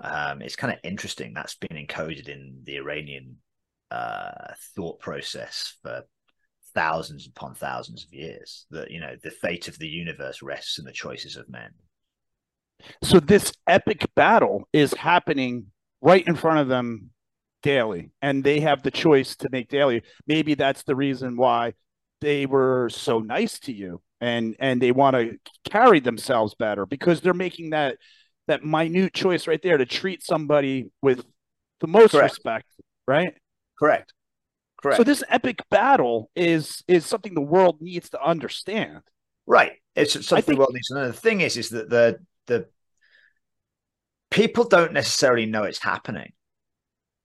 um, 0.00 0.42
it's 0.42 0.56
kind 0.56 0.72
of 0.72 0.78
interesting 0.82 1.32
that's 1.34 1.56
been 1.56 1.86
encoded 1.86 2.28
in 2.28 2.60
the 2.64 2.76
iranian 2.76 3.36
uh, 3.90 4.52
thought 4.74 4.98
process 5.00 5.74
for 5.82 6.02
thousands 6.74 7.26
upon 7.28 7.54
thousands 7.54 8.04
of 8.04 8.12
years 8.12 8.66
that 8.70 8.90
you 8.90 9.00
know 9.00 9.16
the 9.22 9.30
fate 9.30 9.68
of 9.68 9.78
the 9.78 9.86
universe 9.86 10.42
rests 10.42 10.78
in 10.78 10.84
the 10.84 10.92
choices 10.92 11.36
of 11.36 11.48
men 11.48 11.70
So 13.02 13.20
this 13.20 13.52
epic 13.66 14.06
battle 14.14 14.68
is 14.72 14.92
happening 14.94 15.66
right 16.00 16.26
in 16.26 16.34
front 16.36 16.58
of 16.60 16.68
them 16.68 17.10
daily, 17.62 18.10
and 18.20 18.44
they 18.44 18.60
have 18.60 18.82
the 18.82 18.90
choice 18.90 19.36
to 19.36 19.48
make 19.50 19.68
daily. 19.68 20.02
Maybe 20.26 20.54
that's 20.54 20.82
the 20.82 20.96
reason 20.96 21.36
why 21.36 21.74
they 22.20 22.46
were 22.46 22.88
so 22.90 23.20
nice 23.20 23.58
to 23.60 23.72
you, 23.72 24.02
and 24.20 24.56
and 24.58 24.80
they 24.80 24.92
want 24.92 25.16
to 25.16 25.38
carry 25.70 26.00
themselves 26.00 26.54
better 26.54 26.86
because 26.86 27.20
they're 27.20 27.34
making 27.34 27.70
that 27.70 27.96
that 28.46 28.64
minute 28.64 29.14
choice 29.14 29.46
right 29.46 29.60
there 29.62 29.78
to 29.78 29.86
treat 29.86 30.22
somebody 30.22 30.90
with 31.02 31.24
the 31.80 31.86
most 31.86 32.12
Correct. 32.12 32.32
respect, 32.32 32.66
right? 33.06 33.34
correct 33.78 34.12
correct 34.80 34.98
So 34.98 35.04
this 35.04 35.24
epic 35.28 35.62
battle 35.70 36.30
is 36.36 36.84
is 36.86 37.04
something 37.06 37.34
the 37.34 37.40
world 37.40 37.78
needs 37.80 38.10
to 38.10 38.22
understand. 38.22 39.00
Right. 39.46 39.72
It's 39.96 40.12
something 40.12 40.42
think- 40.42 40.56
the 40.56 40.60
world 40.60 40.74
needs 40.74 40.88
to 40.88 40.94
know. 40.94 41.06
The 41.08 41.12
thing 41.12 41.40
is, 41.40 41.56
is 41.56 41.70
that 41.70 41.90
the 41.90 42.18
the 42.46 42.66
people 44.30 44.64
don't 44.64 44.92
necessarily 44.92 45.46
know 45.46 45.64
it's 45.64 45.82
happening. 45.82 46.32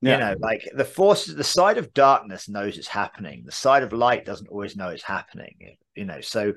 Yeah. 0.01 0.13
You 0.13 0.19
know, 0.19 0.35
like 0.39 0.63
the 0.73 0.85
forces, 0.85 1.35
the 1.35 1.43
side 1.43 1.77
of 1.77 1.93
darkness 1.93 2.47
knows 2.47 2.77
it's 2.77 2.87
happening. 2.87 3.43
The 3.45 3.51
side 3.51 3.83
of 3.83 3.91
light 3.91 4.25
doesn't 4.25 4.47
always 4.47 4.75
know 4.77 4.89
it's 4.89 5.03
happening. 5.03 5.75
You 5.95 6.05
know, 6.05 6.21
so 6.21 6.53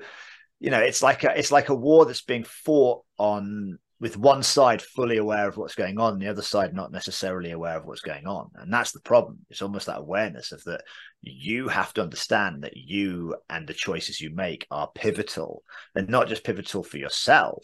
you 0.59 0.69
know, 0.71 0.79
it's 0.79 1.03
like 1.03 1.23
a 1.25 1.37
it's 1.37 1.51
like 1.51 1.69
a 1.69 1.75
war 1.75 2.05
that's 2.05 2.21
being 2.21 2.45
fought 2.45 3.03
on 3.17 3.79
with 4.03 4.17
one 4.17 4.43
side 4.43 4.81
fully 4.81 5.15
aware 5.15 5.47
of 5.47 5.55
what's 5.55 5.75
going 5.75 5.97
on, 5.97 6.19
the 6.19 6.27
other 6.27 6.41
side 6.41 6.73
not 6.73 6.91
necessarily 6.91 7.51
aware 7.51 7.77
of 7.77 7.85
what's 7.85 8.01
going 8.01 8.27
on, 8.27 8.49
and 8.55 8.71
that's 8.71 8.91
the 8.91 8.99
problem. 8.99 9.39
It's 9.49 9.61
almost 9.61 9.85
that 9.85 9.99
awareness 9.99 10.51
of 10.51 10.61
that 10.65 10.81
you 11.21 11.69
have 11.69 11.93
to 11.93 12.01
understand 12.01 12.63
that 12.63 12.75
you 12.75 13.37
and 13.49 13.65
the 13.65 13.73
choices 13.73 14.19
you 14.19 14.35
make 14.35 14.67
are 14.69 14.91
pivotal, 14.93 15.63
and 15.95 16.09
not 16.09 16.27
just 16.27 16.43
pivotal 16.43 16.83
for 16.83 16.97
yourself, 16.97 17.63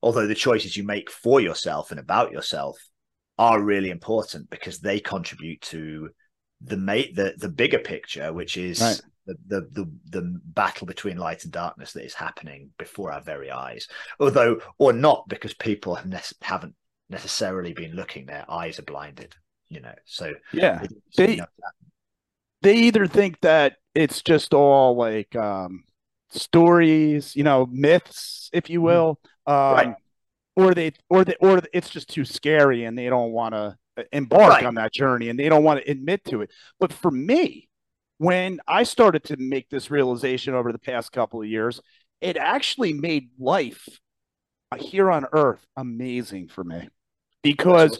although 0.00 0.28
the 0.28 0.36
choices 0.36 0.76
you 0.76 0.84
make 0.84 1.10
for 1.10 1.40
yourself 1.40 1.90
and 1.90 1.98
about 1.98 2.30
yourself 2.30 2.78
are 3.36 3.60
really 3.60 3.90
important 3.90 4.48
because 4.50 4.78
they 4.78 5.00
contribute 5.00 5.60
to 5.62 6.10
the 6.60 6.76
mate 6.76 7.16
the 7.16 7.34
the 7.38 7.48
bigger 7.48 7.80
picture, 7.80 8.32
which 8.32 8.56
is 8.56 8.80
Right. 8.80 9.00
The, 9.26 9.36
the 9.46 9.60
the 9.72 9.90
the 10.10 10.40
battle 10.44 10.86
between 10.86 11.16
light 11.16 11.44
and 11.44 11.52
darkness 11.52 11.92
that 11.92 12.04
is 12.04 12.14
happening 12.14 12.70
before 12.78 13.12
our 13.12 13.20
very 13.20 13.50
eyes. 13.50 13.88
Although 14.18 14.60
or 14.78 14.92
not 14.92 15.28
because 15.28 15.54
people 15.54 15.94
have 15.94 16.06
nec- 16.06 16.32
haven't 16.42 16.74
necessarily 17.08 17.72
been 17.72 17.92
looking, 17.92 18.26
their 18.26 18.44
eyes 18.50 18.78
are 18.78 18.82
blinded. 18.84 19.34
You 19.68 19.80
know, 19.80 19.94
so 20.04 20.32
Yeah. 20.52 20.84
They- 21.16 21.40
they 22.62 22.76
either 22.76 23.06
think 23.06 23.40
that 23.40 23.76
it's 23.94 24.22
just 24.22 24.54
all 24.54 24.96
like 24.96 25.34
um 25.36 25.84
stories, 26.30 27.36
you 27.36 27.44
know, 27.44 27.66
myths, 27.66 28.48
if 28.52 28.70
you 28.70 28.80
will, 28.80 29.18
um, 29.46 29.54
Mm-hmm. 29.54 29.88
Right. 29.88 29.96
or 30.56 30.74
they 30.74 30.92
or 31.08 31.24
they 31.24 31.36
or 31.40 31.60
it's 31.72 31.90
just 31.90 32.08
too 32.08 32.24
scary 32.24 32.84
and 32.84 32.96
they 32.96 33.08
don't 33.08 33.32
want 33.32 33.54
to 33.54 33.76
embark 34.12 34.50
Right. 34.50 34.64
on 34.66 34.74
that 34.76 34.92
journey 34.92 35.28
and 35.28 35.38
they 35.38 35.48
don't 35.48 35.64
want 35.64 35.80
to 35.84 35.90
admit 35.90 36.24
to 36.26 36.42
it. 36.42 36.50
But 36.80 36.92
for 36.92 37.10
me, 37.10 37.68
when 38.22 38.60
I 38.68 38.84
started 38.84 39.24
to 39.24 39.36
make 39.36 39.68
this 39.68 39.90
realization 39.90 40.54
over 40.54 40.72
the 40.72 40.78
past 40.78 41.12
couple 41.12 41.42
of 41.42 41.48
years, 41.48 41.80
it 42.20 42.36
actually 42.36 42.92
made 42.92 43.30
life 43.38 43.88
here 44.78 45.10
on 45.10 45.26
Earth 45.32 45.64
amazing 45.76 46.48
for 46.48 46.64
me 46.64 46.88
because 47.42 47.98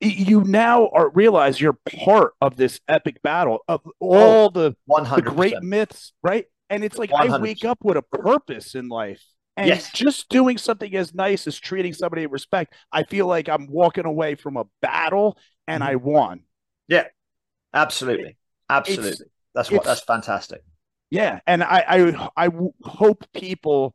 you 0.00 0.42
now 0.44 0.88
are 0.88 1.10
realize 1.10 1.60
you're 1.60 1.78
part 2.04 2.34
of 2.40 2.56
this 2.56 2.80
epic 2.88 3.22
battle 3.22 3.60
of 3.68 3.82
all 4.00 4.50
the 4.50 4.76
the 5.16 5.22
great 5.22 5.62
myths, 5.62 6.12
right? 6.22 6.46
And 6.70 6.84
it's 6.84 6.98
like 6.98 7.12
I 7.18 7.30
wake 7.30 7.64
up 7.64 7.78
with 7.84 7.96
a 7.96 8.02
purpose 8.02 8.74
in 8.74 8.88
life 8.88 9.22
And 9.56 9.66
Yes. 9.68 9.92
just 9.92 10.28
doing 10.30 10.58
something 10.58 10.94
as 10.96 11.14
nice 11.14 11.46
as 11.46 11.58
treating 11.58 11.94
somebody 11.94 12.26
with 12.26 12.32
respect, 12.32 12.74
I 12.92 13.04
feel 13.04 13.26
like 13.26 13.48
I'm 13.48 13.68
walking 13.68 14.06
away 14.06 14.34
from 14.34 14.56
a 14.56 14.64
battle 14.82 15.38
and 15.68 15.82
Mhm. 15.82 15.88
I 15.88 15.96
won. 15.96 16.42
Yeah, 16.88 17.08
absolutely. 17.74 18.36
Absolutely. 18.70 19.26
That's 19.54 19.70
what 19.70 19.82
it's- 19.82 19.86
that's 19.86 20.06
fantastic. 20.06 20.62
Yeah, 21.10 21.40
and 21.46 21.62
I 21.62 21.84
I 21.86 22.30
I 22.36 22.48
w- 22.48 22.72
hope 22.82 23.24
people, 23.32 23.94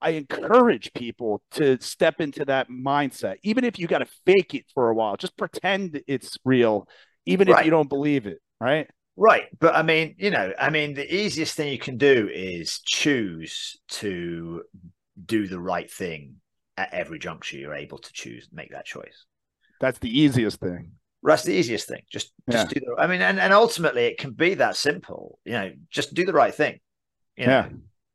I 0.00 0.10
encourage 0.10 0.92
people 0.92 1.42
to 1.52 1.78
step 1.80 2.20
into 2.20 2.44
that 2.46 2.68
mindset, 2.68 3.36
even 3.42 3.64
if 3.64 3.78
you 3.78 3.86
got 3.86 3.98
to 3.98 4.08
fake 4.26 4.54
it 4.54 4.64
for 4.74 4.88
a 4.88 4.94
while. 4.94 5.16
Just 5.16 5.36
pretend 5.36 6.02
it's 6.06 6.36
real, 6.44 6.88
even 7.26 7.48
if 7.48 7.64
you 7.64 7.70
don't 7.70 7.88
believe 7.88 8.26
it. 8.26 8.38
Right? 8.60 8.88
Right. 9.16 9.46
But 9.58 9.76
I 9.76 9.82
mean, 9.82 10.16
you 10.18 10.30
know, 10.30 10.52
I 10.58 10.70
mean, 10.70 10.94
the 10.94 11.12
easiest 11.14 11.54
thing 11.56 11.70
you 11.72 11.78
can 11.78 11.96
do 11.96 12.28
is 12.32 12.80
choose 12.84 13.76
to 13.88 14.62
do 15.24 15.46
the 15.46 15.60
right 15.60 15.90
thing 15.90 16.36
at 16.76 16.94
every 16.94 17.18
juncture 17.18 17.56
you're 17.56 17.74
able 17.74 17.98
to 17.98 18.12
choose, 18.12 18.48
make 18.52 18.70
that 18.70 18.84
choice. 18.84 19.26
That's 19.80 19.98
the 19.98 20.10
easiest 20.16 20.60
thing. 20.60 20.92
That's 21.22 21.42
the 21.42 21.52
easiest 21.52 21.88
thing. 21.88 22.02
Just, 22.10 22.32
just 22.48 22.68
do 22.68 22.80
the. 22.80 23.00
I 23.00 23.06
mean, 23.06 23.20
and, 23.22 23.40
and 23.40 23.52
ultimately, 23.52 24.06
it 24.06 24.18
can 24.18 24.32
be 24.32 24.54
that 24.54 24.76
simple. 24.76 25.38
You 25.44 25.52
know, 25.52 25.72
just 25.90 26.14
do 26.14 26.24
the 26.24 26.32
right 26.32 26.54
thing. 26.54 26.78
You 27.36 27.46
know, 27.46 27.52
Yeah. 27.52 27.68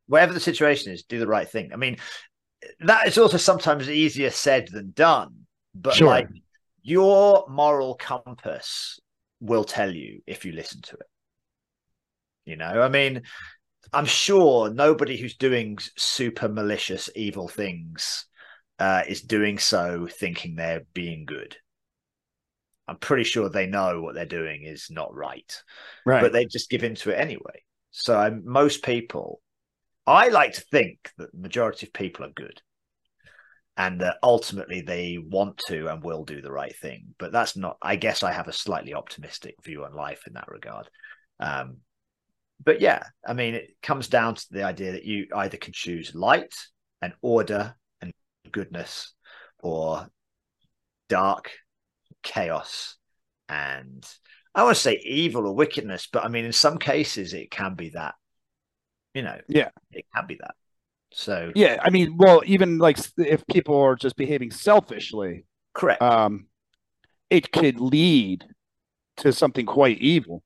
whatever 0.06 0.32
the 0.32 0.40
situation 0.40 0.92
is, 0.92 1.04
do 1.04 1.18
the 1.18 1.26
right 1.26 1.48
thing. 1.48 1.72
I 1.72 1.76
mean, 1.76 1.98
that 2.80 3.06
is 3.06 3.18
also 3.18 3.36
sometimes 3.36 3.90
easier 3.90 4.30
said 4.30 4.68
than 4.68 4.92
done. 4.92 5.46
But 5.74 5.94
Sure. 5.94 6.08
like 6.08 6.28
your 6.82 7.46
moral 7.48 7.94
compass 7.94 8.98
will 9.40 9.64
tell 9.64 9.94
you 9.94 10.22
if 10.26 10.44
you 10.44 10.52
listen 10.52 10.80
to 10.82 10.94
it. 10.94 11.06
You 12.46 12.56
know, 12.56 12.82
I 12.82 12.88
mean, 12.88 13.22
I'm 13.92 14.06
sure 14.06 14.70
nobody 14.70 15.16
who's 15.16 15.36
doing 15.36 15.78
super 15.96 16.48
malicious, 16.48 17.08
evil 17.14 17.48
things 17.48 18.26
uh, 18.78 19.02
is 19.06 19.22
doing 19.22 19.58
so 19.58 20.06
thinking 20.10 20.54
they're 20.56 20.84
being 20.94 21.24
good. 21.26 21.56
I'm 22.86 22.98
pretty 22.98 23.24
sure 23.24 23.48
they 23.48 23.66
know 23.66 24.00
what 24.02 24.14
they're 24.14 24.26
doing 24.26 24.64
is 24.64 24.88
not 24.90 25.14
right 25.14 25.62
Right. 26.04 26.20
but 26.22 26.32
they 26.32 26.44
just 26.44 26.68
give 26.70 26.84
into 26.84 27.10
it 27.10 27.18
anyway. 27.18 27.62
So 27.90 28.20
um, 28.20 28.42
most 28.44 28.82
people, 28.82 29.40
I 30.06 30.28
like 30.28 30.54
to 30.54 30.60
think 30.60 31.10
that 31.16 31.32
the 31.32 31.38
majority 31.38 31.86
of 31.86 31.92
people 31.92 32.26
are 32.26 32.30
good, 32.30 32.60
and 33.76 34.00
that 34.00 34.18
ultimately 34.22 34.82
they 34.82 35.18
want 35.18 35.58
to 35.68 35.88
and 35.88 36.02
will 36.02 36.24
do 36.24 36.40
the 36.42 36.52
right 36.52 36.74
thing. 36.76 37.14
But 37.18 37.32
that's 37.32 37.56
not. 37.56 37.76
I 37.80 37.96
guess 37.96 38.22
I 38.22 38.32
have 38.32 38.48
a 38.48 38.52
slightly 38.52 38.94
optimistic 38.94 39.54
view 39.64 39.84
on 39.84 39.94
life 39.94 40.26
in 40.26 40.34
that 40.34 40.48
regard. 40.48 40.88
Um, 41.40 41.78
but 42.62 42.80
yeah, 42.80 43.02
I 43.26 43.32
mean, 43.32 43.54
it 43.54 43.70
comes 43.82 44.08
down 44.08 44.34
to 44.36 44.46
the 44.50 44.64
idea 44.64 44.92
that 44.92 45.04
you 45.04 45.26
either 45.34 45.56
can 45.56 45.72
choose 45.72 46.14
light 46.14 46.54
and 47.00 47.12
order 47.22 47.74
and 48.00 48.12
goodness, 48.50 49.12
or 49.60 50.08
dark 51.08 51.50
chaos 52.24 52.96
and 53.48 54.04
I 54.54 54.62
want 54.64 54.76
to 54.76 54.82
say 54.82 55.00
evil 55.04 55.46
or 55.46 55.54
wickedness, 55.54 56.08
but 56.12 56.24
I 56.24 56.28
mean, 56.28 56.44
in 56.44 56.52
some 56.52 56.78
cases, 56.78 57.34
it 57.34 57.50
can 57.50 57.74
be 57.74 57.90
that. 57.90 58.14
You 59.12 59.22
know, 59.22 59.38
Yeah. 59.48 59.68
it 59.92 60.06
can 60.14 60.26
be 60.26 60.36
that. 60.40 60.54
So, 61.12 61.52
yeah, 61.54 61.78
I 61.82 61.90
mean, 61.90 62.16
well, 62.16 62.42
even 62.44 62.78
like 62.78 62.98
if 63.18 63.46
people 63.46 63.76
are 63.80 63.94
just 63.94 64.16
behaving 64.16 64.50
selfishly, 64.50 65.44
correct. 65.72 66.02
um, 66.02 66.46
it 67.30 67.52
could 67.52 67.78
lead 67.80 68.44
to 69.18 69.32
something 69.32 69.66
quite 69.66 69.98
evil. 69.98 70.42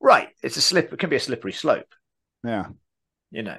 right. 0.00 0.28
It's 0.42 0.56
a 0.56 0.60
slip. 0.60 0.92
It 0.92 0.98
can 0.98 1.10
be 1.10 1.16
a 1.16 1.20
slippery 1.20 1.52
slope. 1.52 1.92
Yeah. 2.44 2.66
You 3.30 3.42
know, 3.42 3.58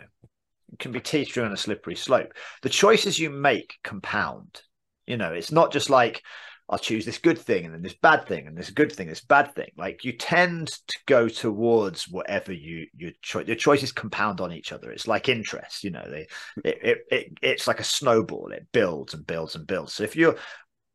it 0.72 0.80
can 0.80 0.91
be 0.93 0.99
teetering 1.01 1.45
on 1.47 1.51
a 1.53 1.57
slippery 1.57 1.95
slope. 1.95 2.32
The 2.61 2.70
choices 2.70 3.18
you 3.20 3.30
make 3.30 3.76
compound. 3.84 4.61
You 5.07 5.18
know, 5.18 5.34
it's 5.34 5.51
not 5.51 5.74
just 5.74 5.89
like 5.89 6.22
I'll 6.68 6.80
choose 6.80 7.05
this 7.05 7.20
good 7.20 7.38
thing 7.38 7.66
and 7.66 7.74
then 7.74 7.84
this 7.84 7.93
bad 7.93 8.28
thing 8.28 8.47
and 8.47 8.57
this 8.57 8.72
good 8.72 8.91
thing, 8.91 9.07
this 9.07 9.22
bad 9.22 9.53
thing. 9.53 9.70
Like 9.78 10.03
you 10.03 10.13
tend 10.13 10.70
to 10.70 10.97
go 11.05 11.28
towards 11.28 12.07
whatever 12.07 12.51
you 12.51 12.88
your 12.95 13.11
choice. 13.22 13.45
Your 13.45 13.55
choices 13.55 13.91
compound 13.91 14.41
on 14.41 14.51
each 14.51 14.72
other. 14.72 14.91
It's 14.91 15.07
like 15.07 15.30
interest. 15.30 15.84
You 15.84 15.91
know, 15.91 16.05
they 16.09 16.28
it, 16.63 16.80
it, 16.82 16.97
it 17.11 17.38
it's 17.43 17.68
like 17.68 17.80
a 17.80 17.84
snowball. 17.84 18.51
It 18.51 18.68
builds 18.72 19.13
and 19.13 19.28
builds 19.28 19.55
and 19.55 19.68
builds. 19.68 19.93
So 19.93 20.03
if 20.03 20.16
you're 20.16 20.38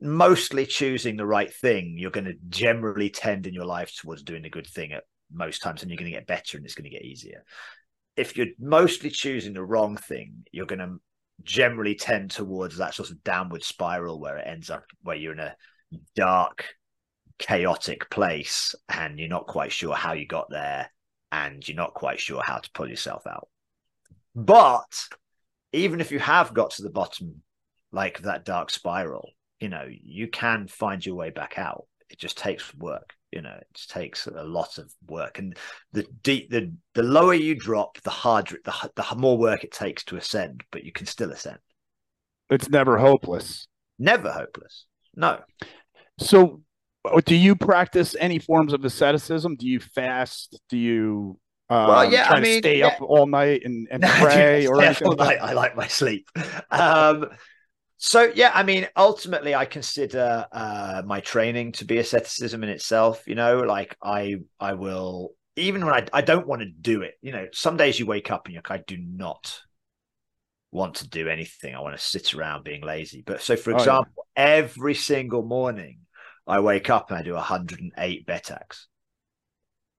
mostly 0.00 0.66
choosing 0.66 1.16
the 1.16 1.26
right 1.26 1.52
thing, 1.52 1.94
you're 1.96 2.10
going 2.10 2.24
to 2.24 2.34
generally 2.48 3.10
tend 3.10 3.46
in 3.46 3.54
your 3.54 3.66
life 3.66 3.94
towards 3.94 4.24
doing 4.24 4.42
the 4.42 4.50
good 4.50 4.66
thing 4.66 4.92
at 4.92 5.04
most 5.32 5.62
times, 5.62 5.82
and 5.82 5.90
you're 5.90 5.98
going 5.98 6.10
to 6.10 6.16
get 6.16 6.26
better 6.26 6.56
and 6.56 6.66
it's 6.66 6.74
going 6.74 6.90
to 6.90 6.96
get 6.96 7.04
easier. 7.04 7.44
If 8.16 8.36
you're 8.36 8.48
mostly 8.58 9.10
choosing 9.10 9.52
the 9.52 9.64
wrong 9.64 9.96
thing, 9.96 10.44
you're 10.50 10.66
going 10.66 10.80
to 10.80 10.96
generally 11.42 11.94
tend 11.94 12.30
towards 12.30 12.76
that 12.76 12.94
sort 12.94 13.10
of 13.10 13.22
downward 13.24 13.62
spiral 13.62 14.20
where 14.20 14.36
it 14.36 14.46
ends 14.46 14.70
up 14.70 14.84
where 15.02 15.16
you're 15.16 15.32
in 15.32 15.40
a 15.40 15.56
dark, 16.14 16.66
chaotic 17.38 18.08
place 18.10 18.74
and 18.88 19.18
you're 19.18 19.28
not 19.28 19.46
quite 19.46 19.72
sure 19.72 19.94
how 19.94 20.12
you 20.12 20.26
got 20.26 20.50
there 20.50 20.90
and 21.32 21.66
you're 21.66 21.76
not 21.76 21.94
quite 21.94 22.20
sure 22.20 22.42
how 22.42 22.58
to 22.58 22.70
pull 22.72 22.88
yourself 22.88 23.26
out. 23.26 23.48
But 24.34 25.08
even 25.72 26.00
if 26.00 26.12
you 26.12 26.18
have 26.18 26.54
got 26.54 26.72
to 26.72 26.82
the 26.82 26.90
bottom, 26.90 27.42
like 27.92 28.20
that 28.20 28.44
dark 28.44 28.70
spiral, 28.70 29.30
you 29.58 29.68
know, 29.68 29.86
you 29.88 30.28
can 30.28 30.68
find 30.68 31.04
your 31.04 31.14
way 31.14 31.30
back 31.30 31.58
out. 31.58 31.86
It 32.08 32.18
just 32.18 32.38
takes 32.38 32.74
work, 32.74 33.14
you 33.32 33.42
know, 33.42 33.56
it 33.60 33.80
takes 33.88 34.26
a 34.26 34.42
lot 34.42 34.78
of 34.78 34.92
work. 35.06 35.38
And 35.38 35.56
the 35.92 36.06
deep, 36.22 36.50
the 36.50 36.72
the 36.94 37.02
lower 37.02 37.34
you 37.34 37.54
drop, 37.54 38.00
the 38.02 38.10
harder, 38.10 38.58
the 38.64 38.90
the 38.96 39.16
more 39.16 39.38
work 39.38 39.64
it 39.64 39.72
takes 39.72 40.04
to 40.04 40.16
ascend. 40.16 40.62
But 40.70 40.84
you 40.84 40.92
can 40.92 41.06
still 41.06 41.30
ascend. 41.30 41.58
It's 42.50 42.68
never 42.68 42.98
hopeless. 42.98 43.66
Never 43.98 44.32
hopeless. 44.32 44.86
No. 45.14 45.40
So, 46.18 46.62
uh, 47.04 47.20
do 47.24 47.36
you 47.36 47.54
practice 47.54 48.16
any 48.18 48.38
forms 48.38 48.72
of 48.72 48.84
asceticism? 48.84 49.56
Do 49.56 49.66
you 49.66 49.78
fast? 49.80 50.60
Do 50.68 50.76
you 50.76 51.38
um, 51.68 51.86
Well, 51.86 52.12
yeah, 52.12 52.26
I 52.28 52.40
mean, 52.40 52.58
stay 52.60 52.78
yeah. 52.80 52.88
up 52.88 53.00
all 53.00 53.26
night 53.26 53.62
and, 53.64 53.86
and 53.90 54.02
No, 54.02 54.08
I 54.08 54.18
do 54.18 54.24
pray 54.24 54.66
or 54.66 54.82
anything? 54.82 55.12
like? 55.16 55.40
I 55.40 55.52
like 55.52 55.76
my 55.76 55.86
sleep. 55.86 56.28
Um, 56.70 57.26
so 58.02 58.32
yeah, 58.34 58.50
I 58.54 58.62
mean, 58.62 58.88
ultimately, 58.96 59.54
I 59.54 59.66
consider 59.66 60.46
uh, 60.50 61.02
my 61.04 61.20
training 61.20 61.72
to 61.72 61.84
be 61.84 61.98
asceticism 61.98 62.62
in 62.64 62.70
itself. 62.70 63.24
You 63.26 63.34
know, 63.34 63.60
like 63.60 63.94
I, 64.02 64.36
I 64.58 64.72
will 64.72 65.32
even 65.56 65.84
when 65.84 65.92
I, 65.94 66.06
I 66.10 66.22
don't 66.22 66.46
want 66.46 66.62
to 66.62 66.68
do 66.70 67.02
it. 67.02 67.14
You 67.20 67.32
know, 67.32 67.46
some 67.52 67.76
days 67.76 67.98
you 67.98 68.06
wake 68.06 68.30
up 68.30 68.46
and 68.46 68.54
you're 68.54 68.62
like, 68.66 68.80
I 68.80 68.82
do 68.86 68.96
not 68.96 69.60
want 70.72 70.94
to 70.96 71.08
do 71.08 71.28
anything. 71.28 71.74
I 71.74 71.80
want 71.80 71.94
to 71.94 72.02
sit 72.02 72.32
around 72.32 72.64
being 72.64 72.82
lazy. 72.82 73.22
But 73.26 73.42
so, 73.42 73.54
for 73.54 73.74
Oh, 73.74 73.74
yeah. 73.74 73.80
example, 73.80 74.26
every 74.34 74.94
single 74.94 75.42
morning 75.42 75.98
I 76.46 76.60
wake 76.60 76.88
up 76.88 77.10
and 77.10 77.18
I 77.18 77.22
do 77.22 77.34
108 77.34 78.26
baithaks, 78.26 78.86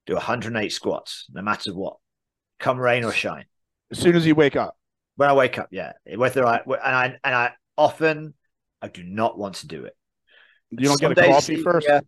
do 0.07 0.13
108 0.15 0.69
squats, 0.71 1.25
no 1.31 1.43
matter 1.43 1.71
what, 1.71 1.97
come 2.59 2.79
rain 2.79 3.03
or 3.03 3.11
shine 3.11 3.45
As 3.91 3.99
soon 3.99 4.15
as 4.15 4.25
you 4.25 4.33
wake 4.33 4.55
up. 4.55 4.75
when 5.17 5.29
I 5.29 5.33
wake 5.33 5.59
up, 5.59 5.67
yeah. 5.71 5.93
Whether 6.15 6.47
I 6.47 6.61
and 6.65 6.79
I 6.81 7.05
and 7.23 7.35
I 7.35 7.51
often 7.77 8.33
I 8.81 8.87
do 8.87 9.03
not 9.03 9.37
want 9.37 9.55
to 9.55 9.67
do 9.67 9.85
it. 9.85 9.95
You 10.71 10.87
don't 10.87 10.99
Some 10.99 11.01
get 11.01 11.11
a 11.11 11.15
days 11.15 11.27
coffee 11.27 11.55
first? 11.57 11.87
easier, 11.87 12.01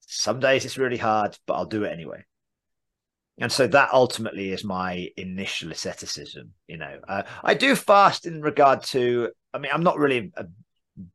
Some 0.00 0.40
days 0.40 0.64
it's 0.64 0.78
really 0.78 0.96
hard, 0.96 1.38
but 1.46 1.54
I'll 1.54 1.66
do 1.66 1.84
it 1.84 1.92
anyway. 1.92 2.24
And 3.40 3.50
so 3.50 3.66
that 3.68 3.90
ultimately 3.92 4.52
is 4.52 4.64
my 4.64 5.08
initial 5.16 5.70
asceticism. 5.72 6.52
You 6.68 6.76
know, 6.76 7.00
uh, 7.08 7.22
I 7.42 7.54
do 7.54 7.74
fast 7.74 8.26
in 8.26 8.42
regard 8.42 8.82
to. 8.84 9.30
I 9.54 9.58
mean, 9.58 9.72
I'm 9.72 9.82
not 9.82 9.98
really 9.98 10.30
a 10.36 10.44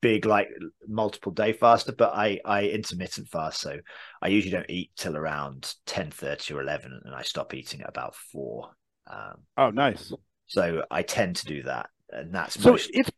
big 0.02 0.26
like 0.26 0.50
multiple 0.88 1.32
day 1.32 1.54
faster, 1.54 1.92
but 1.92 2.14
I 2.16 2.40
I 2.44 2.64
intermittent 2.66 3.28
fast. 3.28 3.62
So 3.62 3.78
I 4.22 4.30
usually 4.30 4.52
don't 4.52 4.70
eat 4.70 4.92
till 4.98 5.16
around 5.16 5.76
ten 5.86 6.10
thirty 6.10 6.54
or 6.54 6.62
eleven, 6.62 7.00
and 7.06 7.14
I 7.14 7.22
stop 7.22 7.54
eating 7.54 7.82
at 7.82 7.90
about 7.90 8.16
four. 8.16 8.72
Um, 9.08 9.44
Oh, 9.58 9.70
nice. 9.70 10.12
so 10.48 10.84
I 10.90 11.04
tend 11.04 11.36
to 11.38 11.46
do 11.46 11.64
that, 11.64 11.90
and 12.10 12.34
that's 12.34 12.60
So 12.62 12.76
it's. 12.76 13.12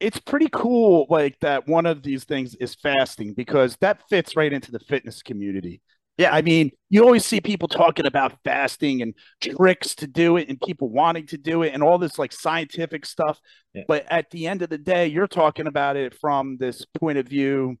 It's 0.00 0.18
pretty 0.18 0.48
cool 0.50 1.06
like 1.10 1.38
that 1.40 1.68
one 1.68 1.86
of 1.86 2.02
these 2.02 2.24
things 2.24 2.54
is 2.56 2.74
fasting 2.74 3.34
because 3.34 3.76
that 3.80 4.00
fits 4.08 4.34
right 4.36 4.52
into 4.52 4.72
the 4.72 4.80
fitness 4.80 5.22
community 5.22 5.80
Yeah. 6.18 6.32
i 6.34 6.42
mean 6.42 6.70
you 6.88 7.02
always 7.04 7.24
see 7.24 7.40
people 7.40 7.68
talking 7.68 8.06
about 8.06 8.38
fasting 8.44 9.02
and 9.02 9.14
tricks 9.40 9.94
to 9.96 10.06
do 10.06 10.36
it 10.38 10.48
and 10.48 10.60
people 10.60 10.88
wanting 10.88 11.26
to 11.28 11.38
do 11.38 11.62
it 11.62 11.72
and 11.74 11.82
all 11.82 11.98
this 11.98 12.18
like 12.18 12.32
scientific 12.32 13.04
stuff 13.06 13.38
Yeah. 13.74 13.82
but 13.88 14.06
at 14.10 14.30
the 14.30 14.46
end 14.46 14.62
of 14.62 14.70
the 14.70 14.78
day 14.78 15.06
you're 15.08 15.28
talking 15.28 15.66
about 15.66 15.96
it 15.96 16.14
from 16.18 16.56
this 16.58 16.84
point 16.98 17.18
of 17.18 17.26
view 17.28 17.76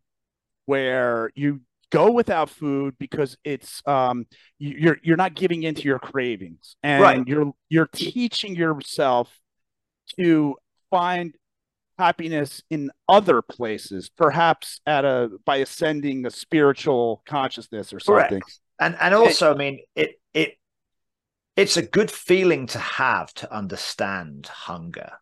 where 0.66 1.30
you 1.34 1.60
go 1.90 2.12
without 2.12 2.48
food 2.50 2.94
because 3.00 3.36
it's 3.44 3.82
um 3.86 4.26
you- 4.58 4.76
you're 4.78 4.98
you're 5.02 5.16
not 5.16 5.34
giving 5.34 5.62
into 5.64 5.82
your 5.82 5.98
cravings 5.98 6.76
and 6.82 7.02
Right. 7.02 7.26
you're 7.26 7.52
you're 7.68 7.88
teaching 7.92 8.54
yourself 8.54 9.36
to 10.18 10.56
find 10.90 11.34
happiness 12.00 12.62
in 12.70 12.90
other 13.08 13.42
places 13.42 14.08
perhaps 14.08 14.80
at 14.86 15.04
a 15.04 15.28
by 15.44 15.56
ascending 15.56 16.24
a 16.26 16.30
spiritual 16.30 17.22
consciousness 17.26 17.92
or 17.92 18.00
something. 18.00 18.40
Correct. 18.40 18.60
and 18.80 18.96
and 19.00 19.14
also, 19.14 19.52
I 19.52 19.56
mean, 19.56 19.80
it 19.94 20.20
it 20.32 20.58
it's 21.56 21.76
a 21.76 21.82
good 21.82 22.10
feeling 22.10 22.66
to 22.68 22.78
have 22.78 23.32
to 23.34 23.54
understand 23.54 24.46
hunger. 24.46 25.12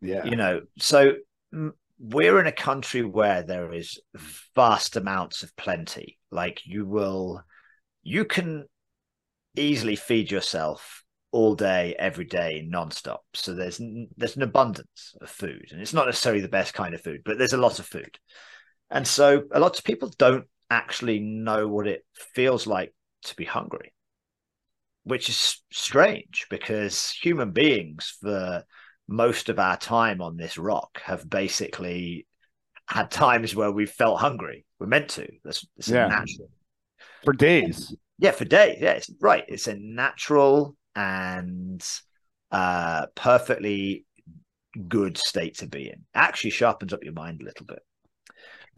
Yeah. 0.00 0.24
You 0.24 0.36
know, 0.36 0.60
so 0.78 1.14
we're 1.98 2.40
in 2.40 2.46
a 2.46 2.52
country 2.52 3.02
where 3.02 3.42
there 3.42 3.72
is 3.72 3.98
vast 4.54 4.96
amounts 4.96 5.42
of 5.42 5.56
plenty. 5.56 6.18
Like 6.30 6.60
you 6.64 6.86
will, 6.86 7.42
you 8.02 8.24
can 8.24 8.66
easily 9.56 9.96
feed 9.96 10.30
yourself 10.30 11.02
all 11.32 11.54
day, 11.54 11.94
every 11.98 12.24
day, 12.24 12.66
nonstop. 12.70 13.18
So 13.34 13.54
there's 13.54 13.80
there's 14.16 14.36
an 14.36 14.42
abundance 14.42 15.14
of 15.20 15.28
food, 15.28 15.68
and 15.70 15.80
it's 15.80 15.94
not 15.94 16.06
necessarily 16.06 16.40
the 16.40 16.48
best 16.48 16.74
kind 16.74 16.94
of 16.94 17.02
food, 17.02 17.22
but 17.24 17.38
there's 17.38 17.52
a 17.52 17.58
lot 17.58 17.78
of 17.78 17.86
food. 17.86 18.18
And 18.90 19.06
so 19.06 19.44
a 19.52 19.60
lot 19.60 19.78
of 19.78 19.84
people 19.84 20.10
don't 20.16 20.46
actually 20.70 21.20
know 21.20 21.68
what 21.68 21.86
it 21.86 22.04
feels 22.34 22.66
like 22.66 22.94
to 23.24 23.36
be 23.36 23.44
hungry, 23.44 23.92
which 25.04 25.28
is 25.28 25.62
strange 25.72 26.46
because 26.50 27.10
human 27.10 27.50
beings 27.50 28.16
for 28.20 28.64
most 29.08 29.48
of 29.48 29.58
our 29.58 29.76
time 29.76 30.20
on 30.20 30.36
this 30.36 30.58
rock 30.58 31.00
have 31.02 31.28
basically 31.28 32.26
had 32.88 33.10
times 33.10 33.54
where 33.54 33.72
we 33.72 33.86
felt 33.86 34.20
hungry. 34.20 34.64
We're 34.78 34.86
meant 34.86 35.10
to. 35.10 35.28
That's, 35.44 35.66
that's 35.76 35.88
yeah. 35.88 36.06
natural. 36.06 36.50
For 37.24 37.32
days. 37.32 37.94
Yeah, 38.18 38.30
for 38.30 38.44
days. 38.44 38.78
Yeah, 38.80 38.92
it's 38.92 39.10
right. 39.20 39.44
It's 39.48 39.66
a 39.66 39.76
natural 39.76 40.76
and 40.96 41.86
uh 42.50 43.06
perfectly 43.14 44.04
good 44.88 45.16
state 45.16 45.58
to 45.58 45.66
be 45.66 45.88
in. 45.88 46.04
Actually 46.14 46.50
sharpens 46.50 46.92
up 46.92 47.04
your 47.04 47.12
mind 47.12 47.40
a 47.40 47.44
little 47.44 47.66
bit. 47.66 47.80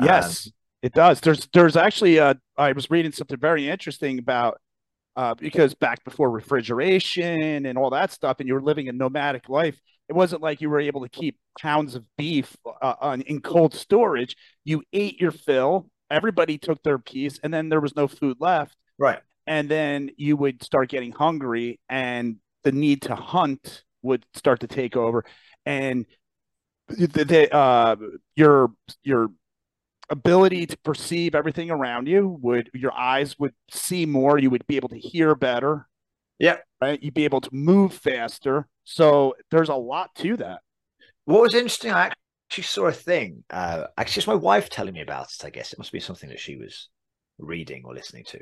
Yes, 0.03 0.47
um, 0.47 0.53
it 0.83 0.93
does. 0.93 1.21
There's 1.21 1.49
there's 1.55 1.77
actually 1.77 2.19
uh 2.19 2.35
I 2.57 2.73
was 2.73 2.91
reading 2.91 3.12
something 3.12 3.39
very 3.39 3.69
interesting 3.69 4.19
about 4.19 4.61
uh 5.16 5.35
because 5.35 5.75
back 5.75 6.05
before 6.05 6.31
refrigeration 6.31 7.64
and 7.64 7.79
all 7.79 7.91
that 7.91 8.12
stuff 8.12 8.37
and 8.41 8.49
you 8.49 8.55
were 8.55 8.62
living 8.62 8.89
a 8.89 8.93
nomadic 8.93 9.49
life, 9.49 9.81
it 10.09 10.14
wasn't 10.14 10.43
like 10.43 10.61
you 10.61 10.71
were 10.71 10.81
able 10.81 11.03
to 11.03 11.09
keep 11.09 11.37
pounds 11.59 11.95
of 11.95 12.05
beef 12.16 12.57
uh, 12.83 12.95
on, 13.01 13.21
in 13.23 13.41
cold 13.41 13.75
storage. 13.75 14.37
You 14.64 14.83
ate 14.93 15.21
your 15.21 15.33
fill, 15.33 15.91
everybody 16.11 16.59
took 16.59 16.83
their 16.83 16.99
piece, 16.99 17.39
and 17.43 17.53
then 17.53 17.69
there 17.69 17.81
was 17.81 17.95
no 17.95 18.09
food 18.09 18.39
left. 18.41 18.77
Right. 18.99 19.21
And 19.49 19.68
then 19.68 20.11
you 20.16 20.36
would 20.36 20.62
start 20.62 20.90
getting 20.90 21.12
hungry, 21.12 21.80
and 21.88 22.36
the 22.64 22.72
need 22.72 23.03
to 23.03 23.14
hunt 23.16 23.84
would 24.03 24.24
start 24.34 24.61
to 24.61 24.66
take 24.66 24.96
over. 24.96 25.24
And 25.66 26.07
the, 26.88 27.24
the 27.24 27.55
uh, 27.55 27.96
your 28.36 28.72
your 29.03 29.30
ability 30.11 30.66
to 30.66 30.78
perceive 30.78 31.34
everything 31.34 31.70
around 31.70 32.09
you 32.09 32.38
would 32.40 32.70
your 32.72 32.92
eyes 32.92 33.38
would 33.38 33.53
see 33.70 34.07
more 34.07 34.38
you 34.38 34.49
would 34.49 34.66
be 34.66 34.76
able 34.76 34.88
to 34.88 34.99
hear 34.99 35.34
better 35.34 35.86
yeah 36.38 36.57
right 36.80 37.03
you'd 37.03 37.12
be 37.12 37.26
able 37.26 37.42
to 37.42 37.51
move 37.53 37.92
faster 37.92 38.66
so 38.90 39.34
there's 39.51 39.68
a 39.68 39.74
lot 39.74 40.14
to 40.16 40.38
that. 40.38 40.62
What 41.26 41.42
was 41.42 41.55
interesting, 41.55 41.92
I 41.92 42.11
actually 42.49 42.64
saw 42.64 42.86
a 42.86 42.92
thing. 42.92 43.44
Uh, 43.51 43.84
actually, 43.99 44.20
it's 44.20 44.26
my 44.26 44.34
wife 44.34 44.70
telling 44.70 44.94
me 44.94 45.03
about 45.03 45.26
it. 45.26 45.44
I 45.44 45.51
guess 45.51 45.74
it 45.74 45.78
must 45.78 45.92
be 45.92 46.01
something 46.01 46.30
that 46.30 46.40
she 46.40 46.57
was 46.57 46.88
reading 47.36 47.82
or 47.84 47.92
listening 47.92 48.24
to. 48.28 48.40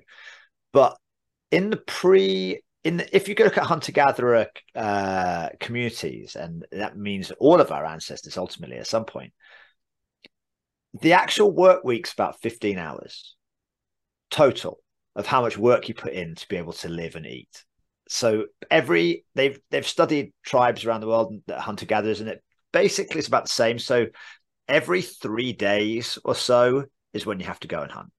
But 0.76 0.98
in 1.50 1.70
the 1.70 1.78
pre, 1.78 2.60
in 2.84 2.98
the, 2.98 3.16
if 3.16 3.28
you 3.28 3.34
go 3.34 3.44
look 3.44 3.56
at 3.56 3.64
hunter 3.64 3.92
gatherer 3.92 4.48
uh, 4.74 5.48
communities, 5.58 6.36
and 6.36 6.66
that 6.70 6.98
means 6.98 7.30
all 7.38 7.62
of 7.62 7.72
our 7.72 7.86
ancestors 7.86 8.36
ultimately 8.36 8.76
at 8.76 8.86
some 8.86 9.06
point, 9.06 9.32
the 11.00 11.14
actual 11.14 11.50
work 11.50 11.82
week's 11.82 12.12
about 12.12 12.42
15 12.42 12.76
hours 12.76 13.36
total 14.30 14.78
of 15.14 15.24
how 15.24 15.40
much 15.40 15.56
work 15.56 15.88
you 15.88 15.94
put 15.94 16.12
in 16.12 16.34
to 16.34 16.46
be 16.46 16.56
able 16.56 16.74
to 16.74 16.90
live 16.90 17.16
and 17.16 17.24
eat. 17.24 17.64
So 18.10 18.44
every 18.70 19.24
they've 19.34 19.58
they've 19.70 19.88
studied 19.88 20.34
tribes 20.44 20.84
around 20.84 21.00
the 21.00 21.08
world 21.08 21.40
that 21.46 21.60
hunter 21.60 21.86
gatherers 21.86 22.20
and 22.20 22.28
it 22.28 22.44
basically 22.70 23.20
it's 23.20 23.28
about 23.28 23.44
the 23.44 23.50
same. 23.50 23.78
So 23.78 24.08
every 24.68 25.00
three 25.00 25.54
days 25.54 26.18
or 26.22 26.34
so 26.34 26.84
is 27.14 27.24
when 27.24 27.40
you 27.40 27.46
have 27.46 27.60
to 27.60 27.66
go 27.66 27.80
and 27.80 27.90
hunt 27.90 28.12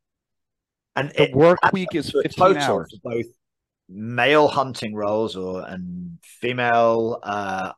and 0.98 1.10
the 1.12 1.24
it, 1.24 1.36
work 1.36 1.60
week 1.72 1.96
is 1.96 2.12
15 2.12 2.58
hours 2.58 3.00
for 3.02 3.12
both 3.12 3.26
male 3.90 4.48
hunting 4.48 4.94
roles 4.94 5.36
or 5.36 5.66
and 5.66 6.18
female 6.22 7.20
uh 7.24 7.72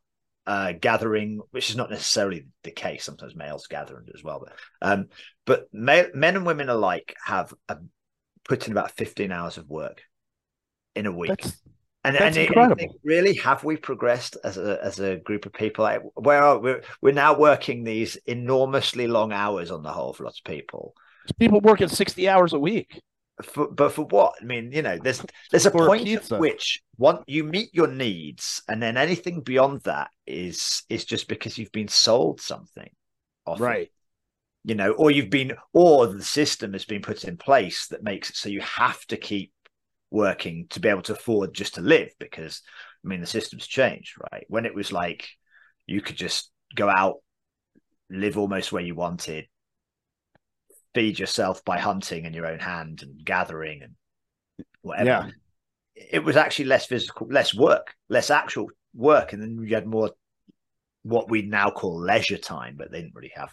uh, 0.46 0.72
gathering, 0.72 1.40
which 1.52 1.70
is 1.70 1.76
not 1.76 1.90
necessarily 1.90 2.46
the 2.64 2.72
case. 2.72 3.04
Sometimes 3.04 3.36
males 3.36 3.68
gather 3.68 4.02
as 4.12 4.24
well, 4.24 4.40
but 4.44 4.52
um, 4.82 5.06
but 5.46 5.68
men 5.72 6.10
and 6.16 6.44
women 6.44 6.68
alike 6.68 7.14
have 7.24 7.54
a, 7.68 7.76
put 8.48 8.66
in 8.66 8.72
about 8.72 8.90
fifteen 8.92 9.30
hours 9.30 9.58
of 9.58 9.68
work 9.68 10.02
in 10.96 11.06
a 11.06 11.12
week. 11.12 11.28
That's, 11.28 11.62
and, 12.02 12.16
That's 12.16 12.36
and 12.36 12.46
incredible. 12.48 12.82
It, 12.82 12.90
really, 13.04 13.34
have 13.36 13.62
we 13.62 13.76
progressed 13.76 14.38
as 14.42 14.56
a 14.56 14.82
as 14.82 14.98
a 14.98 15.18
group 15.18 15.46
of 15.46 15.52
people? 15.52 15.84
Like, 15.84 16.02
where 16.14 16.42
are 16.42 16.58
we? 16.58 16.76
We're 17.00 17.12
now 17.12 17.38
working 17.38 17.84
these 17.84 18.16
enormously 18.26 19.06
long 19.06 19.32
hours 19.32 19.70
on 19.70 19.82
the 19.82 19.92
whole 19.92 20.14
for 20.14 20.24
lots 20.24 20.40
of 20.40 20.50
people. 20.50 20.94
People 21.38 21.60
working 21.60 21.88
sixty 21.88 22.28
hours 22.28 22.54
a 22.54 22.58
week. 22.58 23.00
For, 23.42 23.68
but 23.68 23.92
for 23.92 24.04
what? 24.06 24.34
I 24.40 24.44
mean, 24.44 24.72
you 24.72 24.82
know, 24.82 24.98
there's 25.02 25.22
there's 25.50 25.66
a 25.66 25.70
for 25.70 25.86
point 25.86 26.08
a 26.08 26.14
at 26.14 26.40
which 26.40 26.82
one 26.96 27.22
you 27.26 27.44
meet 27.44 27.74
your 27.74 27.88
needs, 27.88 28.62
and 28.68 28.82
then 28.82 28.96
anything 28.96 29.40
beyond 29.40 29.82
that 29.82 30.10
is 30.26 30.82
is 30.88 31.04
just 31.04 31.28
because 31.28 31.58
you've 31.58 31.72
been 31.72 31.88
sold 31.88 32.40
something, 32.40 32.90
often. 33.46 33.64
right? 33.64 33.92
You 34.64 34.74
know, 34.74 34.92
or 34.92 35.10
you've 35.10 35.30
been, 35.30 35.52
or 35.72 36.06
the 36.06 36.22
system 36.22 36.74
has 36.74 36.84
been 36.84 37.00
put 37.00 37.24
in 37.24 37.38
place 37.38 37.86
that 37.88 38.02
makes 38.02 38.28
it 38.28 38.36
so 38.36 38.50
you 38.50 38.60
have 38.60 39.04
to 39.06 39.16
keep 39.16 39.52
working 40.10 40.66
to 40.70 40.80
be 40.80 40.88
able 40.88 41.02
to 41.02 41.12
afford 41.12 41.54
just 41.54 41.76
to 41.76 41.80
live 41.80 42.10
because 42.18 42.62
I 43.04 43.08
mean 43.08 43.20
the 43.20 43.26
system's 43.26 43.66
changed, 43.66 44.16
right? 44.32 44.44
When 44.48 44.66
it 44.66 44.74
was 44.74 44.92
like 44.92 45.28
you 45.86 46.00
could 46.00 46.16
just 46.16 46.50
go 46.74 46.88
out, 46.88 47.16
live 48.10 48.36
almost 48.36 48.72
where 48.72 48.82
you 48.82 48.94
wanted, 48.94 49.46
feed 50.94 51.18
yourself 51.18 51.64
by 51.64 51.78
hunting 51.78 52.24
in 52.24 52.34
your 52.34 52.46
own 52.46 52.58
hand 52.58 53.02
and 53.02 53.24
gathering 53.24 53.82
and 53.82 53.94
whatever. 54.82 55.08
Yeah. 55.08 55.30
It 56.10 56.24
was 56.24 56.36
actually 56.36 56.66
less 56.66 56.86
physical, 56.86 57.26
less 57.28 57.54
work, 57.54 57.94
less 58.08 58.30
actual 58.30 58.68
work, 58.94 59.32
and 59.32 59.42
then 59.42 59.58
you 59.62 59.74
had 59.74 59.86
more 59.86 60.10
what 61.02 61.30
we 61.30 61.42
now 61.42 61.70
call 61.70 61.98
leisure 61.98 62.38
time, 62.38 62.76
but 62.76 62.90
they 62.90 63.00
didn't 63.00 63.14
really 63.14 63.32
have 63.34 63.52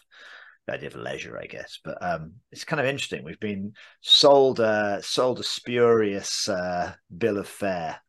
the 0.66 0.74
idea 0.74 0.88
of 0.88 0.96
leisure, 0.96 1.38
I 1.38 1.46
guess. 1.46 1.80
But 1.84 1.98
um, 2.02 2.34
it's 2.52 2.64
kind 2.64 2.80
of 2.80 2.86
interesting. 2.86 3.24
We've 3.24 3.40
been 3.40 3.74
sold 4.02 4.60
uh, 4.60 5.02
sold 5.02 5.40
a 5.40 5.44
spurious 5.44 6.48
uh, 6.48 6.94
bill 7.16 7.38
of 7.38 7.48
fare. 7.48 8.02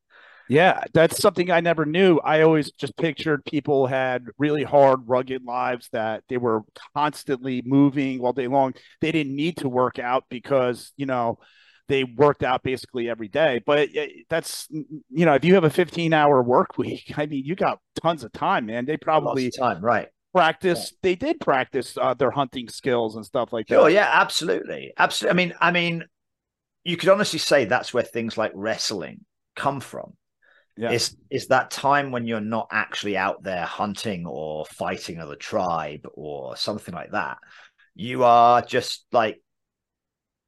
Yeah, 0.49 0.83
that's 0.95 1.21
something 1.21 1.51
I 1.51 1.61
never 1.61 1.85
knew. 1.85 2.19
I 2.19 2.43
always 2.43 2.73
just 2.73 2.97
pictured 2.97 3.45
people 3.45 3.87
had 3.87 4.27
really 4.39 4.65
hard, 4.65 5.01
rugged 5.07 5.45
lives 5.45 5.89
that 5.93 6.25
they 6.29 6.39
were 6.39 6.63
constantly 6.95 7.63
moving 7.65 8.21
all 8.21 8.33
day 8.33 8.49
long. 8.49 8.75
They 9.01 9.13
didn't 9.13 9.37
need 9.37 9.59
to 9.59 9.69
work 9.69 9.99
out 9.99 10.25
because 10.31 10.93
you 10.97 11.07
know 11.07 11.39
they 11.89 12.05
worked 12.05 12.43
out 12.43 12.63
basically 12.63 13.09
every 13.11 13.29
day. 13.29 13.63
But 13.65 13.91
that's 14.29 14.69
you 14.71 15.27
know, 15.27 15.35
if 15.35 15.45
you 15.45 15.55
have 15.55 15.65
a 15.65 15.71
15 15.71 16.13
hour 16.13 16.43
work 16.43 16.79
week, 16.79 17.13
I 17.17 17.27
mean, 17.27 17.45
you 17.45 17.55
got 17.55 17.81
tons 18.01 18.25
of 18.25 18.33
time, 18.33 18.67
man. 18.67 18.87
They 18.87 18.97
probably 18.97 19.51
time, 19.51 19.85
right? 19.85 20.09
practice 20.35 20.93
they 21.03 21.15
did 21.15 21.41
practice 21.41 21.97
uh, 22.01 22.15
their 22.15 22.31
hunting 22.31 22.69
skills 22.69 23.17
and 23.17 23.25
stuff 23.25 23.53
like 23.53 23.67
that. 23.67 23.79
Oh 23.79 23.87
yeah, 23.87 24.09
absolutely. 24.13 24.93
Absolutely. 24.97 25.31
I 25.31 25.47
mean, 25.47 25.55
I 25.61 25.71
mean, 25.71 26.05
you 26.85 26.97
could 26.97 27.09
honestly 27.09 27.39
say 27.39 27.65
that's 27.65 27.93
where 27.93 28.03
things 28.03 28.37
like 28.37 28.53
wrestling 28.55 29.25
come 29.57 29.81
from. 29.81 30.15
Yeah. 30.79 30.93
Is 30.93 31.17
is 31.29 31.49
that 31.49 31.73
time 31.73 32.13
when 32.13 32.25
you're 32.25 32.41
not 32.41 32.69
actually 32.71 33.17
out 33.17 33.43
there 33.43 33.65
hunting 33.65 34.27
or 34.27 34.65
fighting 34.67 35.19
other 35.19 35.35
tribe 35.35 36.07
or 36.15 36.57
something 36.57 36.95
like 36.95 37.11
that. 37.11 37.39
You 37.97 38.23
are 38.23 38.63
just 38.63 39.05
like 39.11 39.43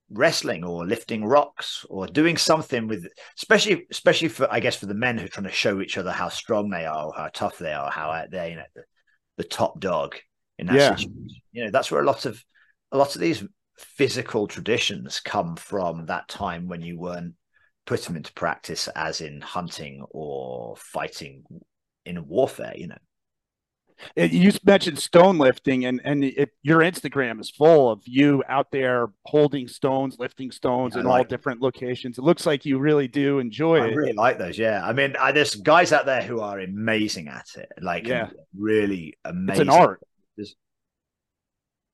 wrestling 0.09 0.63
or 0.63 0.87
lifting 0.87 1.25
rocks 1.25 1.85
or 1.91 2.07
doing 2.07 2.37
something 2.37 2.87
with 2.87 3.09
especially 3.39 3.89
especially 3.91 4.29
for 4.29 4.47
I 4.53 4.61
guess 4.61 4.77
for 4.77 4.87
the 4.87 4.95
men 4.95 5.19
who 5.19 5.25
are 5.25 5.29
trying 5.29 5.49
to 5.49 5.53
show 5.53 5.81
each 5.81 5.99
other 5.99 6.13
how 6.13 6.29
strong 6.29 6.71
they 6.71 6.87
are 6.87 7.07
or 7.07 7.13
how 7.17 7.29
tough 7.35 7.59
they 7.59 7.73
are, 7.73 7.91
how 7.91 8.11
uh, 8.11 8.27
they 8.31 8.51
you 8.51 8.57
know 8.57 8.83
the 9.37 9.45
top 9.45 9.81
dog 9.81 10.15
in 10.61 10.67
that 10.69 10.77
yeah. 10.77 10.95
situation. 10.95 11.29
You 11.51 11.65
know, 11.65 11.71
that's 11.73 11.91
where 11.91 12.03
a 12.03 12.07
lot 12.07 12.25
of 12.25 12.41
a 12.93 12.99
lot 12.99 13.17
of 13.17 13.21
these 13.21 13.43
physical 13.79 14.47
traditions 14.47 15.19
come 15.19 15.57
from 15.57 16.07
that 16.07 16.29
time 16.29 16.69
when 16.69 16.83
you 16.83 16.99
weren't 16.99 17.35
put 17.87 18.03
them 18.03 18.17
into 18.17 18.33
practice 18.33 18.89
as 18.89 19.21
in 19.21 19.41
hunting 19.41 20.05
or 20.11 20.77
fighting 20.77 21.45
in 22.05 22.27
warfare, 22.29 22.75
you 22.77 22.89
know. 22.89 22.99
Uh, 24.19 24.23
you 24.23 24.51
mentioned 24.65 24.99
stone 24.99 25.37
lifting, 25.37 25.85
and 25.85 26.01
and 26.05 26.25
it, 26.25 26.51
your 26.63 26.79
Instagram 26.79 27.39
is 27.39 27.51
full 27.51 27.91
of 27.91 28.01
you 28.07 28.43
out 28.49 28.71
there 28.71 29.09
holding 29.27 29.69
stones, 29.69 30.17
lifting 30.19 30.51
stones 30.51 30.95
yeah, 30.95 31.03
in 31.03 31.07
like 31.07 31.19
all 31.19 31.25
different 31.25 31.61
locations. 31.61 32.17
It 32.17 32.25
looks 32.25 32.47
like 32.47 32.65
you 32.65 32.79
really 32.79 33.09
do 33.09 33.41
enjoy 33.41 33.77
I 33.77 33.89
it. 33.89 33.91
I 33.91 33.95
really 33.95 34.13
like 34.15 34.39
those. 34.39 34.59
Yeah, 34.59 34.83
I 34.83 34.95
mean, 34.95 35.17
I, 35.21 35.33
there's 35.33 35.55
guys 35.55 35.93
out 35.93 36.07
there 36.07 36.23
who 36.23 36.41
are 36.41 36.61
amazing 36.61 37.29
at 37.29 37.49
it. 37.57 37.69
Like, 37.81 38.07
yeah. 38.07 38.31
really 38.57 39.19
amazing. 39.25 39.51
It's 39.51 39.61
an 39.61 39.69
art. 39.69 40.01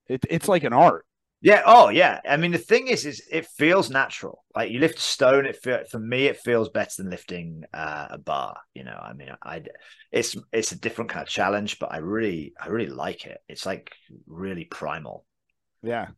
It, 0.09 0.25
it's 0.31 0.47
like 0.47 0.63
an 0.63 0.73
art. 0.73 1.05
Yeah. 1.47 1.63
Oh, 1.65 1.91
yeah. 1.91 2.19
I 2.29 2.39
mean, 2.39 2.51
the 2.51 2.59
thing 2.59 2.89
is, 2.89 3.07
is 3.07 3.23
it 3.31 3.47
feels 3.47 3.89
natural. 3.89 4.43
Like 4.57 4.73
you 4.73 4.81
lift 4.81 4.99
a 4.99 5.03
stone, 5.03 5.47
it 5.47 5.55
feel, 5.63 5.85
for 5.89 6.01
me, 6.01 6.27
it 6.27 6.39
feels 6.39 6.71
better 6.71 6.91
than 7.01 7.09
lifting 7.09 7.63
uh, 7.73 8.09
a 8.11 8.19
bar. 8.19 8.57
You 8.75 8.83
know, 8.83 8.99
I 9.01 9.13
mean, 9.13 9.29
I 9.45 9.63
it's 10.11 10.37
it's 10.53 10.73
a 10.73 10.81
different 10.81 11.13
kind 11.13 11.23
of 11.23 11.29
challenge, 11.29 11.79
but 11.79 11.93
I 11.93 11.99
really 11.99 12.53
I 12.61 12.67
really 12.67 12.91
like 12.91 13.27
it. 13.27 13.39
It's 13.49 13.65
like 13.65 13.93
really 14.27 14.65
primal. 14.65 15.25
Yeah. 15.85 16.09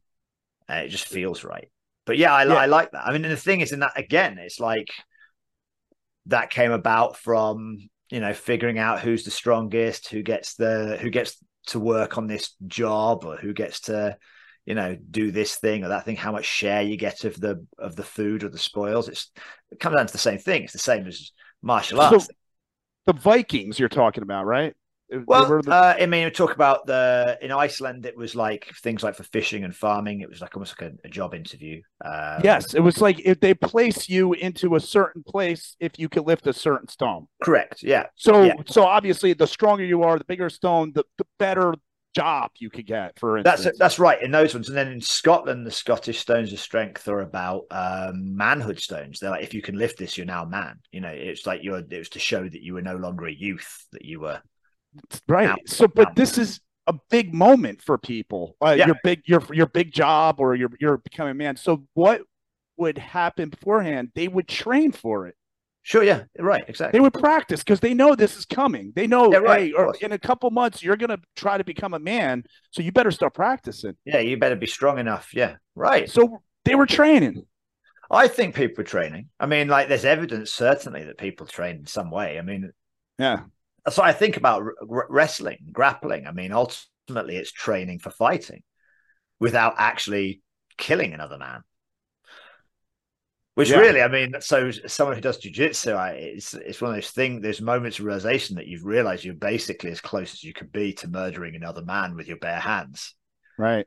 And 0.67 0.87
it 0.87 0.89
just 0.89 1.09
feels 1.09 1.45
right. 1.45 1.71
But 2.07 2.17
yeah, 2.17 2.33
I, 2.33 2.45
yeah. 2.45 2.55
I 2.55 2.65
like 2.65 2.93
that. 2.93 3.07
I 3.07 3.13
mean, 3.13 3.21
the 3.21 3.37
thing 3.37 3.61
is, 3.61 3.73
in 3.73 3.81
that 3.81 3.99
again, 3.99 4.39
it's 4.39 4.61
like 4.61 4.89
that 6.25 6.49
came 6.49 6.73
about 6.73 7.19
from 7.19 7.77
you 8.09 8.21
know 8.21 8.33
figuring 8.33 8.79
out 8.79 9.01
who's 9.01 9.25
the 9.25 9.31
strongest, 9.31 10.09
who 10.09 10.23
gets 10.23 10.55
the 10.55 10.97
who 10.99 11.11
gets 11.11 11.37
to 11.67 11.79
work 11.79 12.17
on 12.17 12.29
this 12.29 12.55
job, 12.67 13.27
or 13.27 13.37
who 13.37 13.53
gets 13.53 13.81
to 13.81 14.17
you 14.69 14.75
know 14.75 14.99
do 15.11 15.31
this 15.31 15.57
thing 15.57 15.83
or 15.83 15.89
that 15.89 16.05
thing 16.05 16.15
how 16.15 16.31
much 16.31 16.45
share 16.45 16.83
you 16.83 16.99
get 16.99 17.25
of 17.25 17.41
the 17.41 17.67
of 17.79 17.97
the 17.97 18.05
food 18.05 18.45
or 18.45 18.51
the 18.51 18.59
spoils. 18.59 19.09
It's 19.09 19.31
it 19.71 19.81
comes 19.81 19.97
down 19.97 20.07
to 20.07 20.13
the 20.13 20.19
same 20.19 20.39
thing. 20.39 20.65
It's 20.65 20.75
the 20.75 20.79
same 20.79 21.07
as 21.07 21.33
martial 21.63 22.03
arts. 22.03 22.27
so 22.27 22.33
the 23.07 23.15
vikings 23.15 23.79
you're 23.79 23.89
talking 23.89 24.23
about 24.23 24.45
right? 24.45 24.75
Well 25.27 25.63
the... 25.63 25.73
uh, 25.73 25.97
i 25.99 26.05
mean 26.05 26.27
we 26.27 26.31
talk 26.31 26.55
about 26.55 26.85
the 26.85 27.39
in 27.41 27.51
iceland 27.51 28.05
it 28.05 28.15
was 28.15 28.37
like 28.37 28.71
things 28.83 29.03
like 29.03 29.15
for 29.15 29.23
fishing 29.23 29.65
and 29.65 29.75
farming 29.75 30.21
it 30.21 30.29
was 30.29 30.43
like 30.43 30.55
almost 30.55 30.79
like 30.79 30.93
a, 30.93 31.07
a 31.07 31.09
job 31.09 31.35
interview. 31.35 31.81
Um, 32.05 32.43
yes 32.45 32.75
it 32.75 32.81
was 32.81 33.01
like 33.01 33.19
if 33.25 33.41
they 33.41 33.55
place 33.55 34.07
you 34.07 34.35
into 34.35 34.77
a 34.77 34.81
certain 34.81 35.23
place 35.23 35.77
if 35.81 35.99
you 35.99 36.11
can 36.11 36.25
lift 36.25 36.47
a 36.47 36.53
certain 36.53 36.89
stone. 36.89 37.27
Correct 37.43 37.83
yeah 37.83 38.05
so 38.17 38.45
yeah. 38.45 38.53
so 38.67 38.85
obviously 38.85 39.33
the 39.33 39.47
stronger 39.47 39.83
you 39.83 40.03
are 40.03 40.19
the 40.19 40.27
bigger 40.27 40.51
stone 40.51 40.93
the, 40.95 41.05
the 41.17 41.25
better 41.39 41.75
job 42.15 42.51
you 42.59 42.71
could 42.71 42.87
get 42.87 43.19
for 43.19 43.39
instance. 43.39 43.65
that's 43.65 43.79
that's 43.79 43.99
right 43.99 44.23
in 44.23 44.31
those 44.31 44.55
ones. 44.55 44.69
And 44.69 44.77
then 44.77 44.89
in 44.89 45.01
scotland 45.01 45.67
the 45.67 45.71
scottish 45.71 46.19
stones 46.19 46.53
of 46.53 46.61
strength 46.61 47.07
are 47.09 47.21
about 47.21 47.65
um, 47.71 48.37
manhood 48.37 48.81
stones. 48.81 49.21
They're 49.21 49.31
like 49.31 49.45
if 49.45 49.55
you 49.55 49.63
can 49.63 49.77
lift 49.79 49.99
this 49.99 50.17
you're 50.17 50.27
now 50.27 50.45
a 50.45 50.49
man. 50.49 50.81
You 50.93 51.01
know 51.01 51.09
it's 51.09 51.47
like 51.47 51.63
you're 51.63 51.79
it 51.79 51.99
was 51.99 52.09
to 52.11 52.19
show 52.19 52.49
that 52.49 52.63
you 52.63 52.75
were 52.75 52.83
no 52.83 52.97
longer 52.97 53.27
a 53.27 53.33
youth 53.33 53.87
that 53.93 54.05
you 54.05 54.21
were 54.21 54.41
right 55.29 55.49
now, 55.49 55.57
so 55.67 55.87
but 55.87 56.15
this 56.17 56.39
is 56.39 56.61
a 56.87 56.95
big 57.11 57.35
moment 57.35 57.83
for 57.83 57.99
people 57.99 58.57
uh, 58.63 58.75
yeah. 58.77 58.87
your 58.87 58.97
big 59.05 59.23
your 59.27 59.43
your 59.53 59.67
big 59.67 59.93
job 59.93 60.37
or 60.39 60.55
you're 60.55 60.71
you're 60.81 60.99
becoming 60.99 61.33
a 61.33 61.35
man. 61.35 61.57
So 61.57 61.85
what 61.95 62.23
would 62.79 62.97
happen 62.97 63.51
beforehand 63.51 64.11
they 64.15 64.29
would 64.29 64.47
train 64.49 64.93
for 64.93 65.27
it 65.27 65.35
Sure, 65.89 66.03
yeah, 66.03 66.25
right, 66.39 66.63
exactly. 66.69 66.99
They 66.99 67.01
would 67.01 67.15
practice 67.15 67.61
because 67.61 67.81
they 67.81 67.95
know 67.95 68.15
this 68.15 68.37
is 68.37 68.45
coming. 68.45 68.93
They 68.95 69.07
know, 69.07 69.33
yeah, 69.33 69.39
right, 69.39 69.69
hey, 69.69 69.73
or 69.73 69.87
er, 69.87 69.95
in 70.03 70.13
a 70.13 70.19
couple 70.19 70.51
months 70.51 70.83
you're 70.83 70.99
going 70.99 71.09
to 71.09 71.19
try 71.35 71.57
to 71.57 71.65
become 71.65 71.95
a 71.95 71.99
man, 71.99 72.45
so 72.73 72.83
you 72.83 72.93
better 72.93 73.11
start 73.11 73.33
practicing. 73.33 73.95
Yeah, 74.05 74.19
you 74.19 74.37
better 74.37 74.55
be 74.55 74.67
strong 74.67 74.99
enough. 74.99 75.31
Yeah, 75.33 75.55
right. 75.75 76.07
So 76.11 76.43
they 76.67 76.75
were 76.75 76.85
training. 76.85 77.47
I 78.11 78.29
think 78.29 78.55
people 78.55 78.83
were 78.83 78.85
training. 78.85 79.31
I 79.41 79.47
mean, 79.47 79.69
like, 79.69 79.89
there's 79.89 80.05
evidence 80.05 80.53
certainly 80.53 81.05
that 81.05 81.17
people 81.17 81.47
train 81.47 81.77
in 81.77 81.87
some 81.87 82.11
way. 82.11 82.39
I 82.39 82.43
mean, 82.43 82.71
yeah. 83.19 83.45
So 83.89 84.03
I 84.03 84.13
think 84.13 84.37
about 84.37 84.61
r- 84.61 85.07
wrestling, 85.09 85.71
grappling. 85.73 86.27
I 86.27 86.33
mean, 86.33 86.53
ultimately, 86.53 87.37
it's 87.37 87.51
training 87.51 88.01
for 88.01 88.11
fighting 88.11 88.63
without 89.41 89.77
actually 89.79 90.43
killing 90.77 91.15
another 91.15 91.39
man. 91.39 91.63
Which 93.59 93.71
yeah. 93.71 93.79
really, 93.79 94.03
I 94.03 94.07
mean, 94.07 94.35
so 94.39 94.71
someone 94.71 95.17
who 95.17 95.21
does 95.21 95.41
jujitsu, 95.41 96.15
it's 96.15 96.55
it's 96.55 96.81
one 96.81 96.93
of 96.93 96.97
those 96.97 97.11
things, 97.11 97.43
There's 97.43 97.61
moments 97.61 97.99
of 97.99 98.05
realization 98.05 98.55
that 98.55 98.69
you've 98.69 98.85
realized 98.85 99.25
you're 99.25 99.35
basically 99.35 99.91
as 99.91 100.01
close 100.01 100.33
as 100.33 100.45
you 100.45 100.53
could 100.53 100.71
be 100.71 100.93
to 100.93 101.09
murdering 101.09 101.57
another 101.57 101.83
man 101.83 102.15
with 102.15 102.29
your 102.29 102.37
bare 102.37 102.61
hands. 102.61 103.17
Right. 103.59 103.85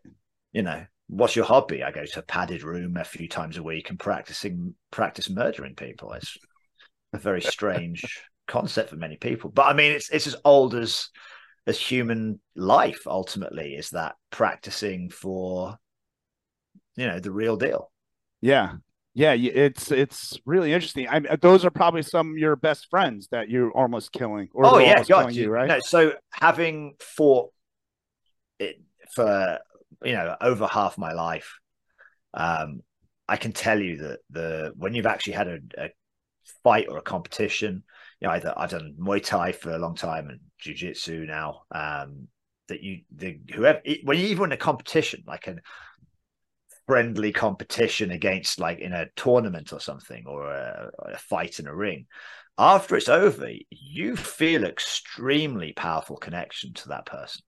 You 0.52 0.64
know, 0.64 0.86
what's 1.08 1.38
your 1.38 1.46
hobby? 1.46 1.84
I 1.84 1.92
go 1.92 2.04
to 2.04 2.20
a 2.20 2.24
padded 2.24 2.64
room 2.64 2.98
a 2.98 3.06
few 3.06 3.30
times 3.30 3.56
a 3.56 3.64
week 3.64 3.90
and 3.90 3.98
practicing 3.98 4.76
practice 4.92 5.30
murdering 5.30 5.76
people. 5.76 6.12
It's 6.12 6.38
a 7.14 7.18
very 7.18 7.42
strange 7.42 8.22
concept 8.50 8.90
for 8.90 8.98
many 8.98 9.16
people. 9.16 9.52
But 9.52 9.68
I 9.68 9.74
mean, 9.74 9.94
it's 9.94 10.10
it's 10.10 10.28
as 10.28 10.36
old 10.44 10.76
as 10.76 11.08
as 11.66 11.80
human 11.80 12.42
life. 12.58 13.04
Ultimately, 13.08 13.76
is 13.76 13.92
that 13.92 14.16
practicing 14.32 15.10
for 15.10 15.78
you 16.98 17.08
know 17.08 17.22
the 17.22 17.32
real 17.32 17.56
deal. 17.56 17.90
Yeah, 18.42 18.74
yeah, 19.14 19.34
it's 19.34 19.91
it's 19.91 20.39
really 20.45 20.72
interesting. 20.72 21.07
I 21.09 21.20
mean, 21.20 21.36
those 21.41 21.66
are 21.66 21.70
probably 21.70 22.01
some 22.01 22.32
of 22.32 22.38
your 22.38 22.55
best 22.55 22.88
friends 22.89 23.28
that 23.32 23.49
you're 23.49 23.72
almost 23.72 24.14
killing. 24.14 24.47
Or 24.53 24.66
oh 24.66 24.78
yeah, 24.78 25.03
got 25.03 25.34
you. 25.34 25.49
right? 25.49 25.68
No, 25.68 25.80
so 25.80 26.14
having 26.32 26.95
fought 26.99 27.51
it 28.59 28.82
for 29.14 29.59
you 30.03 30.14
know 30.14 30.36
over 30.39 30.66
half 30.66 30.97
my 30.97 31.12
life, 31.12 31.59
um, 32.34 32.82
I 33.28 33.36
can 33.36 33.51
tell 33.51 33.82
you 33.82 33.97
that 33.97 34.20
the 34.30 34.72
when 34.78 34.93
you've 34.93 35.05
actually 35.05 35.34
had 35.34 35.47
a, 35.49 35.59
a 35.78 35.89
fight 36.64 36.88
or 36.89 36.97
a 36.97 37.01
competition, 37.01 37.84
you 38.22 38.28
know, 38.28 38.34
either 38.34 38.53
I've 38.55 38.70
done 38.70 38.95
Muay 38.97 39.22
Thai 39.22 39.51
for 39.51 39.72
a 39.72 39.78
long 39.78 39.95
time 39.95 40.30
and 40.30 40.39
Jiu 40.57 40.74
Jitsu 40.74 41.26
now. 41.26 41.64
Um, 41.70 42.30
that 42.70 42.82
you 42.82 43.01
the 43.14 43.38
whoever 43.53 43.82
when 44.03 44.18
you 44.18 44.28
even 44.28 44.45
in 44.45 44.51
a 44.53 44.57
competition 44.57 45.24
like 45.28 45.47
an 45.47 45.59
friendly 46.92 47.32
competition 47.32 48.12
against 48.12 48.60
like 48.60 48.80
in 48.80 48.92
a 48.92 49.06
tournament 49.16 49.72
or 49.72 49.80
something 49.80 50.26
or 50.28 50.52
a, 50.52 50.92
a, 51.06 51.18
fight 51.18 51.58
in 51.58 51.66
a 51.66 51.74
ring 51.74 52.06
after 52.58 52.98
it's 52.98 53.08
over 53.08 53.50
you 53.70 54.18
feel 54.18 54.66
extremely 54.66 55.72
powerful 55.72 56.18
connection 56.18 56.74
to 56.74 56.89
that 56.89 57.06
person. 57.06 57.44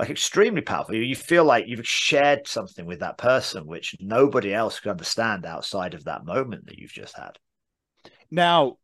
Like 0.00 0.10
extremely 0.10 0.62
powerful. 0.62 0.96
You 0.96 1.14
feel 1.14 1.44
like 1.44 1.68
you've 1.68 1.86
shared 1.86 2.48
something 2.48 2.86
with 2.86 2.98
that 2.98 3.18
person 3.18 3.68
which 3.68 3.94
nobody 4.00 4.52
else 4.52 4.80
could 4.80 4.90
understand 4.90 5.46
outside 5.46 5.94
of 5.94 6.02
that 6.06 6.24
moment 6.24 6.66
that 6.66 6.76
you've 6.76 6.90
just 6.90 7.16
had. 7.16 7.38
Now 8.32 8.78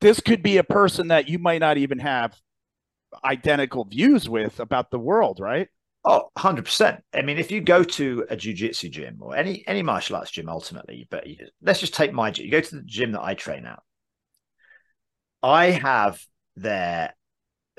this 0.00 0.18
could 0.18 0.42
be 0.42 0.56
a 0.56 0.64
person 0.64 1.06
that 1.08 1.28
you 1.28 1.38
might 1.38 1.60
not 1.60 1.78
even 1.78 2.00
have 2.00 2.34
identical 3.24 3.84
views 3.84 4.28
with 4.28 4.58
about 4.58 4.90
the 4.90 4.98
world 4.98 5.38
right 5.38 5.68
Oh, 6.02 6.30
100%. 6.34 7.02
I 7.12 7.22
mean, 7.22 7.38
if 7.38 7.50
you 7.50 7.60
go 7.60 7.84
to 7.84 8.24
a 8.30 8.36
jiu-jitsu 8.36 8.88
gym 8.88 9.18
or 9.20 9.36
any 9.36 9.62
any 9.66 9.82
martial 9.82 10.16
arts 10.16 10.30
gym 10.30 10.48
ultimately, 10.48 11.06
but 11.10 11.26
let's 11.60 11.80
just 11.80 11.94
take 11.94 12.12
my 12.12 12.30
gym. 12.30 12.46
You 12.46 12.52
go 12.52 12.60
to 12.60 12.76
the 12.76 12.82
gym 12.82 13.12
that 13.12 13.22
I 13.22 13.34
train 13.34 13.66
at. 13.66 13.80
I 15.42 15.66
have 15.66 16.20
there 16.56 17.14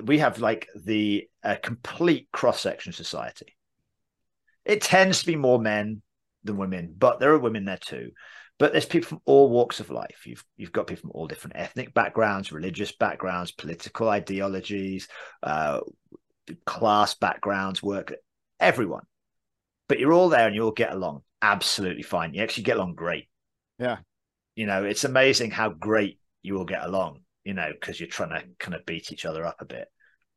we 0.04 0.20
have 0.20 0.40
like 0.40 0.68
the 0.76 1.28
a 1.44 1.58
complete 1.58 2.28
cross-section 2.32 2.94
society. 2.94 3.56
It 4.66 4.82
tends 4.82 5.20
to 5.20 5.26
be 5.26 5.36
more 5.36 5.60
men 5.60 6.02
than 6.44 6.58
women, 6.58 6.94
but 6.98 7.20
there 7.20 7.32
are 7.34 7.40
women 7.40 7.66
there 7.66 7.78
too. 7.78 8.12
But 8.60 8.72
there's 8.72 8.86
people 8.86 9.08
from 9.08 9.22
all 9.26 9.50
walks 9.50 9.80
of 9.80 9.90
life. 9.90 10.26
You've 10.26 10.44
you've 10.56 10.72
got 10.72 10.88
people 10.88 11.02
from 11.02 11.12
all 11.12 11.28
different 11.28 11.56
ethnic 11.58 11.94
backgrounds, 11.94 12.52
religious 12.52 12.92
backgrounds, 12.92 13.52
political 13.52 14.10
ideologies, 14.10 15.08
uh, 15.42 15.80
class 16.66 17.16
backgrounds, 17.16 17.82
work, 17.82 18.14
everyone. 18.60 19.04
But 19.88 20.00
you're 20.00 20.14
all 20.14 20.30
there 20.30 20.48
and 20.48 20.56
you 20.56 20.64
all 20.64 20.72
get 20.72 20.94
along 20.94 21.24
absolutely 21.42 22.04
fine. 22.04 22.34
You 22.34 22.44
actually 22.44 22.64
get 22.64 22.78
along 22.78 22.96
great. 22.96 23.28
Yeah. 23.80 23.98
You 24.56 24.66
know, 24.66 24.84
it's 24.84 25.04
amazing 25.04 25.52
how 25.52 25.70
great 25.70 26.20
you 26.44 26.58
all 26.58 26.66
get 26.66 26.84
along, 26.84 27.22
you 27.44 27.54
know, 27.54 27.72
because 27.72 28.00
you're 28.00 28.10
trying 28.10 28.30
to 28.30 28.44
kind 28.60 28.76
of 28.76 28.86
beat 28.86 29.12
each 29.12 29.26
other 29.26 29.46
up 29.46 29.62
a 29.62 29.66
bit. 29.66 29.88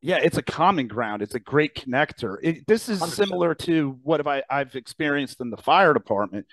Yeah, 0.01 0.19
it's 0.23 0.37
a 0.37 0.43
common 0.43 0.87
ground. 0.87 1.23
It's 1.23 1.35
a 1.35 1.41
great 1.41 1.75
connector. 1.75 2.37
It, 2.43 2.67
this 2.67 2.89
is 2.89 3.01
100%. 3.01 3.09
similar 3.09 3.55
to 3.57 3.99
what 4.03 4.27
I, 4.27 4.43
I've 4.51 4.75
experienced 4.77 5.41
in 5.41 5.51
the 5.51 5.57
fire 5.57 5.95
department 5.95 6.47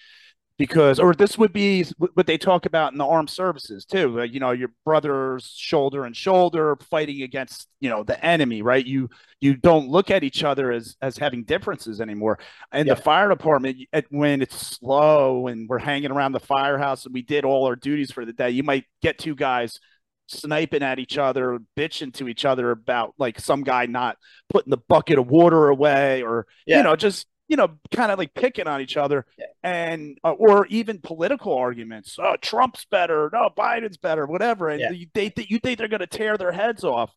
because 0.62 1.00
or 1.00 1.16
this 1.16 1.40
would 1.40 1.52
be 1.52 1.84
what 2.14 2.28
they 2.28 2.38
talk 2.38 2.68
about 2.68 2.92
in 2.92 3.00
the 3.00 3.06
armed 3.06 3.32
services 3.32 3.84
too 3.84 4.24
you 4.26 4.40
know 4.40 4.52
your 4.52 4.70
brothers 4.86 5.56
shoulder 5.58 6.06
and 6.06 6.16
shoulder 6.16 6.78
fighting 6.88 7.24
against 7.24 7.68
you 7.80 7.90
know 7.90 8.04
the 8.04 8.24
enemy 8.24 8.62
right 8.62 8.86
you 8.86 9.10
you 9.40 9.56
don't 9.56 9.90
look 9.90 10.12
at 10.12 10.24
each 10.24 10.44
other 10.44 10.72
as 10.72 10.96
as 11.02 11.18
having 11.18 11.44
differences 11.44 12.00
anymore 12.00 12.38
in 12.72 12.86
yeah. 12.86 12.94
the 12.94 13.02
fire 13.02 13.28
department 13.28 13.76
when 14.12 14.40
it's 14.44 14.78
slow 14.78 15.48
and 15.48 15.68
we're 15.68 15.80
hanging 15.80 16.12
around 16.12 16.32
the 16.32 16.40
firehouse 16.40 17.06
and 17.06 17.14
we 17.16 17.24
did 17.24 17.44
all 17.44 17.66
our 17.66 17.76
duties 17.76 18.12
for 18.12 18.24
the 18.24 18.34
day 18.34 18.52
you 18.52 18.62
might 18.62 18.86
get 19.02 19.18
two 19.18 19.34
guys 19.34 19.80
sniping 20.28 20.82
at 20.82 20.98
each 20.98 21.18
other, 21.18 21.60
bitching 21.78 22.14
to 22.14 22.30
each 22.30 22.46
other 22.46 22.72
about 22.72 23.14
like 23.18 23.38
some 23.40 23.64
guy 23.64 23.86
not 23.86 24.18
putting 24.50 24.72
the 24.72 24.78
bucket 24.78 25.20
of 25.20 25.28
water 25.28 25.68
away 25.68 26.24
or 26.24 26.48
yeah. 26.66 26.78
you 26.78 26.84
know 26.84 26.96
just 26.96 27.28
you 27.52 27.58
know, 27.58 27.70
kind 27.94 28.14
of 28.14 28.18
like 28.18 28.34
picking 28.34 28.66
on 28.66 28.80
each 28.80 28.96
other, 28.96 29.26
and 29.62 30.18
uh, 30.24 30.32
or 30.32 30.68
even 30.68 31.00
political 31.00 31.54
arguments. 31.54 32.18
Oh, 32.18 32.38
Trump's 32.42 32.86
better. 32.86 33.30
No, 33.34 33.50
Biden's 33.56 33.98
better. 33.98 34.26
Whatever. 34.26 34.70
And 34.70 34.80
yeah. 34.80 34.92
you, 34.92 35.08
they, 35.14 35.34
you 35.50 35.60
think 35.60 35.78
they're 35.78 35.90
going 35.90 36.00
to 36.00 36.08
tear 36.08 36.38
their 36.38 36.54
heads 36.54 36.86
off, 36.86 37.14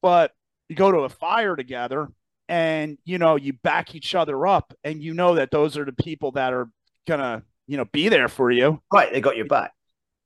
but 0.00 0.32
you 0.70 0.74
go 0.74 0.90
to 0.90 1.00
a 1.00 1.10
fire 1.10 1.54
together, 1.54 2.08
and 2.48 2.96
you 3.04 3.18
know 3.18 3.36
you 3.36 3.52
back 3.52 3.94
each 3.94 4.14
other 4.14 4.46
up, 4.46 4.72
and 4.84 5.02
you 5.02 5.12
know 5.12 5.34
that 5.34 5.50
those 5.50 5.76
are 5.76 5.84
the 5.84 5.92
people 5.92 6.32
that 6.32 6.54
are 6.54 6.70
gonna 7.06 7.42
you 7.66 7.76
know 7.76 7.84
be 7.84 8.08
there 8.08 8.28
for 8.28 8.50
you. 8.50 8.80
Right, 8.90 9.12
they 9.12 9.20
got 9.20 9.36
your 9.36 9.44
back. 9.44 9.72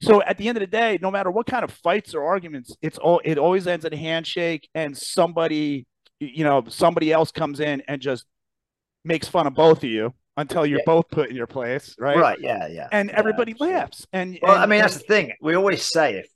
So 0.02 0.22
at 0.22 0.38
the 0.38 0.48
end 0.48 0.56
of 0.56 0.60
the 0.60 0.68
day, 0.68 1.00
no 1.02 1.10
matter 1.10 1.32
what 1.32 1.46
kind 1.46 1.64
of 1.64 1.72
fights 1.72 2.14
or 2.14 2.22
arguments, 2.22 2.76
it's 2.80 2.98
all 2.98 3.20
it 3.24 3.38
always 3.38 3.66
ends 3.66 3.84
in 3.84 3.92
a 3.92 3.96
handshake, 3.96 4.68
and 4.72 4.96
somebody, 4.96 5.88
you 6.20 6.44
know, 6.44 6.64
somebody 6.68 7.12
else 7.12 7.32
comes 7.32 7.58
in 7.58 7.82
and 7.88 8.00
just 8.00 8.24
makes 9.04 9.28
fun 9.28 9.46
of 9.46 9.54
both 9.54 9.78
of 9.78 9.84
you 9.90 10.12
until 10.36 10.64
you're 10.66 10.78
Yeah. 10.80 10.84
both 10.86 11.08
put 11.10 11.30
in 11.30 11.36
your 11.36 11.46
place, 11.46 11.94
right? 11.98 12.16
Right. 12.16 12.38
Yeah. 12.40 12.66
Yeah. 12.68 12.88
And 12.92 13.08
yeah, 13.08 13.18
everybody 13.18 13.52
absolutely. 13.52 13.76
laughs. 13.76 14.06
And 14.12 14.38
Well, 14.42 14.54
and- 14.54 14.62
I 14.62 14.66
mean, 14.66 14.80
that's 14.80 14.94
the 14.98 15.00
thing. 15.00 15.32
We 15.40 15.54
always 15.56 15.82
say 15.82 16.18
if 16.18 16.28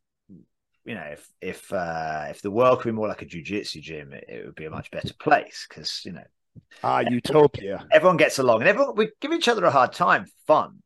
you 0.84 0.94
know 0.96 1.02
if 1.12 1.28
if 1.40 1.72
uh, 1.72 2.26
if 2.30 2.42
the 2.42 2.50
world 2.50 2.80
could 2.80 2.88
be 2.88 2.92
more 2.96 3.08
like 3.08 3.22
a 3.22 3.26
jujitsu 3.26 3.80
gym, 3.80 4.12
it, 4.12 4.24
it 4.28 4.44
would 4.46 4.54
be 4.56 4.64
a 4.64 4.70
much 4.70 4.90
better 4.90 5.14
place 5.20 5.66
because 5.68 6.02
you 6.04 6.12
know 6.12 6.24
ah 6.82 7.00
utopia. 7.00 7.86
everyone 7.92 8.16
gets 8.16 8.38
along 8.38 8.60
and 8.60 8.68
everyone 8.68 8.94
we 8.96 9.10
give 9.20 9.32
each 9.32 9.48
other 9.48 9.64
a 9.64 9.70
hard 9.70 9.92
time, 9.92 10.26
fun, 10.46 10.82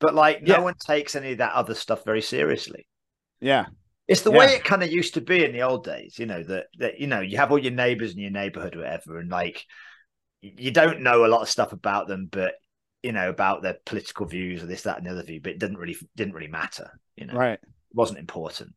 but 0.00 0.14
like 0.14 0.42
no 0.42 0.54
Yeah. 0.56 0.60
one 0.60 0.74
takes 0.74 1.16
any 1.16 1.32
of 1.32 1.38
that 1.38 1.54
other 1.54 1.74
stuff 1.74 2.04
very 2.04 2.20
seriously. 2.22 2.86
Yeah. 3.40 3.66
It's 4.06 4.22
the 4.22 4.30
way 4.30 4.54
it 4.54 4.64
kind 4.64 4.82
of 4.82 4.90
used 4.90 5.14
to 5.14 5.20
be 5.20 5.44
in 5.44 5.52
the 5.52 5.62
old 5.62 5.84
days, 5.84 6.18
you 6.18 6.26
know, 6.26 6.42
that 6.42 6.66
that 6.78 6.98
you 7.00 7.06
know, 7.06 7.20
you 7.20 7.36
have 7.38 7.50
all 7.50 7.58
your 7.58 7.72
neighbors 7.72 8.12
in 8.12 8.18
your 8.20 8.30
neighborhood, 8.30 8.74
or 8.76 8.80
whatever, 8.80 9.18
and 9.18 9.30
like 9.30 9.64
you 10.40 10.70
don't 10.70 11.00
know 11.02 11.24
a 11.24 11.28
lot 11.28 11.42
of 11.42 11.48
stuff 11.48 11.72
about 11.72 12.08
them, 12.08 12.28
but 12.30 12.54
you 13.02 13.12
know, 13.12 13.28
about 13.28 13.62
their 13.62 13.76
political 13.86 14.26
views 14.26 14.62
or 14.62 14.66
this, 14.66 14.82
that, 14.82 14.98
and 14.98 15.06
the 15.06 15.10
other 15.10 15.22
view, 15.22 15.40
but 15.40 15.52
it 15.52 15.58
didn't 15.58 15.78
really 15.78 15.96
didn't 16.16 16.34
really 16.34 16.48
matter, 16.48 16.98
you 17.16 17.26
know, 17.26 17.34
Right. 17.34 17.58
it 17.62 17.68
wasn't 17.92 18.18
important. 18.18 18.74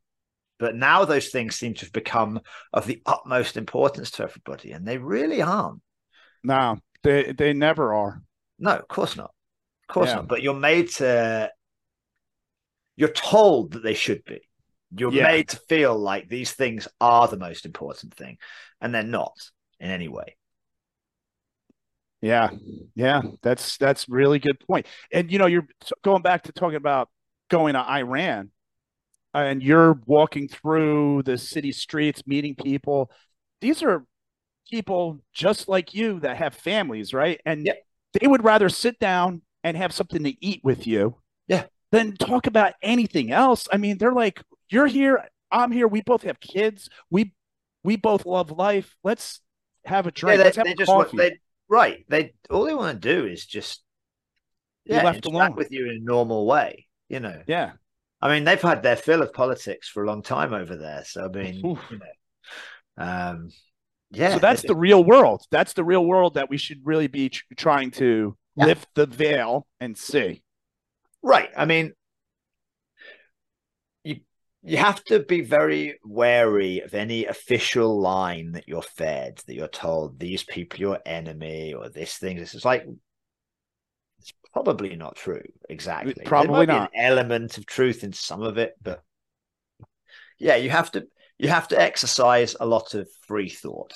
But 0.60 0.76
now 0.76 1.06
those 1.06 1.30
things 1.30 1.56
seem 1.56 1.74
to 1.76 1.86
have 1.86 1.92
become 1.94 2.40
of 2.72 2.86
the 2.86 3.02
utmost 3.08 3.58
importance 3.58 4.12
to 4.12 4.24
everybody, 4.24 4.74
and 4.74 4.88
they 4.88 5.00
really 5.00 5.42
aren't. 5.42 5.82
No, 6.44 6.78
they 7.04 7.32
they 7.32 7.54
never 7.54 7.94
are. 7.94 8.22
No, 8.60 8.72
of 8.78 8.88
course 8.88 9.16
not. 9.16 9.34
Of 9.90 9.94
course 9.94 10.10
Yeah. 10.10 10.16
not. 10.18 10.28
But 10.28 10.44
you're 10.44 10.54
made 10.54 10.90
to 10.92 11.52
you're 12.96 13.10
told 13.12 13.72
that 13.72 13.84
they 13.84 13.96
should 13.96 14.24
be. 14.26 14.42
You're 14.96 15.14
Yeah. 15.14 15.24
made 15.24 15.50
to 15.50 15.58
feel 15.70 15.98
like 15.98 16.28
these 16.28 16.54
things 16.54 16.88
are 17.00 17.28
the 17.28 17.38
most 17.38 17.66
important 17.66 18.14
thing, 18.14 18.38
and 18.80 18.94
they're 18.94 19.04
not 19.04 19.36
in 19.80 19.90
any 19.90 20.08
way. 20.08 20.38
Yeah, 22.22 22.50
yeah, 22.96 23.22
that's 23.42 23.78
that's 23.78 24.08
really 24.08 24.40
good 24.40 24.60
point. 24.60 24.86
And 25.12 25.32
you 25.32 25.40
know, 25.40 25.48
you're 25.48 25.68
going 26.04 26.22
back 26.22 26.44
to 26.44 26.52
talking 26.52 26.76
about 26.76 27.10
going 27.50 27.74
to 27.74 27.80
Iran, 27.80 28.52
and 29.34 29.64
you're 29.64 30.00
walking 30.06 30.48
through 30.48 31.24
the 31.24 31.38
city 31.38 31.72
streets, 31.72 32.24
meeting 32.28 32.56
people. 32.56 33.12
These 33.62 33.84
are 33.84 34.06
people 34.70 35.20
just 35.34 35.68
like 35.70 35.94
you 35.94 36.20
that 36.22 36.38
have 36.38 36.56
families, 36.56 37.14
right? 37.14 37.42
And 37.46 37.66
Yep. 37.66 37.86
they 38.20 38.28
would 38.28 38.44
rather 38.44 38.70
sit 38.70 39.00
down 39.00 39.42
and 39.64 39.78
have 39.78 39.94
something 39.94 40.24
to 40.24 40.46
eat 40.46 40.62
with 40.64 40.88
you, 40.88 41.18
Yeah. 41.48 41.66
than 41.92 42.16
talk 42.18 42.48
about 42.48 42.74
anything 42.82 43.32
else. 43.32 43.68
I 43.72 43.78
mean, 43.78 43.98
they're 43.98 44.14
like, 44.14 44.42
"You're 44.70 44.88
here, 44.88 45.28
I'm 45.52 45.72
here. 45.72 45.88
We 45.88 46.02
both 46.02 46.24
have 46.24 46.40
kids. 46.40 46.90
We 47.10 47.34
we 47.84 47.96
both 47.98 48.26
love 48.26 48.52
life. 48.52 48.96
Let's 49.04 49.42
have 49.86 50.08
a 50.08 50.12
drink. 50.12 50.40
yeah, 50.40 50.44
Let's 50.46 50.56
they, 50.56 50.60
have 50.62 50.68
they 50.68 50.74
a 50.74 50.76
just 50.76 50.96
want 50.96 51.10
coffee." 51.10 51.18
they 51.18 51.40
right. 51.72 52.06
They 52.10 52.34
all 52.52 52.66
they 52.66 52.76
want 52.76 53.02
to 53.02 53.16
do 53.16 53.26
is 53.26 53.46
just 53.48 53.82
yeah, 54.86 55.04
left 55.04 55.26
interact 55.26 55.50
alone. 55.52 55.56
with 55.56 55.72
you 55.72 55.86
in 55.90 55.98
a 55.98 56.00
normal 56.00 56.46
way. 56.46 56.86
You 57.10 57.20
know, 57.22 57.42
yeah. 57.48 57.72
I 58.22 58.32
mean, 58.32 58.44
they've 58.44 58.62
had 58.62 58.84
their 58.84 58.96
fill 58.96 59.24
of 59.24 59.34
politics 59.34 59.90
for 59.90 60.04
a 60.04 60.08
long 60.08 60.22
time 60.22 60.54
over 60.54 60.76
there. 60.76 61.04
So 61.06 61.26
I 61.26 61.28
mean, 61.30 61.56
you 61.56 61.78
know, 61.92 63.04
um, 63.04 63.50
yeah. 64.12 64.34
so 64.34 64.40
that's 64.40 64.62
the 64.62 64.76
real 64.76 65.04
world. 65.04 65.44
That's 65.50 65.74
the 65.74 65.84
real 65.84 66.06
world 66.06 66.36
that 66.36 66.50
we 66.50 66.58
should 66.58 66.82
really 66.84 67.08
be 67.08 67.30
tr- 67.30 67.44
trying 67.58 67.90
to 67.92 68.38
Yeah. 68.56 68.66
lift 68.66 68.88
the 68.94 69.08
veil 69.08 69.66
and 69.80 69.98
see. 69.98 70.44
Right. 71.24 71.50
I 71.58 71.66
mean, 71.66 71.94
you 74.64 74.78
have 74.78 75.04
to 75.06 75.20
be 75.20 75.42
very 75.42 76.00
wary 76.04 76.82
of 76.82 76.94
any 76.94 77.26
official 77.26 78.00
line 78.00 78.52
that 78.54 78.68
you're 78.68 78.82
fed, 78.82 79.42
that 79.48 79.56
you're 79.56 79.68
told 79.68 80.20
these 80.20 80.44
people 80.44 80.78
are 80.80 80.82
your 80.82 81.00
enemy 81.06 81.74
or 81.74 81.90
this 81.90 82.18
thing. 82.18 82.38
This 82.38 82.54
is 82.54 82.66
like 82.66 82.86
it's 84.20 84.34
probably 84.54 84.96
not 84.96 85.16
true 85.16 85.44
exactly. 85.70 86.14
There 86.14 86.26
probably 86.26 86.52
might 86.52 86.70
be 86.70 86.76
not. 86.76 86.86
an 86.86 86.90
element 86.96 87.58
of 87.58 87.66
truth 87.66 88.04
in 88.04 88.14
some 88.14 88.44
of 88.44 88.58
it, 88.58 88.76
but 88.82 89.04
yeah, 90.40 90.56
you 90.56 90.70
have 90.70 90.92
to 90.92 91.08
you 91.38 91.50
have 91.50 91.68
to 91.70 91.80
exercise 91.82 92.56
a 92.60 92.66
lot 92.66 92.94
of 92.94 93.10
free 93.28 93.50
thought 93.50 93.94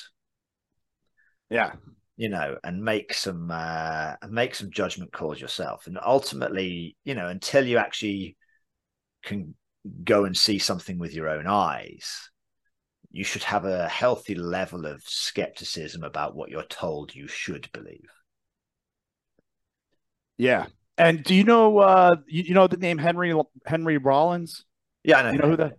Yeah. 1.49 1.75
you 2.17 2.29
know, 2.29 2.57
and 2.63 2.81
make 2.83 3.13
some 3.13 3.49
uh, 3.51 4.15
make 4.29 4.55
some 4.55 4.71
judgment 4.71 5.11
calls 5.11 5.39
yourself. 5.39 5.87
And 5.87 5.99
ultimately, 6.03 6.95
you 7.03 7.13
know, 7.15 7.27
until 7.27 7.65
you 7.65 7.77
actually 7.77 8.37
can 9.23 9.55
go 10.03 10.25
and 10.25 10.35
see 10.35 10.59
something 10.59 10.97
with 10.97 11.13
your 11.13 11.29
own 11.29 11.47
eyes, 11.47 12.29
you 13.11 13.23
should 13.23 13.43
have 13.43 13.65
a 13.65 13.87
healthy 13.87 14.35
level 14.35 14.85
of 14.85 15.01
skepticism 15.05 16.03
about 16.03 16.35
what 16.35 16.49
you're 16.49 16.63
told 16.63 17.15
you 17.15 17.27
should 17.27 17.71
believe. 17.71 18.09
Yeah. 20.37 20.67
And 20.97 21.23
do 21.23 21.35
you 21.35 21.43
know 21.43 21.79
uh 21.79 22.15
you, 22.27 22.43
you 22.43 22.53
know 22.53 22.67
the 22.67 22.77
name 22.77 22.97
Henry 22.97 23.33
Henry 23.65 23.97
Rollins? 23.97 24.65
Yeah, 25.03 25.19
I 25.19 25.21
know. 25.23 25.31
You 25.31 25.37
know 25.37 25.49
who 25.49 25.57
that- 25.57 25.77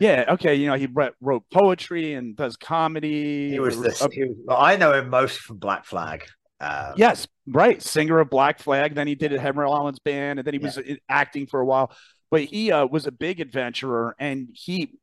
Yeah. 0.00 0.24
okay. 0.30 0.54
You 0.54 0.68
know, 0.68 0.74
he 0.74 0.86
wrote, 0.86 1.44
poetry 1.52 2.14
and 2.14 2.36
does 2.36 2.56
comedy. 2.56 3.50
He 3.50 3.60
was 3.60 3.80
this. 3.80 4.00
a- 4.00 4.08
he 4.10 4.24
was- 4.24 4.36
well, 4.44 4.58
I 4.58 4.76
know 4.76 4.92
him 4.94 5.10
most 5.10 5.38
from 5.40 5.58
Black 5.58 5.84
Flag. 5.84 6.24
Um, 6.60 6.94
Yes, 6.96 7.26
right. 7.46 7.82
Singer 7.82 8.20
of 8.20 8.30
Black 8.30 8.60
Flag. 8.60 8.94
Then 8.94 9.06
he 9.08 9.14
did 9.16 9.32
a 9.32 9.38
Henry 9.40 9.64
Rollins 9.64 9.98
band, 9.98 10.38
and 10.38 10.46
then 10.46 10.54
he 10.54 10.58
was 10.58 10.78
uh, 10.78 10.82
acting 11.08 11.46
for 11.46 11.60
a 11.60 11.66
while. 11.66 11.92
But 12.32 12.44
he 12.44 12.72
uh, 12.72 12.86
was 12.86 13.06
a 13.06 13.12
big 13.12 13.38
adventurer, 13.40 14.16
and 14.18 14.48
he, 14.52 14.94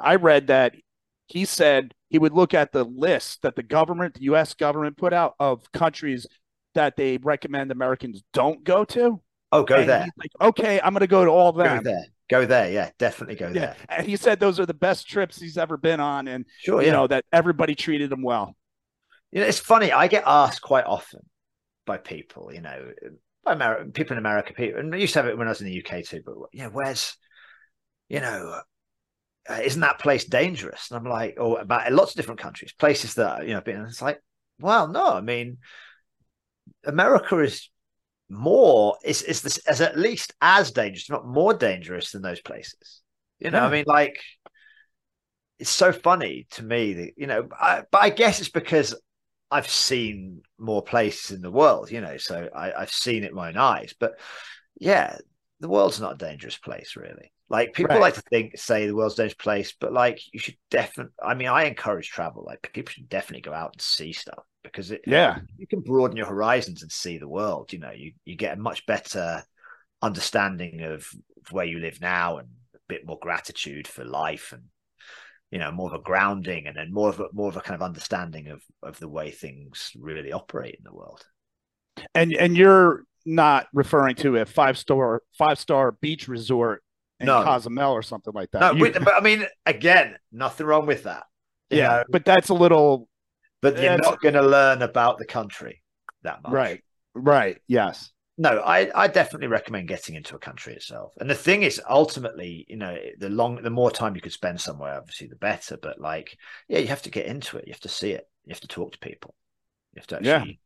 I 0.00 0.14
read 0.14 0.46
that 0.46 0.74
he 1.26 1.44
said 1.44 1.92
he 2.08 2.18
would 2.18 2.32
look 2.32 2.54
at 2.54 2.72
the 2.72 2.84
list 2.84 3.42
that 3.42 3.56
the 3.56 3.62
government, 3.62 4.14
the 4.14 4.22
U.S. 4.22 4.54
government, 4.54 4.96
put 4.96 5.12
out 5.12 5.34
of 5.38 5.70
countries 5.72 6.26
that 6.74 6.96
they 6.96 7.18
recommend 7.18 7.70
Americans 7.72 8.22
don't 8.32 8.64
go 8.64 8.84
to. 8.84 9.20
Oh, 9.50 9.64
go 9.64 9.76
and 9.76 9.88
there. 9.88 10.04
he's 10.04 10.12
like, 10.18 10.50
okay, 10.50 10.80
I'm 10.80 10.92
going 10.94 11.00
to 11.00 11.06
go 11.06 11.24
to 11.24 11.30
all 11.30 11.48
of 11.50 11.56
Go 11.56 11.64
them. 11.64 11.82
there. 11.82 12.04
Go 12.30 12.46
there. 12.46 12.70
Yeah, 12.70 12.90
definitely 12.98 13.34
go 13.36 13.46
Yeah, 13.48 13.52
there. 13.52 13.76
and 13.88 14.06
he 14.06 14.16
said 14.16 14.38
those 14.38 14.60
are 14.60 14.66
the 14.66 14.74
best 14.74 15.08
trips 15.08 15.40
he's 15.40 15.58
ever 15.58 15.76
been 15.76 16.00
on, 16.00 16.28
and 16.28 16.44
Sure. 16.60 16.80
you 16.80 16.88
Yeah. 16.88 16.92
know 16.92 17.06
that 17.08 17.24
everybody 17.32 17.74
treated 17.74 18.12
him 18.12 18.22
well. 18.22 18.54
You 19.32 19.40
know, 19.40 19.46
it's 19.46 19.58
funny. 19.58 19.90
I 19.90 20.06
get 20.06 20.22
asked 20.26 20.62
quite 20.62 20.84
often 20.84 21.20
by 21.86 21.96
people, 21.98 22.52
you 22.54 22.60
know, 22.60 22.92
Ameri- 23.46 23.94
people 23.94 24.12
in 24.12 24.18
America, 24.18 24.52
people, 24.52 24.80
and 24.80 24.94
I 24.94 24.98
used 24.98 25.14
to 25.14 25.20
have 25.20 25.28
it 25.28 25.38
when 25.38 25.46
I 25.46 25.50
was 25.50 25.60
in 25.60 25.66
the 25.66 25.72
UK 25.72 26.02
too. 26.02 26.22
But 26.24 26.34
you 26.52 26.64
know, 26.64 26.70
where's, 26.70 27.16
you 28.08 28.20
know, 28.20 28.60
uh, 29.48 29.60
isn't 29.62 29.80
that 29.80 29.98
place 30.00 30.24
dangerous? 30.24 30.90
And 30.90 30.98
I'm 30.98 31.10
like, 31.10 31.36
oh, 31.38 31.56
about 31.56 31.90
lots 31.92 32.12
of 32.12 32.16
different 32.16 32.40
countries, 32.40 32.72
places 32.72 33.14
that 33.14 33.46
you 33.46 33.54
know, 33.54 33.60
been. 33.60 33.76
And 33.76 33.88
it's 33.88 34.02
like, 34.02 34.20
well, 34.60 34.88
no, 34.88 35.06
I 35.14 35.20
mean, 35.22 35.58
America 36.84 37.38
is 37.40 37.68
more 38.28 38.96
is 39.04 39.22
is 39.22 39.40
this 39.42 39.58
as 39.58 39.80
at 39.80 39.98
least 39.98 40.34
as 40.40 40.70
dangerous, 40.70 41.08
not 41.10 41.26
more 41.26 41.54
dangerous 41.54 42.12
than 42.12 42.22
those 42.22 42.40
places. 42.40 43.02
You 43.38 43.50
know, 43.50 43.58
Yeah. 43.58 43.66
I 43.66 43.70
mean, 43.70 43.84
like. 43.86 44.18
It's 45.58 45.70
so 45.70 45.92
funny 45.92 46.46
to 46.52 46.62
me 46.62 46.92
that 46.94 47.12
you 47.16 47.26
know, 47.26 47.48
I, 47.58 47.82
but 47.90 47.98
I 48.02 48.10
guess 48.10 48.38
it's 48.40 48.48
because 48.48 48.94
I've 49.50 49.68
seen 49.68 50.42
more 50.58 50.82
places 50.82 51.30
in 51.32 51.42
the 51.42 51.50
world, 51.50 51.90
you 51.90 52.00
know, 52.00 52.16
so 52.18 52.48
I, 52.54 52.72
I've 52.72 52.92
seen 52.92 53.24
it 53.24 53.32
my 53.34 53.48
own 53.48 53.56
eyes. 53.56 53.94
But 53.98 54.18
yeah, 54.78 55.18
the 55.60 55.68
world's 55.68 56.00
not 56.00 56.14
a 56.14 56.26
dangerous 56.26 56.56
place, 56.58 56.96
really. 56.96 57.32
Like 57.50 57.72
people 57.72 57.98
Right. 57.98 58.00
like 58.00 58.14
to 58.14 58.22
think, 58.22 58.58
say 58.58 58.86
the 58.86 58.94
world's 58.94 59.14
a 59.14 59.22
dangerous 59.22 59.34
place, 59.42 59.74
but 59.80 59.92
like 59.92 60.20
you 60.32 60.38
should 60.38 60.56
definitely. 60.70 61.14
I 61.22 61.34
mean, 61.34 61.48
I 61.48 61.64
encourage 61.64 62.10
travel. 62.10 62.44
Like 62.46 62.70
people 62.74 62.92
should 62.92 63.08
definitely 63.08 63.42
go 63.42 63.54
out 63.54 63.72
and 63.74 63.80
see 63.80 64.12
stuff 64.12 64.44
because 64.62 64.90
it, 64.90 65.02
Yeah, 65.04 65.40
you 65.56 65.66
can 65.66 65.80
broaden 65.80 66.16
your 66.16 66.26
horizons 66.26 66.82
and 66.82 66.92
see 66.92 67.18
the 67.18 67.28
world. 67.28 67.72
You 67.72 67.78
know, 67.80 67.90
you 67.90 68.12
you 68.24 68.36
get 68.36 68.58
a 68.58 68.60
much 68.60 68.86
better 68.86 69.42
understanding 70.02 70.82
of 70.82 71.08
where 71.50 71.64
you 71.64 71.78
live 71.80 72.00
now 72.00 72.38
and 72.38 72.48
a 72.74 72.78
bit 72.88 73.06
more 73.06 73.18
gratitude 73.20 73.88
for 73.88 74.04
life 74.04 74.52
and 74.52 74.64
you 75.50 75.58
know 75.58 75.70
more 75.72 75.88
of 75.88 76.00
a 76.00 76.02
grounding 76.02 76.66
and 76.66 76.76
then 76.76 76.92
more 76.92 77.08
of 77.08 77.20
a 77.20 77.26
more 77.32 77.48
of 77.48 77.56
a 77.56 77.60
kind 77.60 77.74
of 77.74 77.82
understanding 77.82 78.48
of 78.48 78.62
of 78.82 78.98
the 78.98 79.08
way 79.08 79.30
things 79.30 79.90
really 79.98 80.32
operate 80.32 80.74
in 80.76 80.84
the 80.84 80.92
world. 80.94 81.24
and 82.14 82.32
and 82.34 82.56
you're 82.56 83.04
not 83.26 83.66
referring 83.72 84.14
to 84.16 84.36
a 84.36 84.44
five 84.46 84.78
star 84.78 85.22
five 85.36 85.58
star 85.58 85.92
beach 85.92 86.28
resort 86.28 86.82
in 87.20 87.26
No. 87.26 87.42
Cozumel 87.42 87.92
or 87.92 88.02
something 88.02 88.32
like 88.32 88.50
that. 88.52 88.60
No, 88.60 88.72
You- 88.72 88.92
but, 88.92 89.04
but 89.04 89.14
I 89.14 89.20
mean, 89.20 89.44
again, 89.66 90.16
nothing 90.32 90.66
wrong 90.66 90.86
with 90.86 91.02
that. 91.02 91.24
yeah, 91.70 91.88
know, 91.88 92.04
but 92.10 92.24
that's 92.24 92.48
a 92.50 92.54
little 92.54 93.08
but 93.60 93.74
you're 93.74 93.82
That's- 93.82 94.00
not 94.08 94.20
going 94.20 94.34
to 94.34 94.42
learn 94.42 94.82
about 94.82 95.18
the 95.18 95.26
country 95.26 95.82
that 96.22 96.42
much. 96.42 96.52
right, 96.52 96.84
right. 97.14 97.58
Yes, 97.66 98.12
no 98.38 98.60
I, 98.60 98.90
I 98.94 99.08
definitely 99.08 99.48
recommend 99.48 99.88
getting 99.88 100.14
into 100.14 100.36
a 100.36 100.38
country 100.38 100.74
itself. 100.74 101.12
And 101.20 101.28
the 101.28 101.34
thing 101.34 101.62
is 101.62 101.80
ultimately 101.88 102.64
you 102.68 102.76
know 102.76 102.96
the 103.18 103.28
long 103.28 103.62
the 103.62 103.70
more 103.70 103.90
time 103.90 104.14
you 104.14 104.20
could 104.22 104.32
spend 104.32 104.60
somewhere 104.60 104.94
obviously 104.94 105.26
the 105.26 105.36
better. 105.36 105.76
But 105.76 106.00
like 106.00 106.38
yeah 106.68 106.78
you 106.78 106.86
have 106.88 107.02
to 107.02 107.10
get 107.10 107.26
into 107.26 107.58
it. 107.58 107.66
You 107.66 107.72
have 107.72 107.80
to 107.80 107.88
see 107.88 108.12
it. 108.12 108.28
You 108.46 108.52
have 108.52 108.60
to 108.60 108.68
talk 108.68 108.92
to 108.92 108.98
people. 108.98 109.34
You 109.94 110.00
have 110.00 110.08
to 110.08 110.16
Yeah. 110.18 110.46
actually 110.46 110.60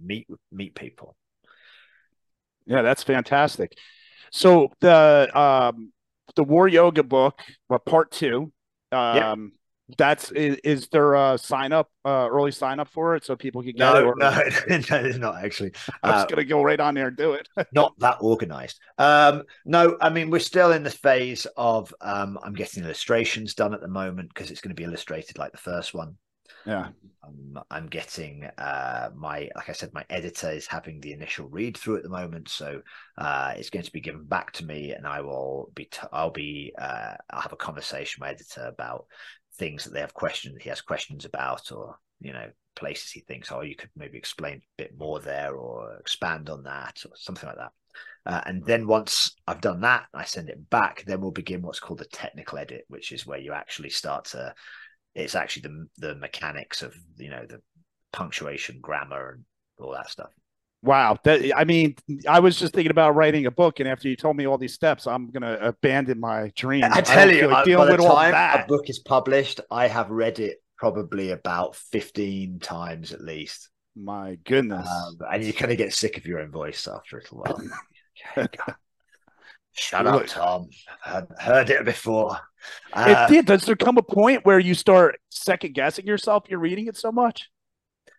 meet 0.00 0.28
meet 0.52 0.74
people. 0.74 1.16
Yeah, 2.66 2.82
that's 2.82 3.02
fantastic. 3.02 3.76
So 4.32 4.72
the 4.80 5.30
um 5.38 5.92
the 6.36 6.44
War 6.44 6.68
Yoga 6.68 7.02
book, 7.02 7.40
well, 7.68 7.78
part 7.78 8.10
two, 8.12 8.52
um, 8.92 9.52
That's 9.96 10.30
is, 10.32 10.56
is 10.64 10.88
there 10.88 11.14
a 11.14 11.38
sign 11.38 11.72
up, 11.72 11.90
uh, 12.04 12.28
early 12.30 12.52
sign 12.52 12.78
up 12.80 12.88
for 12.88 13.16
it 13.16 13.24
so 13.24 13.36
people 13.36 13.62
can 13.62 13.74
get 13.76 13.94
no, 13.94 13.96
it? 13.96 14.14
No, 14.16 14.42
no, 14.90 15.02
not 15.18 15.44
actually. 15.44 15.72
I'm 16.02 16.14
Uh, 16.14 16.14
just 16.14 16.28
gonna 16.28 16.44
go 16.44 16.62
right 16.62 16.80
on 16.80 16.94
there 16.94 17.08
and 17.08 17.16
do 17.16 17.34
it. 17.34 17.48
not 17.70 17.98
that 17.98 18.16
organized. 18.20 18.80
Um, 18.96 19.42
no, 19.64 19.96
I 20.00 20.08
mean 20.10 20.30
we're 20.30 20.38
still 20.40 20.72
in 20.72 20.82
the 20.82 20.90
phase 20.90 21.46
of 21.56 21.92
um, 22.00 22.38
I'm 22.42 22.54
getting 22.54 22.82
illustrations 22.84 23.54
done 23.54 23.74
at 23.74 23.80
the 23.80 23.88
moment 23.88 24.28
because 24.32 24.50
it's 24.50 24.60
going 24.60 24.74
to 24.74 24.80
be 24.80 24.84
illustrated 24.84 25.38
like 25.38 25.52
the 25.52 25.58
first 25.58 25.92
one. 25.94 26.16
yeah. 26.64 26.90
Um, 27.24 27.62
I'm 27.70 27.88
getting 27.88 28.44
uh, 28.58 29.10
my, 29.14 29.50
like 29.56 29.68
I 29.68 29.72
said, 29.72 29.92
my 29.92 30.04
editor 30.08 30.50
is 30.50 30.66
having 30.66 31.00
the 31.00 31.12
initial 31.12 31.48
read 31.48 31.76
through 31.76 31.96
at 31.96 32.02
the 32.04 32.08
moment, 32.08 32.48
so 32.48 32.80
uh, 33.18 33.54
it's 33.56 33.70
going 33.70 33.84
to 33.84 33.92
be 33.92 34.00
given 34.00 34.24
back 34.24 34.52
to 34.52 34.64
me, 34.64 34.92
and 34.92 35.06
I 35.06 35.20
will 35.20 35.70
be, 35.74 35.86
t- 35.86 35.98
I'll 36.12 36.30
be, 36.30 36.72
uh, 36.78 37.14
I'll 37.30 37.40
have 37.40 37.52
a 37.52 37.56
conversation 37.56 38.20
with 38.20 38.28
my 38.28 38.32
editor 38.34 38.66
about 38.66 39.06
things 39.58 39.84
that 39.84 39.92
they 39.92 40.00
have 40.00 40.14
questions, 40.14 40.58
he 40.62 40.68
has 40.68 40.80
questions 40.80 41.24
about, 41.24 41.70
or 41.72 41.96
you 42.20 42.32
know, 42.32 42.50
places 42.76 43.10
he 43.10 43.20
thinks, 43.20 43.52
oh, 43.52 43.60
you 43.60 43.76
could 43.76 43.90
maybe 43.96 44.18
explain 44.18 44.56
a 44.56 44.82
bit 44.82 44.98
more 44.98 45.20
there, 45.20 45.54
or 45.54 45.96
expand 45.96 46.48
on 46.48 46.62
that, 46.64 47.02
or 47.04 47.12
something 47.14 47.48
like 47.48 47.58
that. 47.58 47.72
Uh, 48.26 48.40
and 48.46 48.64
then 48.64 48.86
once 48.86 49.34
I've 49.46 49.60
done 49.60 49.80
that, 49.80 50.06
I 50.14 50.24
send 50.24 50.48
it 50.50 50.70
back. 50.70 51.04
Then 51.06 51.20
we'll 51.20 51.30
begin 51.30 51.62
what's 51.62 51.80
called 51.80 51.98
the 51.98 52.04
technical 52.06 52.58
edit, 52.58 52.84
which 52.88 53.12
is 53.12 53.26
where 53.26 53.38
you 53.38 53.52
actually 53.52 53.90
start 53.90 54.26
to 54.26 54.54
it's 55.18 55.34
actually 55.34 55.62
the 55.62 55.86
the 55.98 56.14
mechanics 56.14 56.82
of 56.82 56.94
you 57.16 57.30
know 57.30 57.44
the 57.46 57.60
punctuation, 58.12 58.78
grammar, 58.80 59.30
and 59.30 59.44
all 59.78 59.92
that 59.92 60.10
stuff. 60.10 60.30
Wow. 60.82 61.18
That 61.24 61.40
I 61.56 61.64
mean, 61.64 61.96
I 62.28 62.40
was 62.40 62.58
just 62.58 62.72
thinking 62.72 62.90
about 62.90 63.14
writing 63.16 63.46
a 63.46 63.50
book, 63.50 63.80
and 63.80 63.88
after 63.88 64.08
you 64.08 64.16
told 64.16 64.36
me 64.36 64.46
all 64.46 64.58
these 64.58 64.74
steps, 64.74 65.06
I'm 65.06 65.30
gonna 65.30 65.58
abandon 65.60 66.20
my 66.20 66.52
dream. 66.56 66.84
I 66.84 67.00
tell 67.00 67.30
you, 67.30 67.40
feel 67.40 67.48
like 67.50 67.56
I- 67.58 67.64
dealing 67.64 67.88
by 67.88 67.96
the 67.96 68.02
with 68.02 68.10
all 68.10 68.16
time 68.16 68.60
a 68.62 68.66
book 68.66 68.88
is 68.88 68.98
published, 69.00 69.60
I 69.70 69.88
have 69.88 70.10
read 70.10 70.38
it 70.38 70.58
probably 70.76 71.30
about 71.32 71.74
fifteen 71.74 72.60
times 72.60 73.12
at 73.12 73.20
least, 73.20 73.70
My 73.96 74.38
goodness. 74.44 74.88
um, 74.88 75.18
and 75.32 75.42
you 75.42 75.52
kind 75.52 75.72
of 75.72 75.78
get 75.78 75.92
sick 75.94 76.16
of 76.16 76.26
your 76.26 76.38
own 76.38 76.50
voice 76.52 76.86
after 76.86 77.18
a 77.18 77.20
little 77.22 77.38
while. 77.38 77.62
Okay. 78.36 78.72
Shut 79.72 80.04
Look- 80.04 80.22
up, 80.24 80.26
Tom. 80.28 80.68
I've 81.06 81.28
heard 81.38 81.70
it 81.70 81.84
before. 81.84 82.36
Uh, 82.92 83.26
it 83.28 83.32
did. 83.32 83.46
Does 83.46 83.64
there 83.64 83.76
come 83.76 83.96
a 83.96 84.02
point 84.02 84.44
where 84.44 84.58
you 84.58 84.74
start 84.74 85.20
second 85.30 85.74
guessing 85.74 86.04
yourself? 86.06 86.44
You're 86.48 86.58
reading 86.58 86.86
it 86.88 86.96
so 86.96 87.12
much. 87.12 87.48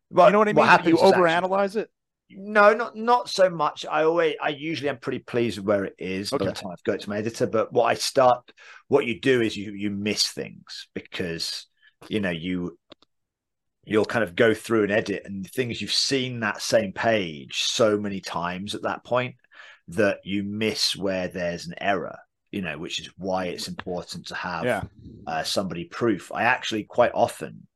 well, 0.09 0.27
you 0.27 0.31
know 0.33 0.39
what 0.39 0.47
I 0.47 0.53
mean? 0.53 0.65
happens 0.65 0.87
you 0.89 0.95
is 0.95 1.01
actually- 1.03 1.21
overanalyze 1.21 1.75
it. 1.75 1.89
No, 2.31 2.73
not 2.73 2.95
not 2.95 3.27
so 3.29 3.49
much. 3.49 3.85
I 3.89 4.03
always, 4.03 4.35
I 4.41 4.49
usually 4.49 4.89
am 4.89 4.97
pretty 4.99 5.19
pleased 5.19 5.57
with 5.57 5.65
where 5.65 5.85
it 5.85 5.95
is 5.97 6.31
by 6.31 6.45
the 6.45 6.51
Okay. 6.51 6.53
time 6.53 6.71
I've 6.71 6.83
got 6.83 6.99
to 7.01 7.09
my 7.09 7.17
editor. 7.17 7.47
But 7.47 7.73
what 7.73 7.85
I 7.85 7.95
start, 7.95 8.51
what 8.87 9.05
you 9.05 9.19
do 9.19 9.41
is 9.41 9.57
you 9.57 9.71
you 9.73 9.89
miss 9.89 10.27
things 10.27 10.87
because 10.93 11.65
you 12.07 12.19
know 12.19 12.29
you 12.29 12.77
you'll 13.85 14.05
kind 14.05 14.23
of 14.23 14.35
go 14.35 14.53
through 14.53 14.83
and 14.83 14.91
edit 14.91 15.23
and 15.25 15.49
things 15.49 15.81
you've 15.81 15.91
seen 15.93 16.39
that 16.39 16.61
same 16.61 16.91
page 16.91 17.63
so 17.63 17.97
many 17.97 18.21
times 18.21 18.75
at 18.75 18.83
that 18.83 19.03
point 19.03 19.35
that 19.87 20.19
you 20.23 20.43
miss 20.43 20.95
where 20.95 21.27
there's 21.27 21.65
an 21.65 21.73
error. 21.79 22.17
You 22.51 22.61
know, 22.61 22.77
which 22.77 22.99
is 22.99 23.09
why 23.17 23.45
it's 23.45 23.67
important 23.67 24.27
to 24.27 24.35
have 24.35 24.65
Yeah. 24.65 24.83
uh, 25.27 25.43
somebody 25.43 25.85
proof. 25.85 26.31
I 26.31 26.43
actually 26.43 26.83
quite 26.83 27.11
often, 27.13 27.67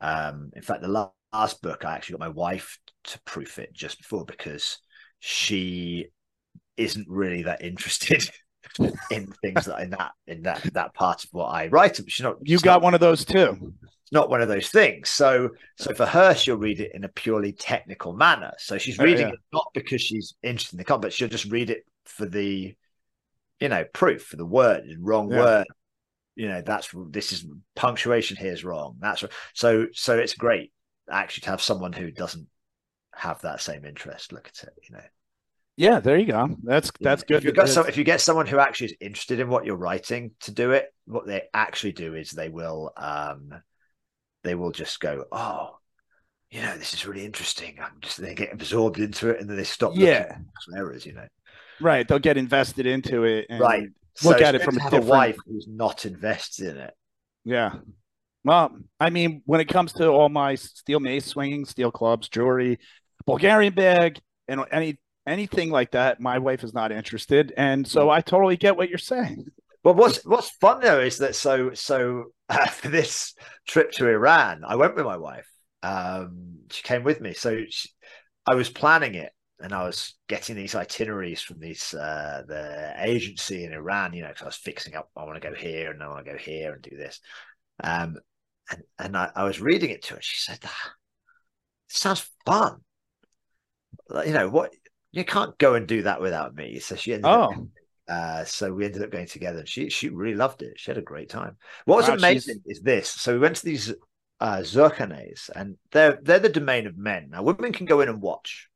um, 0.00 0.50
in 0.56 0.62
fact, 0.62 0.82
the 0.82 0.88
la- 0.88 1.10
last 1.32 1.62
book 1.62 1.84
I 1.84 1.94
actually 1.94 2.14
got 2.14 2.20
my 2.20 2.28
wife 2.28 2.78
to 3.04 3.20
proof 3.22 3.58
it 3.58 3.72
just 3.72 3.98
before 3.98 4.24
because 4.24 4.78
she 5.20 6.06
isn't 6.76 7.06
really 7.08 7.42
that 7.42 7.62
interested 7.62 8.28
in 9.10 9.32
things 9.42 9.66
that 9.66 9.80
in 9.80 9.90
that 9.90 10.12
in 10.26 10.42
that 10.42 10.62
that 10.72 10.94
part 10.94 11.24
of 11.24 11.30
what 11.32 11.46
I 11.46 11.68
write. 11.68 12.00
She's 12.08 12.22
not. 12.24 12.36
You 12.42 12.58
got 12.58 12.74
not, 12.74 12.82
one 12.82 12.94
of 12.94 13.00
those 13.00 13.24
too. 13.24 13.72
Not 14.12 14.28
one 14.30 14.42
of 14.42 14.48
those 14.48 14.68
things. 14.68 15.08
So 15.10 15.50
so 15.76 15.94
for 15.94 16.06
her, 16.06 16.34
she'll 16.34 16.56
read 16.56 16.80
it 16.80 16.92
in 16.94 17.04
a 17.04 17.08
purely 17.08 17.52
technical 17.52 18.12
manner. 18.12 18.52
So 18.58 18.78
she's 18.78 18.98
Yeah, 18.98 19.04
reading 19.04 19.28
yeah. 19.28 19.32
it 19.34 19.40
not 19.52 19.68
because 19.74 20.00
she's 20.00 20.34
interested 20.42 20.74
in 20.74 20.78
the 20.78 20.84
content, 20.84 21.02
but 21.02 21.12
she'll 21.12 21.28
just 21.28 21.50
read 21.50 21.70
it 21.70 21.84
for 22.06 22.26
the, 22.26 22.74
you 23.60 23.68
know, 23.68 23.84
proof 23.92 24.22
for 24.24 24.36
the 24.36 24.46
word, 24.46 24.84
wrong 25.00 25.30
Yeah. 25.30 25.38
word. 25.38 25.66
You 26.34 26.48
know, 26.48 26.62
that's 26.62 26.88
this 27.10 27.32
is 27.32 27.46
punctuation 27.76 28.36
here 28.36 28.52
is 28.52 28.64
wrong. 28.64 28.96
That's 29.00 29.24
so 29.54 29.86
so 29.92 30.18
it's 30.18 30.34
great 30.34 30.72
actually 31.10 31.42
to 31.42 31.50
have 31.50 31.62
someone 31.62 31.92
who 31.92 32.10
doesn't 32.10 32.46
have 33.20 33.40
that 33.42 33.60
same 33.60 33.84
interest 33.84 34.32
look 34.32 34.48
at 34.48 34.64
it. 34.68 34.74
You 34.88 34.96
know, 34.96 35.04
Yeah, 35.76 36.00
there 36.00 36.18
you 36.18 36.26
go. 36.26 36.56
That's 36.62 36.90
that's 37.00 37.22
if 37.22 37.28
good. 37.28 37.44
you 37.44 37.52
got 37.52 37.68
some, 37.68 37.86
if 37.86 37.96
you 37.96 38.04
get 38.04 38.20
someone 38.20 38.46
who 38.46 38.58
actually 38.58 38.88
is 38.88 38.94
interested 39.00 39.40
in 39.40 39.48
what 39.48 39.64
you're 39.64 39.76
writing 39.76 40.32
to 40.40 40.50
do 40.52 40.72
it, 40.72 40.92
what 41.06 41.26
they 41.26 41.42
actually 41.54 41.92
do 41.92 42.14
is 42.14 42.30
they 42.30 42.48
will 42.48 42.92
um 42.96 43.52
they 44.42 44.54
will 44.54 44.72
just 44.72 45.00
go, 45.00 45.24
oh, 45.32 45.76
you 46.50 46.62
know, 46.62 46.76
this 46.78 46.94
is 46.94 47.06
really 47.06 47.24
interesting. 47.24 47.78
I'm 47.80 47.92
just 48.00 48.20
they 48.20 48.34
get 48.34 48.52
absorbed 48.52 48.98
into 48.98 49.28
it 49.30 49.40
and 49.40 49.48
then 49.48 49.56
they 49.56 49.64
stop. 49.64 49.92
Yeah. 49.94 50.28
some 50.34 50.74
errors. 50.76 51.04
You 51.06 51.12
know, 51.12 51.28
right. 51.80 52.06
They'll 52.08 52.18
get 52.18 52.36
invested 52.36 52.86
into 52.86 53.24
it. 53.24 53.46
And, 53.50 53.60
right. 53.60 53.88
look 54.24 54.38
So 54.38 54.44
at 54.44 54.54
it 54.54 54.62
from 54.62 54.76
a 54.78 54.80
different- 54.80 55.04
wife 55.06 55.36
who's 55.46 55.66
not 55.68 56.06
invested 56.06 56.68
in 56.76 56.76
it. 56.78 56.94
Yeah. 57.44 57.74
Well, 58.42 58.74
I 58.98 59.10
mean, 59.10 59.42
when 59.44 59.60
it 59.60 59.68
comes 59.68 59.92
to 59.94 60.08
all 60.08 60.30
my 60.30 60.54
steel 60.54 60.98
mace 60.98 61.26
swinging, 61.26 61.66
steel 61.66 61.90
clubs, 61.90 62.28
jewelry, 62.30 62.78
Bulgarian 63.30 63.74
bag, 63.74 64.20
and 64.48 64.64
any 64.72 64.98
anything 65.26 65.70
like 65.70 65.92
that, 65.92 66.20
my 66.20 66.38
wife 66.38 66.64
is 66.64 66.74
not 66.74 66.92
interested, 66.92 67.52
and 67.56 67.86
so 67.86 68.10
I 68.10 68.20
totally 68.20 68.56
get 68.56 68.76
what 68.76 68.88
you're 68.88 68.98
saying. 68.98 69.46
But 69.82 69.96
what's 69.96 70.24
what's 70.24 70.50
fun 70.60 70.80
though 70.80 71.00
is 71.00 71.18
that 71.18 71.34
so 71.34 71.72
so 71.74 72.32
for 72.72 72.88
this 72.88 73.34
trip 73.66 73.92
to 73.92 74.08
Iran, 74.08 74.62
I 74.66 74.76
went 74.76 74.96
with 74.96 75.04
my 75.04 75.16
wife. 75.16 75.48
Um, 75.82 76.58
she 76.70 76.82
came 76.82 77.04
with 77.04 77.20
me, 77.20 77.32
so 77.32 77.62
she, 77.68 77.88
I 78.46 78.54
was 78.54 78.68
planning 78.68 79.14
it, 79.14 79.32
and 79.60 79.72
I 79.72 79.84
was 79.84 80.14
getting 80.28 80.56
these 80.56 80.74
itineraries 80.74 81.40
from 81.40 81.60
these 81.60 81.94
uh, 81.94 82.42
the 82.46 82.94
agency 82.98 83.64
in 83.64 83.72
Iran. 83.72 84.12
You 84.12 84.22
know, 84.22 84.28
because 84.28 84.42
I 84.42 84.46
was 84.46 84.56
fixing 84.56 84.96
up. 84.96 85.08
I 85.16 85.24
want 85.24 85.40
to 85.40 85.48
go 85.48 85.54
here, 85.54 85.92
and 85.92 86.02
I 86.02 86.08
want 86.08 86.26
to 86.26 86.32
go 86.32 86.38
here, 86.38 86.72
and 86.72 86.82
do 86.82 86.96
this. 86.96 87.20
Um, 87.82 88.16
and 88.70 88.82
and 88.98 89.16
I, 89.16 89.30
I 89.34 89.44
was 89.44 89.60
reading 89.60 89.90
it 89.90 90.02
to 90.04 90.14
her. 90.14 90.20
She 90.20 90.38
said, 90.38 90.58
"Ah, 90.64 90.92
"Sounds 91.88 92.28
fun." 92.44 92.80
You 94.24 94.32
know 94.32 94.48
what? 94.48 94.72
You 95.12 95.24
can't 95.24 95.56
go 95.58 95.74
and 95.74 95.86
do 95.86 96.02
that 96.02 96.20
without 96.20 96.54
me. 96.54 96.78
So 96.78 96.94
she 96.96 97.12
ended 97.12 97.26
up 97.26 97.50
Oh, 97.52 97.68
uh, 98.12 98.44
so 98.44 98.72
we 98.72 98.84
ended 98.84 99.02
up 99.02 99.10
going 99.10 99.26
together. 99.26 99.60
and 99.60 99.68
She 99.68 99.88
she 99.90 100.08
really 100.08 100.34
loved 100.36 100.62
it. 100.62 100.78
She 100.78 100.90
had 100.90 100.98
a 100.98 101.02
great 101.02 101.28
time. 101.28 101.56
What 101.84 101.96
was 101.96 102.08
Wow, 102.08 102.14
she's- 102.16 102.22
amazing 102.22 102.62
is 102.66 102.80
this. 102.80 103.08
So 103.08 103.32
we 103.32 103.38
went 103.38 103.56
to 103.56 103.64
these 103.64 103.92
uh, 104.40 104.64
and 105.54 105.76
they're 105.92 106.18
they're 106.22 106.38
the 106.38 106.48
domain 106.48 106.86
of 106.86 106.96
men. 106.96 107.28
Now 107.30 107.42
women 107.42 107.72
can 107.72 107.86
go 107.86 108.00
in 108.00 108.08
and 108.08 108.20
watch. 108.22 108.68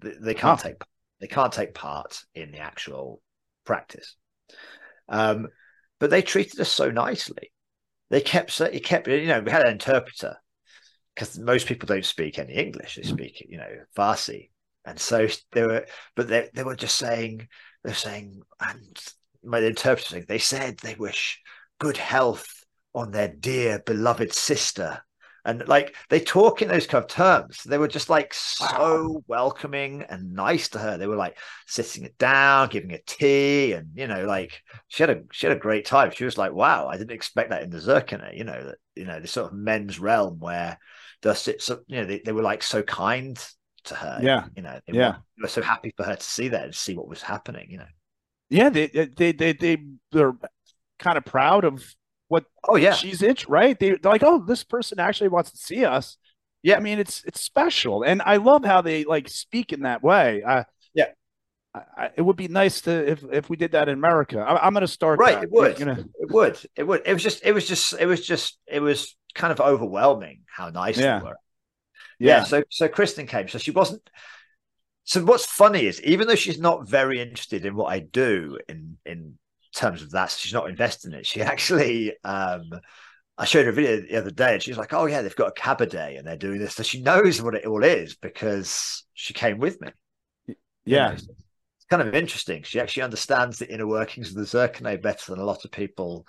They, 0.00 0.12
they 0.20 0.34
can't 0.34 0.60
Oh. 0.60 0.62
take 0.68 0.82
they 1.20 1.26
can't 1.26 1.52
take 1.52 1.74
part 1.74 2.22
in 2.34 2.52
the 2.52 2.58
actual 2.60 3.20
practice. 3.64 4.16
Um, 5.08 5.48
but 5.98 6.10
they 6.10 6.22
treated 6.22 6.60
us 6.60 6.70
so 6.70 6.90
nicely. 6.90 7.52
They 8.10 8.20
kept 8.20 8.60
it 8.60 8.84
kept 8.84 9.08
you 9.08 9.26
know 9.26 9.40
we 9.40 9.50
had 9.50 9.62
an 9.62 9.72
interpreter 9.72 10.36
because 11.14 11.38
most 11.38 11.66
people 11.66 11.86
don't 11.86 12.04
speak 12.04 12.38
any 12.38 12.54
English. 12.54 12.94
They 12.94 13.02
speak 13.02 13.44
you 13.48 13.58
know 13.58 13.84
Farsi, 13.96 14.50
and 14.88 14.98
so 14.98 15.28
they 15.52 15.62
were 15.62 15.86
but 16.16 16.28
they 16.28 16.48
they 16.54 16.64
were 16.64 16.76
just 16.76 16.96
saying 16.96 17.48
they're 17.84 17.94
saying, 17.94 18.42
and 18.60 18.98
my 19.44 19.60
interpreter 19.60 20.10
saying, 20.10 20.24
they 20.28 20.38
said 20.38 20.78
they 20.78 20.94
wish 20.94 21.40
good 21.78 21.96
health 21.96 22.64
on 22.94 23.10
their 23.10 23.28
dear 23.28 23.78
beloved 23.80 24.32
sister. 24.32 25.02
And 25.44 25.66
like 25.66 25.94
they 26.10 26.20
talk 26.20 26.60
in 26.60 26.68
those 26.68 26.86
kind 26.86 27.02
of 27.02 27.08
terms. 27.08 27.62
They 27.62 27.78
were 27.78 27.88
just 27.88 28.10
like 28.10 28.34
so 28.34 29.22
welcoming 29.28 30.02
and 30.02 30.34
nice 30.34 30.68
to 30.70 30.78
her. 30.78 30.98
They 30.98 31.06
were 31.06 31.16
like 31.16 31.38
sitting 31.66 32.04
it 32.04 32.18
down, 32.18 32.68
giving 32.68 32.90
her 32.90 32.98
tea, 33.06 33.72
and 33.72 33.88
you 33.94 34.06
know, 34.06 34.26
like 34.26 34.62
she 34.88 35.02
had 35.04 35.10
a 35.10 35.22
she 35.32 35.46
had 35.46 35.56
a 35.56 35.60
great 35.60 35.86
time. 35.86 36.10
She 36.10 36.24
was 36.24 36.36
like, 36.36 36.52
"Wow, 36.52 36.88
I 36.88 36.98
didn't 36.98 37.12
expect 37.12 37.50
that 37.50 37.62
in 37.62 37.70
the 37.70 37.78
Zurkhaneh." 37.78 38.36
You 38.36 38.44
know, 38.44 38.64
that 38.64 38.78
you 38.94 39.06
know, 39.06 39.20
the 39.20 39.28
sort 39.28 39.50
of 39.50 39.56
men's 39.56 39.98
realm 39.98 40.38
where 40.38 40.78
the 41.22 41.34
so, 41.34 41.80
you 41.86 41.96
know 41.96 42.04
they, 42.04 42.18
they 42.18 42.32
were 42.32 42.42
like 42.42 42.62
so 42.62 42.82
kind 42.82 43.42
to 43.88 43.94
her. 43.94 44.18
Yeah. 44.22 44.44
you 44.56 44.62
know, 44.62 44.80
they 44.86 44.94
Yeah. 44.94 45.08
were, 45.10 45.16
they 45.36 45.42
were 45.42 45.48
so 45.48 45.62
happy 45.62 45.92
for 45.96 46.04
her 46.04 46.16
to 46.16 46.22
see 46.22 46.48
that 46.48 46.64
and 46.64 46.74
see 46.74 46.94
what 46.94 47.08
was 47.08 47.22
happening. 47.22 47.66
You 47.70 47.78
know. 47.78 47.86
yeah. 48.50 48.68
They 48.70 48.86
they 48.88 49.32
they 49.32 49.52
they 49.52 49.76
they're 50.12 50.34
kind 50.98 51.18
of 51.18 51.24
proud 51.24 51.64
of 51.64 51.84
what 52.28 52.44
Oh 52.68 52.76
yeah, 52.76 52.92
she's 52.92 53.22
in, 53.22 53.36
right? 53.48 53.78
They, 53.78 53.90
they're 53.96 54.12
like, 54.12 54.22
oh, 54.22 54.44
this 54.44 54.64
person 54.64 54.98
actually 55.00 55.28
wants 55.28 55.50
to 55.52 55.56
see 55.58 55.84
us. 55.84 56.16
Yeah. 56.62 56.76
I 56.76 56.80
mean, 56.80 56.98
it's 56.98 57.24
it's 57.24 57.40
special, 57.40 58.02
and 58.02 58.20
I 58.24 58.36
love 58.36 58.64
how 58.64 58.80
they 58.82 59.04
like 59.04 59.28
speak 59.28 59.72
in 59.72 59.82
that 59.82 60.02
way. 60.02 60.42
Uh, 60.42 60.64
Yeah. 60.94 61.06
I, 61.74 62.10
it 62.16 62.22
would 62.22 62.36
be 62.36 62.48
nice 62.48 62.80
to 62.82 62.90
if 63.12 63.22
if 63.30 63.48
we 63.50 63.56
did 63.56 63.72
that 63.72 63.88
in 63.88 63.94
America. 63.94 64.40
I, 64.40 64.66
I'm 64.66 64.72
going 64.72 64.80
to 64.80 64.88
start. 64.88 65.20
Right, 65.20 65.34
that. 65.36 65.44
it 65.44 65.50
would. 65.52 65.78
You 65.78 65.84
know, 65.86 65.96
it 66.18 66.30
would. 66.30 66.58
It 66.76 66.82
would. 66.84 67.02
It 67.06 67.12
was 67.12 67.22
just. 67.22 67.44
It 67.44 67.52
was 67.52 67.68
just. 67.68 67.92
It 68.00 68.06
was 68.06 68.26
just. 68.26 68.58
It 68.66 68.80
was 68.80 69.14
kind 69.34 69.52
of 69.52 69.60
overwhelming 69.60 70.40
how 70.46 70.70
nice 70.70 70.98
Yeah. 70.98 71.18
they 71.20 71.24
were. 71.26 71.36
Yeah. 72.18 72.38
yeah, 72.38 72.44
So 72.44 72.62
so 72.70 72.88
Kristen 72.88 73.26
came. 73.26 73.48
So 73.48 73.58
she 73.58 73.70
wasn't. 73.70 74.08
So 75.04 75.24
what's 75.24 75.46
funny 75.46 75.86
is 75.86 76.02
even 76.02 76.26
though 76.28 76.34
she's 76.34 76.58
not 76.58 76.88
very 76.88 77.20
interested 77.20 77.64
in 77.64 77.74
what 77.74 77.92
I 77.92 78.00
do 78.00 78.58
in 78.68 78.98
in 79.06 79.38
terms 79.74 80.02
of 80.02 80.10
that, 80.12 80.30
she's 80.30 80.52
not 80.52 80.68
invested 80.68 81.12
in 81.12 81.20
it. 81.20 81.26
She 81.26 81.42
actually 81.54 82.14
um 82.24 82.70
I 83.38 83.44
showed 83.44 83.64
her 83.66 83.70
a 83.70 83.74
video 83.74 84.00
the 84.00 84.16
other 84.16 84.30
day 84.32 84.54
and 84.54 84.62
she's 84.62 84.76
like, 84.76 84.92
Oh 84.92 85.06
yeah, 85.06 85.22
they've 85.22 85.34
got 85.36 85.48
a 85.48 85.52
cabaret 85.52 86.16
and 86.16 86.26
they're 86.26 86.36
doing 86.36 86.58
this. 86.58 86.74
So 86.74 86.82
she 86.82 87.02
knows 87.02 87.40
what 87.40 87.54
it 87.54 87.66
all 87.66 87.84
is 87.84 88.16
because 88.16 89.04
she 89.14 89.32
came 89.32 89.58
with 89.58 89.80
me. 89.80 89.90
Yeah. 90.48 90.54
You 90.84 90.96
know, 90.96 91.12
it's 91.12 91.86
kind 91.88 92.02
of 92.02 92.14
interesting. 92.14 92.62
She 92.62 92.80
actually 92.80 93.04
understands 93.04 93.58
the 93.58 93.72
inner 93.72 93.86
workings 93.86 94.30
of 94.30 94.34
the 94.34 94.42
Zurkhaneh 94.42 95.00
better 95.00 95.30
than 95.32 95.40
a 95.40 95.44
lot 95.44 95.64
of 95.64 95.70
people, 95.70 96.26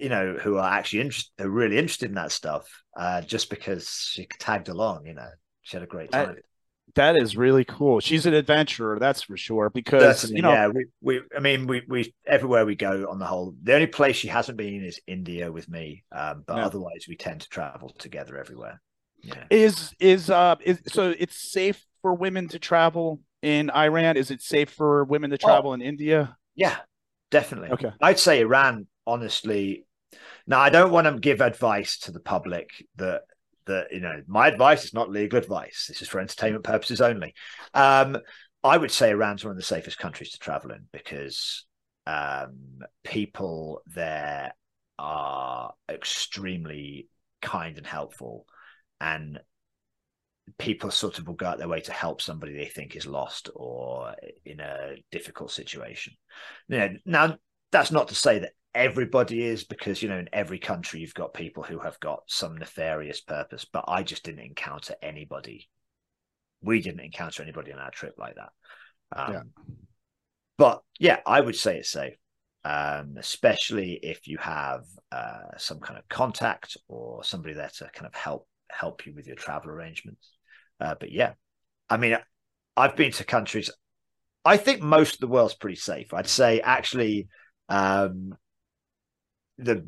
you 0.00 0.08
know, 0.08 0.36
who 0.40 0.56
are 0.56 0.72
actually 0.72 1.00
interested, 1.00 1.30
are 1.40 1.48
really 1.48 1.78
interested 1.78 2.08
in 2.08 2.14
that 2.14 2.32
stuff, 2.32 2.66
uh, 2.96 3.20
just 3.22 3.50
because 3.50 3.88
she 3.88 4.26
tagged 4.38 4.68
along, 4.68 5.06
you 5.06 5.14
know, 5.14 5.28
she 5.62 5.76
had 5.76 5.82
a 5.82 5.86
great 5.86 6.10
time. 6.10 6.30
I, 6.30 6.34
that 6.96 7.16
is 7.16 7.36
really 7.36 7.64
cool. 7.64 8.00
She's 8.00 8.26
an 8.26 8.34
adventurer, 8.34 8.98
that's 8.98 9.22
for 9.22 9.36
sure. 9.36 9.70
Because 9.70 10.20
Certainly, 10.20 10.36
you 10.36 10.42
know, 10.42 10.52
yeah, 10.52 10.68
we, 10.68 10.86
we, 11.00 11.20
I 11.36 11.40
mean, 11.40 11.66
we, 11.66 11.82
we, 11.88 12.14
everywhere 12.26 12.64
we 12.64 12.76
go 12.76 13.08
on 13.10 13.18
the 13.18 13.26
whole, 13.26 13.54
the 13.62 13.74
only 13.74 13.86
place 13.86 14.16
she 14.16 14.28
hasn't 14.28 14.58
been 14.58 14.84
is 14.84 15.00
India 15.06 15.50
with 15.50 15.68
me, 15.68 16.04
um, 16.12 16.44
but 16.46 16.56
yeah. 16.56 16.66
otherwise 16.66 17.06
we 17.08 17.16
tend 17.16 17.40
to 17.40 17.48
travel 17.48 17.90
together 17.98 18.38
everywhere. 18.38 18.80
Yeah. 19.22 19.44
Is 19.50 19.94
is 19.98 20.28
uh 20.28 20.56
is 20.62 20.80
so 20.88 21.14
it's 21.18 21.50
safe 21.50 21.82
for 22.02 22.12
women 22.14 22.48
to 22.48 22.58
travel 22.58 23.20
in 23.40 23.70
Iran? 23.70 24.18
Is 24.18 24.30
it 24.30 24.42
safe 24.42 24.68
for 24.68 25.04
women 25.04 25.30
to 25.30 25.38
travel 25.38 25.70
oh, 25.70 25.74
in 25.74 25.80
India? 25.80 26.36
Yeah, 26.54 26.76
definitely. 27.30 27.70
Okay, 27.70 27.90
I'd 28.02 28.18
say 28.18 28.40
Iran. 28.40 28.86
Honestly, 29.06 29.84
now 30.46 30.60
I 30.60 30.70
don't 30.70 30.92
want 30.92 31.06
to 31.06 31.18
give 31.18 31.40
advice 31.40 31.98
to 32.00 32.12
the 32.12 32.20
public 32.20 32.70
that 32.96 33.22
that 33.66 33.92
you 33.92 34.00
know 34.00 34.22
my 34.26 34.48
advice 34.48 34.84
is 34.84 34.94
not 34.94 35.10
legal 35.10 35.38
advice. 35.38 35.86
This 35.88 36.02
is 36.02 36.08
for 36.08 36.20
entertainment 36.20 36.64
purposes 36.64 37.00
only. 37.00 37.34
Um, 37.72 38.18
i 38.64 38.78
would 38.78 38.90
say 38.90 39.10
iran's 39.10 39.44
one 39.44 39.50
of 39.50 39.58
the 39.58 39.62
safest 39.62 39.98
countries 39.98 40.30
to 40.30 40.38
travel 40.38 40.72
in 40.72 40.86
because 40.90 41.66
um, 42.06 42.80
people 43.04 43.82
there 43.86 44.52
are 44.98 45.72
extremely 45.90 47.08
kind 47.40 47.76
and 47.76 47.86
helpful 47.86 48.46
and 49.00 49.38
people 50.58 50.90
sort 50.90 51.18
of 51.18 51.26
will 51.26 51.34
go 51.34 51.46
out 51.46 51.58
their 51.58 51.68
way 51.68 51.80
to 51.80 51.92
help 51.92 52.20
somebody 52.20 52.54
they 52.54 52.66
think 52.66 52.96
is 52.96 53.06
lost 53.06 53.48
or 53.54 54.14
in 54.44 54.60
a 54.60 54.96
difficult 55.10 55.50
situation. 55.50 56.12
You 56.68 56.78
know, 56.78 56.88
now 57.06 57.36
that's 57.72 57.90
not 57.90 58.08
to 58.08 58.14
say 58.14 58.40
that 58.40 58.52
everybody 58.74 59.42
is 59.42 59.64
because 59.64 60.02
you 60.02 60.08
know 60.08 60.18
in 60.18 60.28
every 60.32 60.58
country 60.58 61.00
you've 61.00 61.14
got 61.14 61.34
people 61.34 61.62
who 61.62 61.78
have 61.78 61.98
got 62.00 62.22
some 62.26 62.56
nefarious 62.56 63.20
purpose 63.20 63.64
but 63.64 63.84
i 63.88 64.02
just 64.02 64.24
didn't 64.24 64.44
encounter 64.44 64.94
anybody. 65.02 65.68
We 66.62 66.80
didn't 66.80 67.00
encounter 67.00 67.42
anybody 67.42 67.72
on 67.72 67.78
our 67.78 67.90
trip 67.90 68.14
like 68.16 68.36
that. 68.36 68.50
Um, 69.14 69.32
yeah. 69.32 69.42
but 70.56 70.82
yeah 70.98 71.20
i 71.26 71.40
would 71.40 71.56
say 71.56 71.78
it's 71.78 71.90
safe. 71.90 72.14
Um, 72.66 73.16
especially 73.18 74.00
if 74.02 74.26
you 74.26 74.38
have 74.38 74.84
uh, 75.12 75.58
some 75.58 75.80
kind 75.80 75.98
of 75.98 76.08
contact 76.08 76.78
or 76.88 77.22
somebody 77.22 77.52
there 77.52 77.70
to 77.76 77.90
kind 77.92 78.06
of 78.06 78.14
help 78.14 78.48
help 78.70 79.04
you 79.04 79.12
with 79.14 79.26
your 79.26 79.36
travel 79.36 79.70
arrangements. 79.70 80.30
Uh, 80.80 80.94
but 80.98 81.12
yeah 81.12 81.34
i 81.88 81.96
mean 81.96 82.16
i've 82.76 82.96
been 82.96 83.12
to 83.12 83.24
countries 83.24 83.70
i 84.44 84.56
think 84.56 84.82
most 84.82 85.14
of 85.14 85.20
the 85.20 85.28
world's 85.28 85.54
pretty 85.54 85.76
safe. 85.76 86.12
I'd 86.12 86.26
say 86.26 86.60
actually 86.60 87.28
um, 87.68 88.34
the 89.58 89.84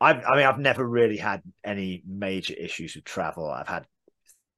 I've, 0.00 0.24
I 0.24 0.36
mean, 0.36 0.44
I've 0.44 0.58
never 0.58 0.86
really 0.86 1.16
had 1.16 1.42
any 1.64 2.02
major 2.06 2.54
issues 2.54 2.94
with 2.94 3.04
travel. 3.04 3.50
I've 3.50 3.68
had 3.68 3.86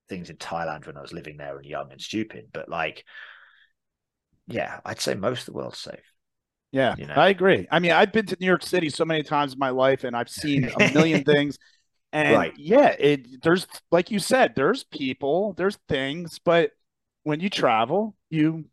things 0.09 0.30
in 0.30 0.36
Thailand 0.36 0.86
when 0.86 0.96
I 0.96 1.03
was 1.03 1.12
living 1.12 1.36
there 1.36 1.57
and 1.57 1.64
young 1.64 1.92
and 1.92 2.01
stupid, 2.01 2.49
but 2.53 2.68
like, 2.68 3.05
yeah, 4.49 4.80
I'd 4.84 5.01
say 5.01 5.14
most 5.14 5.40
of 5.40 5.46
the 5.46 5.53
world's 5.53 5.78
safe. 5.78 6.01
Yeah, 6.72 6.96
you 6.99 7.07
know? 7.07 7.14
I 7.14 7.28
agree. 7.28 7.66
I 7.70 7.78
mean, 7.78 7.92
I've 7.92 8.12
been 8.12 8.26
to 8.26 8.36
New 8.40 8.46
York 8.46 8.62
City 8.62 8.90
so 8.90 9.05
many 9.05 9.22
times 9.22 9.53
in 9.53 9.59
my 9.59 9.70
life, 9.70 10.05
and 10.05 10.16
I've 10.16 10.28
seen 10.28 10.70
a 10.80 10.92
million 10.92 11.24
things. 11.24 11.59
And 12.12 12.36
right. 12.36 12.53
yeah, 12.57 12.94
it 12.99 13.42
there's 13.42 13.66
like 13.90 14.11
you 14.11 14.18
said, 14.18 14.55
there's 14.55 14.84
people, 14.84 15.55
there's 15.57 15.78
things, 15.88 16.38
but 16.38 16.72
when 17.22 17.40
you 17.40 17.51
travel, 17.51 18.16
you 18.30 18.64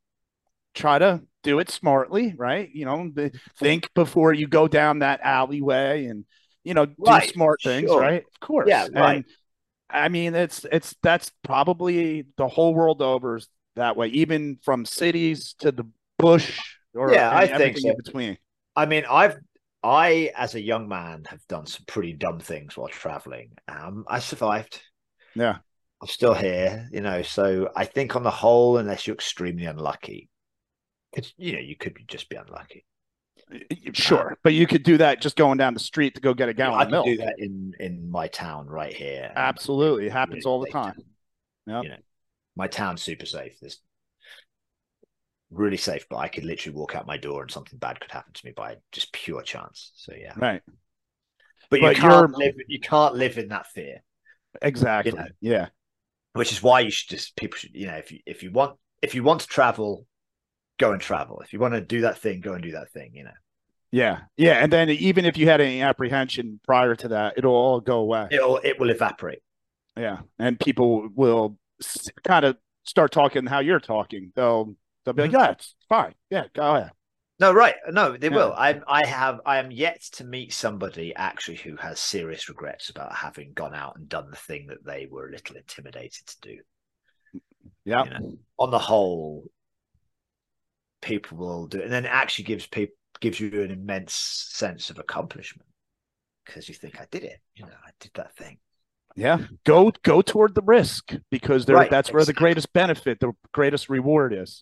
try 0.73 0.99
to 0.99 1.21
do 1.45 1.59
it 1.59 1.69
smartly, 1.69 2.33
right? 2.35 2.69
You 2.73 2.85
know, 2.85 3.11
think 3.57 3.93
before 3.93 4.33
you 4.33 4.47
go 4.47 4.67
down 4.67 4.99
that 4.99 5.21
alleyway 5.21 6.05
and 6.05 6.25
you 6.63 6.73
know 6.73 6.85
do 6.85 6.95
right. 6.97 7.29
smart 7.29 7.61
things, 7.61 7.89
sure. 7.89 8.01
right? 8.01 8.23
Of 8.23 8.39
course. 8.39 8.67
Yeah, 8.67 8.87
right. 8.93 9.17
And, 9.17 9.25
I 9.89 10.09
mean, 10.09 10.35
it's 10.35 10.65
it's 10.71 10.95
that's 11.01 11.31
probably 11.43 12.25
the 12.37 12.47
whole 12.47 12.73
world 12.73 13.01
over 13.01 13.37
is 13.37 13.47
that 13.75 13.95
way, 13.95 14.07
even 14.07 14.57
from 14.63 14.85
cities 14.85 15.55
to 15.59 15.71
the 15.71 15.85
bush 16.17 16.59
or 16.95 17.13
yeah, 17.13 17.35
I 17.35 17.47
think 17.47 17.77
so. 17.77 17.89
in 17.89 17.95
between. 18.03 18.37
I 18.75 18.87
mean, 18.87 19.05
I've 19.09 19.37
I 19.83 20.31
as 20.35 20.55
a 20.55 20.61
young 20.61 20.87
man 20.87 21.25
have 21.27 21.45
done 21.47 21.67
some 21.67 21.83
pretty 21.87 22.13
dumb 22.13 22.39
things 22.39 22.75
while 22.75 22.87
traveling. 22.87 23.51
Um, 23.67 24.05
I 24.07 24.19
survived. 24.19 24.81
Yeah. 25.35 25.57
I'm 26.01 26.07
still 26.07 26.33
here, 26.33 26.89
you 26.91 27.01
know. 27.01 27.21
So 27.21 27.69
I 27.75 27.85
think 27.85 28.15
on 28.15 28.23
the 28.23 28.31
whole, 28.31 28.77
unless 28.77 29.05
you're 29.05 29.13
extremely 29.13 29.65
unlucky, 29.65 30.29
it's 31.16 31.34
you 31.38 31.53
know 31.53 31.59
you 31.59 31.76
could 31.76 31.97
just 32.07 32.30
be 32.30 32.36
unlucky. 32.36 32.86
Sure, 33.93 34.30
um, 34.30 34.36
but 34.43 34.53
you 34.53 34.66
could 34.66 34.84
do 34.84 34.97
that 34.97 35.22
just 35.22 35.36
going 35.36 35.57
down 35.57 35.74
the 35.74 35.80
street 35.80 36.16
to 36.16 36.22
go 36.22 36.34
get 36.34 36.49
a 36.49 36.53
gallon. 36.53 36.80
I 36.80 36.86
could 36.86 37.05
do 37.05 37.18
that 37.18 37.36
in 37.38 37.74
in 37.80 38.09
my 38.09 38.28
town 38.28 38.68
right 38.68 38.93
here. 38.93 39.32
Absolutely, 39.36 40.07
it 40.07 40.11
happens 40.11 40.45
really 40.45 40.53
all 40.53 40.59
the 40.61 40.72
time. 40.72 40.95
Yeah, 41.68 41.82
you 41.82 41.89
know, 41.89 41.97
my 42.55 42.68
town's 42.68 43.03
super 43.03 43.26
safe. 43.26 43.57
There's 43.59 43.80
really 45.51 45.78
safe, 45.78 46.07
but 46.09 46.18
I 46.18 46.28
could 46.28 46.43
literally 46.43 46.78
walk 46.78 46.95
out 46.95 47.05
my 47.05 47.18
door 47.18 47.43
and 47.43 47.51
something 47.51 47.78
bad 47.78 47.99
could 47.99 48.11
happen 48.11 48.34
to 48.34 48.45
me 48.45 48.51
by 48.51 48.78
just 48.91 49.13
pure 49.13 49.43
chance. 49.43 49.91
So 49.95 50.13
yeah, 50.20 50.34
right. 50.38 50.61
But, 51.70 51.82
but 51.82 51.95
you 51.95 52.01
can't 52.01 52.38
live. 52.38 52.55
You 52.68 52.80
can't 52.80 53.16
live 53.16 53.38
in 53.38 53.49
that 53.49 53.68
fear. 53.68 54.03
Exactly. 54.61 55.11
You 55.11 55.18
know? 55.18 55.28
Yeah. 55.41 55.68
Which 56.34 56.51
is 56.51 56.61
why 56.61 56.82
you 56.82 56.91
should 56.91 57.09
just 57.09 57.36
people 57.36 57.57
should 57.57 57.74
you 57.74 57.88
know 57.88 57.95
if 57.95 58.11
you 58.11 58.20
if 58.26 58.43
you 58.43 58.51
want 58.51 58.78
if 59.01 59.16
you 59.16 59.24
want 59.24 59.41
to 59.41 59.47
travel 59.47 60.05
go 60.78 60.91
and 60.91 61.01
travel. 61.01 61.41
If 61.41 61.53
you 61.53 61.59
want 61.59 61.73
to 61.73 61.82
do 61.82 62.01
that 62.01 62.17
thing, 62.17 62.41
go 62.41 62.53
and 62.53 62.63
do 62.63 62.71
that 62.71 62.91
thing, 62.91 63.11
you 63.13 63.23
know. 63.23 63.32
Yeah. 63.91 64.21
Yeah. 64.36 64.53
And 64.55 64.71
then 64.71 64.89
even 64.89 65.26
if 65.26 65.38
you 65.38 65.47
had 65.47 65.61
any 65.61 65.82
apprehension 65.82 66.59
prior 66.65 66.95
to 66.95 67.07
that, 67.09 67.36
it'll 67.38 67.53
all 67.53 67.80
go 67.80 67.99
away. 67.99 68.28
It'll 68.32 68.57
it 68.57 68.80
will 68.80 68.89
evaporate. 68.89 69.39
Yeah. 69.95 70.19
And 70.38 70.59
people 70.59 71.07
will 71.15 71.57
kind 72.23 72.45
of 72.45 72.57
start 72.84 73.11
talking 73.11 73.45
how 73.45 73.59
you're 73.59 73.80
talking. 73.80 74.32
They'll 74.36 74.76
they'll 75.03 75.13
be 75.13 75.23
like, 75.23 75.32
mm-hmm. 75.32 75.39
Yeah, 75.39 75.51
it's 75.51 75.76
fine. 75.88 76.13
Yeah, 76.30 76.43
go 76.53 76.76
ahead. 76.76 76.91
No, 77.39 77.51
right. 77.53 77.76
No, 77.89 78.15
they 78.17 78.30
yeah. 78.30 78.36
will. 78.36 78.53
I 78.53 78.82
I 78.88 79.05
have 79.05 79.41
I 79.45 79.59
am 79.59 79.71
yet 79.71 80.01
to 80.13 80.23
meet 80.23 80.53
somebody 80.53 81.13
actually 81.15 81.57
who 81.57 81.76
has 81.78 81.99
serious 81.99 82.49
regrets 82.49 82.89
about 82.89 83.13
having 83.13 83.53
gone 83.53 83.76
out 83.76 83.97
and 83.97 84.07
done 84.09 84.30
the 84.30 84.38
thing 84.38 84.67
that 84.67 84.86
they 84.86 85.07
were 85.09 85.28
a 85.28 85.32
little 85.32 85.55
intimidated 85.55 86.28
to 86.28 86.41
do. 86.41 86.57
Yeah. 87.84 88.03
You 88.03 88.09
know, 88.09 88.38
on 88.57 88.71
the 88.71 88.80
whole, 88.80 89.45
people 91.01 91.37
will 91.37 91.67
do 91.67 91.79
it. 91.79 91.83
And 91.83 91.93
then 91.93 92.05
it 92.05 92.09
actually 92.09 92.45
gives 92.45 92.65
people 92.65 92.95
gives 93.21 93.39
you 93.39 93.61
an 93.61 93.71
immense 93.71 94.13
sense 94.13 94.89
of 94.89 94.99
accomplishment 94.99 95.67
because 96.45 96.67
you 96.67 96.75
think 96.75 96.99
I 96.99 97.07
did 97.09 97.23
it. 97.23 97.39
You 97.55 97.65
know, 97.65 97.71
I 97.85 97.91
did 97.99 98.11
that 98.15 98.35
thing. 98.35 98.57
Yeah, 99.15 99.39
go 99.63 99.91
go 100.03 100.21
toward 100.21 100.55
the 100.55 100.61
risk 100.61 101.13
because 101.31 101.67
right, 101.69 101.89
that's 101.89 102.11
where 102.11 102.25
the 102.25 102.33
greatest 102.33 102.73
benefit, 102.73 103.19
the 103.21 103.31
greatest 103.53 103.87
reward 103.89 104.33
is. 104.33 104.61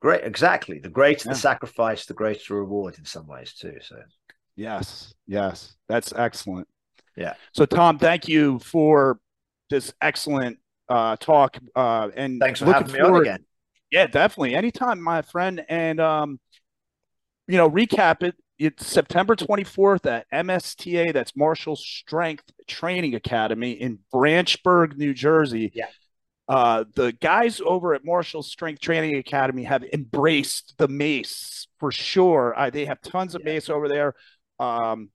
Great, 0.00 0.24
exactly. 0.24 0.80
The 0.80 0.88
greater 0.88 1.28
yeah. 1.28 1.34
the 1.34 1.38
sacrifice, 1.38 2.06
the 2.06 2.14
greater 2.14 2.56
reward 2.56 2.98
in 2.98 3.04
some 3.04 3.28
ways 3.28 3.54
too. 3.54 3.76
So, 3.80 4.02
yes, 4.56 5.14
yes, 5.28 5.76
that's 5.88 6.12
excellent. 6.12 6.66
Yeah. 7.16 7.34
So, 7.52 7.64
Tom, 7.64 7.98
thank 7.98 8.26
you 8.26 8.58
for 8.58 9.20
this 9.70 9.92
excellent 10.02 10.58
uh, 10.88 11.16
talk. 11.16 11.56
Uh, 11.76 12.08
and 12.16 12.40
thanks 12.40 12.58
for 12.58 12.72
having 12.72 12.92
me 12.92 12.98
on 12.98 13.20
again. 13.20 13.44
Yeah, 13.92 14.06
definitely. 14.06 14.54
Anytime, 14.54 15.00
my 15.00 15.20
friend. 15.22 15.64
And 15.68 16.00
um, 16.00 16.40
you 17.46 17.58
know, 17.58 17.70
recap 17.70 18.22
it. 18.22 18.34
It's 18.58 18.86
September 18.86 19.34
24th 19.36 20.06
at 20.06 20.26
MSTA, 20.32 21.12
that's 21.12 21.36
Martial 21.36 21.74
Strength 21.74 22.44
Training 22.68 23.14
Academy 23.14 23.72
in 23.72 23.98
Branchburg, 24.12 24.96
New 24.96 25.12
Jersey. 25.12 25.72
Yeah. 25.74 25.86
Uh, 26.48 26.84
the 26.94 27.12
guys 27.12 27.60
over 27.64 27.94
at 27.94 28.04
Martial 28.04 28.42
Strength 28.42 28.80
Training 28.80 29.16
Academy 29.16 29.64
have 29.64 29.82
embraced 29.92 30.74
the 30.78 30.86
mace 30.86 31.66
for 31.80 31.90
sure. 31.90 32.54
Uh, 32.56 32.70
they 32.70 32.84
have 32.84 33.00
tons 33.02 33.34
of 33.34 33.42
yeah. 33.44 33.52
mace 33.52 33.68
over 33.68 33.88
there. 33.88 34.14
Um, 34.60 35.10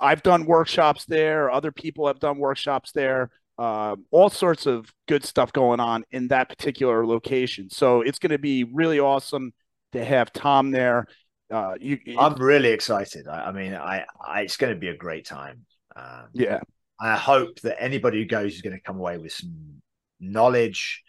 I've 0.00 0.22
done 0.22 0.46
workshops 0.46 1.04
there. 1.04 1.50
Other 1.50 1.72
people 1.72 2.06
have 2.06 2.20
done 2.20 2.38
workshops 2.38 2.92
there 2.92 3.30
uh, 3.58 3.96
all 4.10 4.30
sorts 4.30 4.66
of 4.66 4.92
good 5.08 5.24
stuff 5.24 5.52
going 5.52 5.80
on 5.80 6.04
in 6.10 6.28
that 6.28 6.48
particular 6.48 7.04
location. 7.06 7.68
So 7.70 8.02
it's 8.02 8.18
going 8.18 8.30
to 8.30 8.38
be 8.38 8.64
really 8.64 9.00
awesome 9.00 9.52
to 9.92 10.04
have 10.04 10.32
Tom 10.32 10.70
there. 10.70 11.06
Uh, 11.50 11.74
you, 11.80 11.98
I'm 12.18 12.34
really 12.34 12.70
excited. 12.70 13.26
I, 13.26 13.46
I 13.46 13.52
mean, 13.52 13.74
I, 13.74 14.04
I, 14.24 14.42
it's 14.42 14.56
going 14.56 14.72
to 14.72 14.78
be 14.78 14.88
a 14.88 14.96
great 14.96 15.26
time. 15.26 15.64
Um, 15.96 16.28
yeah, 16.34 16.60
I 17.00 17.16
hope 17.16 17.60
that 17.60 17.82
anybody 17.82 18.20
who 18.20 18.26
goes 18.26 18.54
is 18.54 18.62
going 18.62 18.76
to 18.76 18.82
come 18.82 18.98
away 18.98 19.18
with 19.18 19.32
some 19.32 19.82
knowledge 20.20 21.02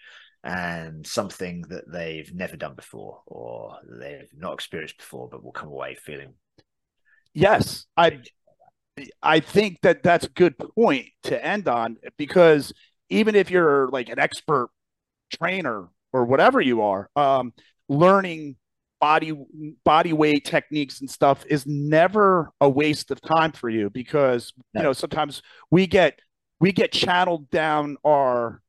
and 0.44 1.06
something 1.06 1.64
that 1.70 1.92
they've 1.92 2.34
never 2.34 2.56
done 2.56 2.74
before 2.76 3.22
or 3.28 3.78
they've 4.00 4.30
not 4.36 4.54
experienced 4.54 4.98
before, 4.98 5.28
but 5.28 5.44
will 5.44 5.52
come 5.52 5.68
away 5.68 5.96
feeling. 5.96 6.34
Yes, 7.34 7.86
I 7.96 8.22
I 9.22 9.40
think 9.40 9.80
that 9.82 10.04
that's 10.04 10.26
a 10.26 10.30
good 10.30 10.56
point 10.58 11.08
to 11.24 11.44
end 11.44 11.68
on 11.68 11.98
because 12.18 12.74
even 13.10 13.36
if 13.36 13.52
you're 13.52 13.88
like 13.90 14.10
an 14.10 14.20
expert 14.20 14.70
trainer 15.34 15.88
or 16.14 16.26
whatever 16.26 16.62
you 16.62 16.82
are, 16.82 17.10
um, 17.16 17.54
learning 17.88 18.56
body 19.00 19.34
body 19.86 20.12
weight 20.12 20.44
techniques 20.44 21.00
and 21.00 21.10
stuff 21.10 21.46
is 21.50 21.66
never 21.66 22.52
a 22.60 22.70
waste 22.70 23.12
of 23.12 23.22
time 23.22 23.52
for 23.52 23.70
you 23.70 23.90
because 23.90 24.52
you 24.74 24.84
know 24.84 24.92
sometimes 24.92 25.42
we 25.72 25.88
get 25.88 26.20
we 26.60 26.74
get 26.74 26.92
channeled 26.92 27.50
down 27.50 27.96
our 28.06 28.62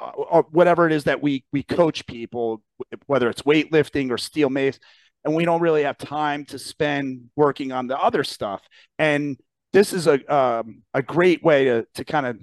uh, 0.00 0.10
or 0.16 0.46
whatever 0.52 0.86
it 0.86 0.92
is 0.92 1.04
that 1.04 1.20
we 1.20 1.44
we 1.52 1.62
coach 1.62 2.06
people 2.06 2.62
whether 3.06 3.28
it's 3.28 3.42
weightlifting 3.42 4.10
or 4.10 4.16
steel 4.16 4.48
mace 4.48 4.78
and 5.24 5.34
we 5.34 5.44
don't 5.44 5.60
really 5.60 5.84
have 5.84 5.98
time 5.98 6.44
to 6.46 6.58
spend 6.58 7.30
working 7.34 7.72
on 7.72 7.86
the 7.86 7.98
other 7.98 8.24
stuff. 8.24 8.62
And 8.98 9.38
this 9.74 9.92
is 9.92 10.06
a 10.06 10.34
um, 10.34 10.82
a 10.94 11.02
great 11.02 11.42
way 11.42 11.64
to 11.64 11.86
to 11.94 12.04
kind 12.04 12.26
of 12.26 12.38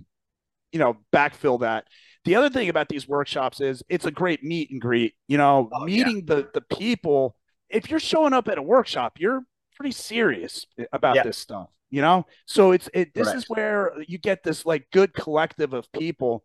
you 0.72 0.80
know 0.80 0.98
backfill 1.12 1.62
that 1.62 1.88
the 2.24 2.36
other 2.36 2.50
thing 2.50 2.70
about 2.70 2.90
these 2.90 3.08
workshops 3.08 3.62
is 3.62 3.84
it's 3.90 4.06
a 4.06 4.12
great 4.12 4.44
meet 4.44 4.70
and 4.70 4.80
greet. 4.80 5.16
You 5.28 5.38
know, 5.38 5.70
oh, 5.74 5.86
meeting 5.86 6.18
yeah. 6.18 6.36
the 6.36 6.50
the 6.54 6.62
people. 6.62 7.36
If 7.70 7.90
you're 7.90 8.00
showing 8.00 8.34
up 8.34 8.48
at 8.48 8.58
a 8.58 8.62
workshop, 8.62 9.14
you're 9.18 9.42
pretty 9.76 9.94
serious 9.94 10.68
about 10.92 11.16
yeah. 11.16 11.24
this 11.24 11.38
stuff. 11.38 11.70
You 11.90 12.02
know, 12.02 12.26
so 12.46 12.72
it's 12.72 12.90
it. 12.94 13.14
This 13.14 13.26
Correct. 13.26 13.38
is 13.38 13.46
where 13.50 13.92
you 14.08 14.18
get 14.18 14.44
this 14.44 14.66
like 14.66 14.88
good 14.92 15.14
collective 15.14 15.74
of 15.74 15.92
people, 15.92 16.44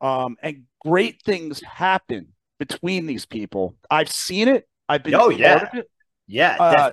um, 0.00 0.36
and 0.42 0.64
great 0.80 1.22
things 1.22 1.60
happen 1.62 2.28
between 2.58 3.06
these 3.06 3.26
people. 3.26 3.76
I've 3.90 4.10
seen 4.10 4.48
it. 4.48 4.66
I've 4.88 5.02
been. 5.02 5.14
Oh 5.14 5.28
yeah. 5.28 5.70
Yeah. 6.26 6.56
Uh, 6.58 6.92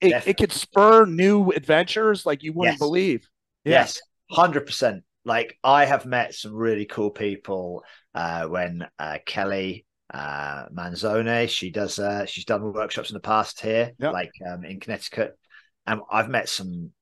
it, 0.00 0.26
it 0.26 0.36
could 0.36 0.52
spur 0.52 1.06
new 1.06 1.50
adventures 1.50 2.24
like 2.24 2.42
you 2.42 2.52
wouldn't 2.52 2.74
yes. 2.74 2.78
believe. 2.78 3.28
Yes, 3.64 4.00
hundred 4.30 4.66
percent 4.66 5.02
like 5.28 5.58
I 5.62 5.84
have 5.84 6.06
met 6.06 6.34
some 6.34 6.54
really 6.54 6.86
cool 6.86 7.10
people 7.10 7.84
uh, 8.14 8.46
when 8.46 8.86
uh, 8.98 9.18
Kelly 9.26 9.84
uh, 10.12 10.64
Manzone, 10.70 11.48
she 11.48 11.70
does, 11.70 11.98
uh, 11.98 12.24
she's 12.24 12.46
done 12.46 12.72
workshops 12.72 13.10
in 13.10 13.14
the 13.14 13.20
past 13.20 13.60
here, 13.60 13.92
yep. 13.98 14.12
like 14.14 14.32
um, 14.50 14.64
in 14.64 14.80
Connecticut. 14.80 15.38
And 15.86 16.00
I've 16.10 16.30
met 16.30 16.48
some 16.48 16.92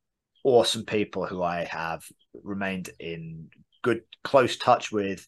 awesome 0.44 0.84
people 0.84 1.24
who 1.24 1.40
I 1.42 1.64
have 1.64 2.04
remained 2.42 2.90
in 2.98 3.48
good, 3.82 4.02
close 4.24 4.56
touch 4.56 4.90
with 4.90 5.26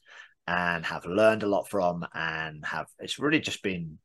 and 0.49 0.85
have 0.85 1.07
learned 1.07 1.45
a 1.45 1.49
lot 1.49 1.69
from. 1.69 2.05
And 2.13 2.65
have, 2.65 2.87
it's 2.99 3.21
really 3.21 3.41
just 3.41 3.63
been 3.63 3.99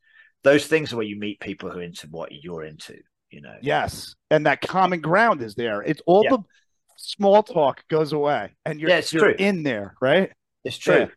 those 0.44 0.68
things 0.68 0.94
where 0.94 1.06
you 1.06 1.18
meet 1.18 1.40
people 1.40 1.72
who 1.72 1.80
are 1.80 1.84
into 1.84 2.08
what 2.12 2.32
you're 2.32 2.64
into, 2.64 3.00
you 3.34 3.42
know? 3.42 3.56
Yes. 3.62 4.16
And 4.30 4.46
that 4.46 4.62
common 4.62 5.02
ground 5.02 5.42
is 5.42 5.56
there. 5.56 5.82
It's 5.82 6.02
all 6.06 6.24
the, 6.24 6.40
small 6.96 7.44
talk 7.44 7.84
goes 7.90 8.14
away 8.14 8.52
and 8.66 8.80
you're, 8.80 8.90
yeah, 8.90 9.02
you're 9.10 9.34
true. 9.34 9.36
in 9.38 9.64
there, 9.64 9.96
right? 10.02 10.32
It's 10.64 10.78
true. 10.78 11.00
Yeah. 11.00 11.08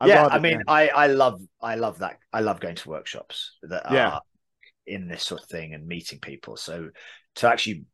I, 0.00 0.06
yeah, 0.06 0.26
I 0.26 0.38
mean, 0.40 0.62
I, 0.66 0.88
I 0.88 1.06
love 1.06 1.40
I 1.60 1.76
love 1.76 2.00
that. 2.00 2.18
I 2.32 2.40
love 2.40 2.58
going 2.58 2.74
to 2.74 2.88
workshops 2.88 3.52
that 3.62 3.84
yeah. 3.92 4.08
are 4.08 4.20
in 4.84 5.06
this 5.06 5.22
sort 5.22 5.42
of 5.42 5.48
thing 5.48 5.74
and 5.74 5.86
meeting 5.86 6.18
people. 6.18 6.56
So 6.56 6.90
to 7.36 7.48
actually 7.48 7.84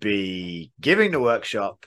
be 0.00 0.72
giving 0.80 1.12
the 1.12 1.20
workshop 1.20 1.86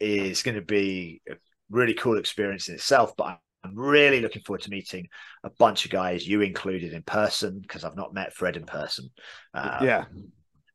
is 0.00 0.42
going 0.42 0.54
to 0.54 0.62
be 0.62 1.20
a 1.28 1.34
really 1.68 1.92
cool 1.92 2.16
experience 2.16 2.68
in 2.68 2.76
itself. 2.76 3.12
But 3.14 3.38
I'm 3.62 3.74
really 3.78 4.20
looking 4.20 4.42
forward 4.42 4.62
to 4.62 4.70
meeting 4.70 5.08
a 5.44 5.50
bunch 5.50 5.84
of 5.84 5.90
guys, 5.90 6.26
you 6.26 6.40
included, 6.40 6.94
in 6.94 7.02
person 7.02 7.60
because 7.60 7.84
I've 7.84 7.96
not 7.96 8.14
met 8.14 8.32
Fred 8.32 8.56
in 8.56 8.64
person. 8.64 9.10
Uh, 9.52 9.80
yeah, 9.82 10.04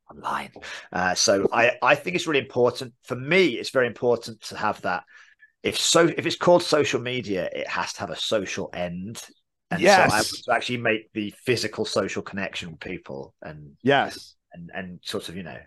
online. 0.09 0.51
Uh, 0.91 1.15
so 1.15 1.47
I, 1.51 1.73
I 1.81 1.95
think 1.95 2.15
it's 2.15 2.27
really 2.27 2.39
important 2.39 2.93
for 3.03 3.15
me. 3.15 3.47
It's 3.49 3.69
very 3.69 3.87
important 3.87 4.41
to 4.43 4.57
have 4.57 4.81
that. 4.81 5.03
If 5.63 5.77
so, 5.77 6.07
if 6.07 6.25
it's 6.25 6.35
called 6.35 6.63
social 6.63 7.01
media, 7.01 7.49
it 7.53 7.67
has 7.67 7.93
to 7.93 7.99
have 8.01 8.09
a 8.09 8.15
social 8.15 8.69
end. 8.73 9.21
And 9.69 9.81
yes. 9.81 10.09
so 10.09 10.15
I 10.15 10.17
want 10.17 10.27
to 10.27 10.53
actually 10.53 10.77
make 10.77 11.11
the 11.13 11.33
physical 11.45 11.83
social 11.83 12.21
connection 12.21 12.71
with 12.71 12.79
people 12.79 13.33
and 13.41 13.73
yes, 13.83 14.35
and 14.53 14.71
and 14.73 14.99
sort 15.03 15.27
of 15.29 15.35
you 15.35 15.43
know 15.43 15.59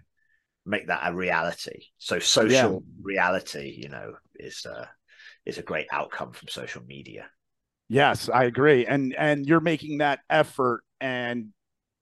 make 0.65 0.87
that 0.87 1.01
a 1.05 1.15
reality. 1.15 1.83
So 1.99 2.19
social 2.19 2.73
yeah. 2.73 2.79
reality, 3.03 3.75
you 3.77 3.89
know, 3.89 4.15
is 4.37 4.65
uh 4.65 4.87
is 5.45 5.59
a 5.59 5.63
great 5.63 5.87
outcome 5.93 6.33
from 6.33 6.49
social 6.49 6.83
media. 6.85 7.27
Yes, 7.89 8.29
I 8.33 8.45
agree. 8.45 8.87
And 8.87 9.15
and 9.17 9.47
you're 9.47 9.61
making 9.61 9.99
that 9.99 10.21
effort 10.31 10.83
and 11.01 11.49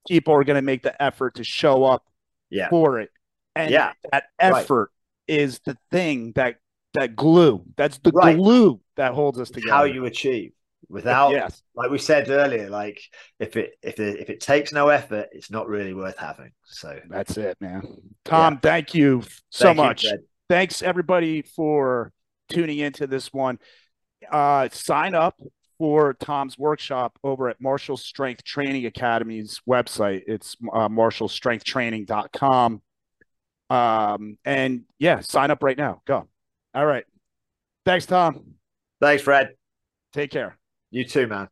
people 0.07 0.35
are 0.35 0.45
going 0.45 0.57
to 0.57 0.63
make 0.63 0.83
the 0.83 1.01
effort 1.03 1.37
to 1.37 1.45
show 1.45 1.85
up 1.85 2.05
yeah. 2.51 2.69
for 2.69 3.01
it. 3.01 3.11
And 3.55 3.71
yeah. 3.71 3.93
that 4.13 4.25
effort 4.39 4.91
right. 5.29 5.39
is 5.39 5.61
the 5.65 5.77
thing 5.91 6.33
that 6.37 6.57
that 6.95 7.17
glue. 7.17 7.65
That's 7.77 7.99
the 7.99 8.11
right. 8.13 8.37
glue 8.37 8.81
that 8.97 9.13
holds 9.13 9.39
us 9.41 9.51
together. 9.51 9.73
How 9.73 9.85
you 9.85 10.05
achieve 10.07 10.53
without 10.89 11.33
yes. 11.33 11.63
like 11.75 11.91
we 11.91 11.99
said 11.99 12.29
earlier, 12.29 12.71
like 12.71 13.01
if 13.39 13.57
it 13.57 13.73
if 13.83 14.01
it 14.01 14.21
if 14.21 14.31
it 14.31 14.41
takes 14.41 14.73
no 14.73 14.89
effort, 14.89 15.29
it's 15.33 15.51
not 15.51 15.69
really 15.69 15.95
worth 15.95 16.19
having. 16.19 16.53
So 16.65 16.99
that's 17.09 17.37
it, 17.37 17.57
man. 17.61 17.83
Tom, 18.25 18.55
yeah. 18.55 18.61
thank 18.61 18.95
you 18.95 19.23
so 19.51 19.67
thank 19.67 19.77
much. 19.77 20.05
You, 20.05 20.19
Thanks 20.49 20.81
everybody 20.81 21.43
for 21.43 22.11
tuning 22.49 22.79
into 22.79 23.07
this 23.07 23.33
one. 23.33 23.59
Uh 24.31 24.69
sign 24.73 25.15
up 25.15 25.39
for 25.79 26.15
Tom's 26.15 26.59
workshop 26.59 27.19
over 27.23 27.49
at 27.49 27.61
Martial 27.61 27.97
Strength 27.97 28.45
Training 28.45 28.87
Academy's 28.87 29.61
website. 29.69 30.23
It's 30.27 30.57
uh, 30.73 30.89
martialstrengthtraining.com. 30.89 32.83
Um, 33.71 34.39
and 34.45 34.83
yeah, 34.99 35.21
sign 35.21 35.51
up 35.51 35.63
right 35.63 35.77
now. 35.79 36.03
Go. 36.07 36.27
All 36.75 36.87
right. 36.87 37.05
Thanks, 37.85 38.07
Tom. 38.07 38.55
Thanks, 39.01 39.23
Fred. 39.23 39.55
Take 40.13 40.31
care. 40.31 40.59
You 40.91 41.05
too, 41.05 41.27
man. 41.27 41.49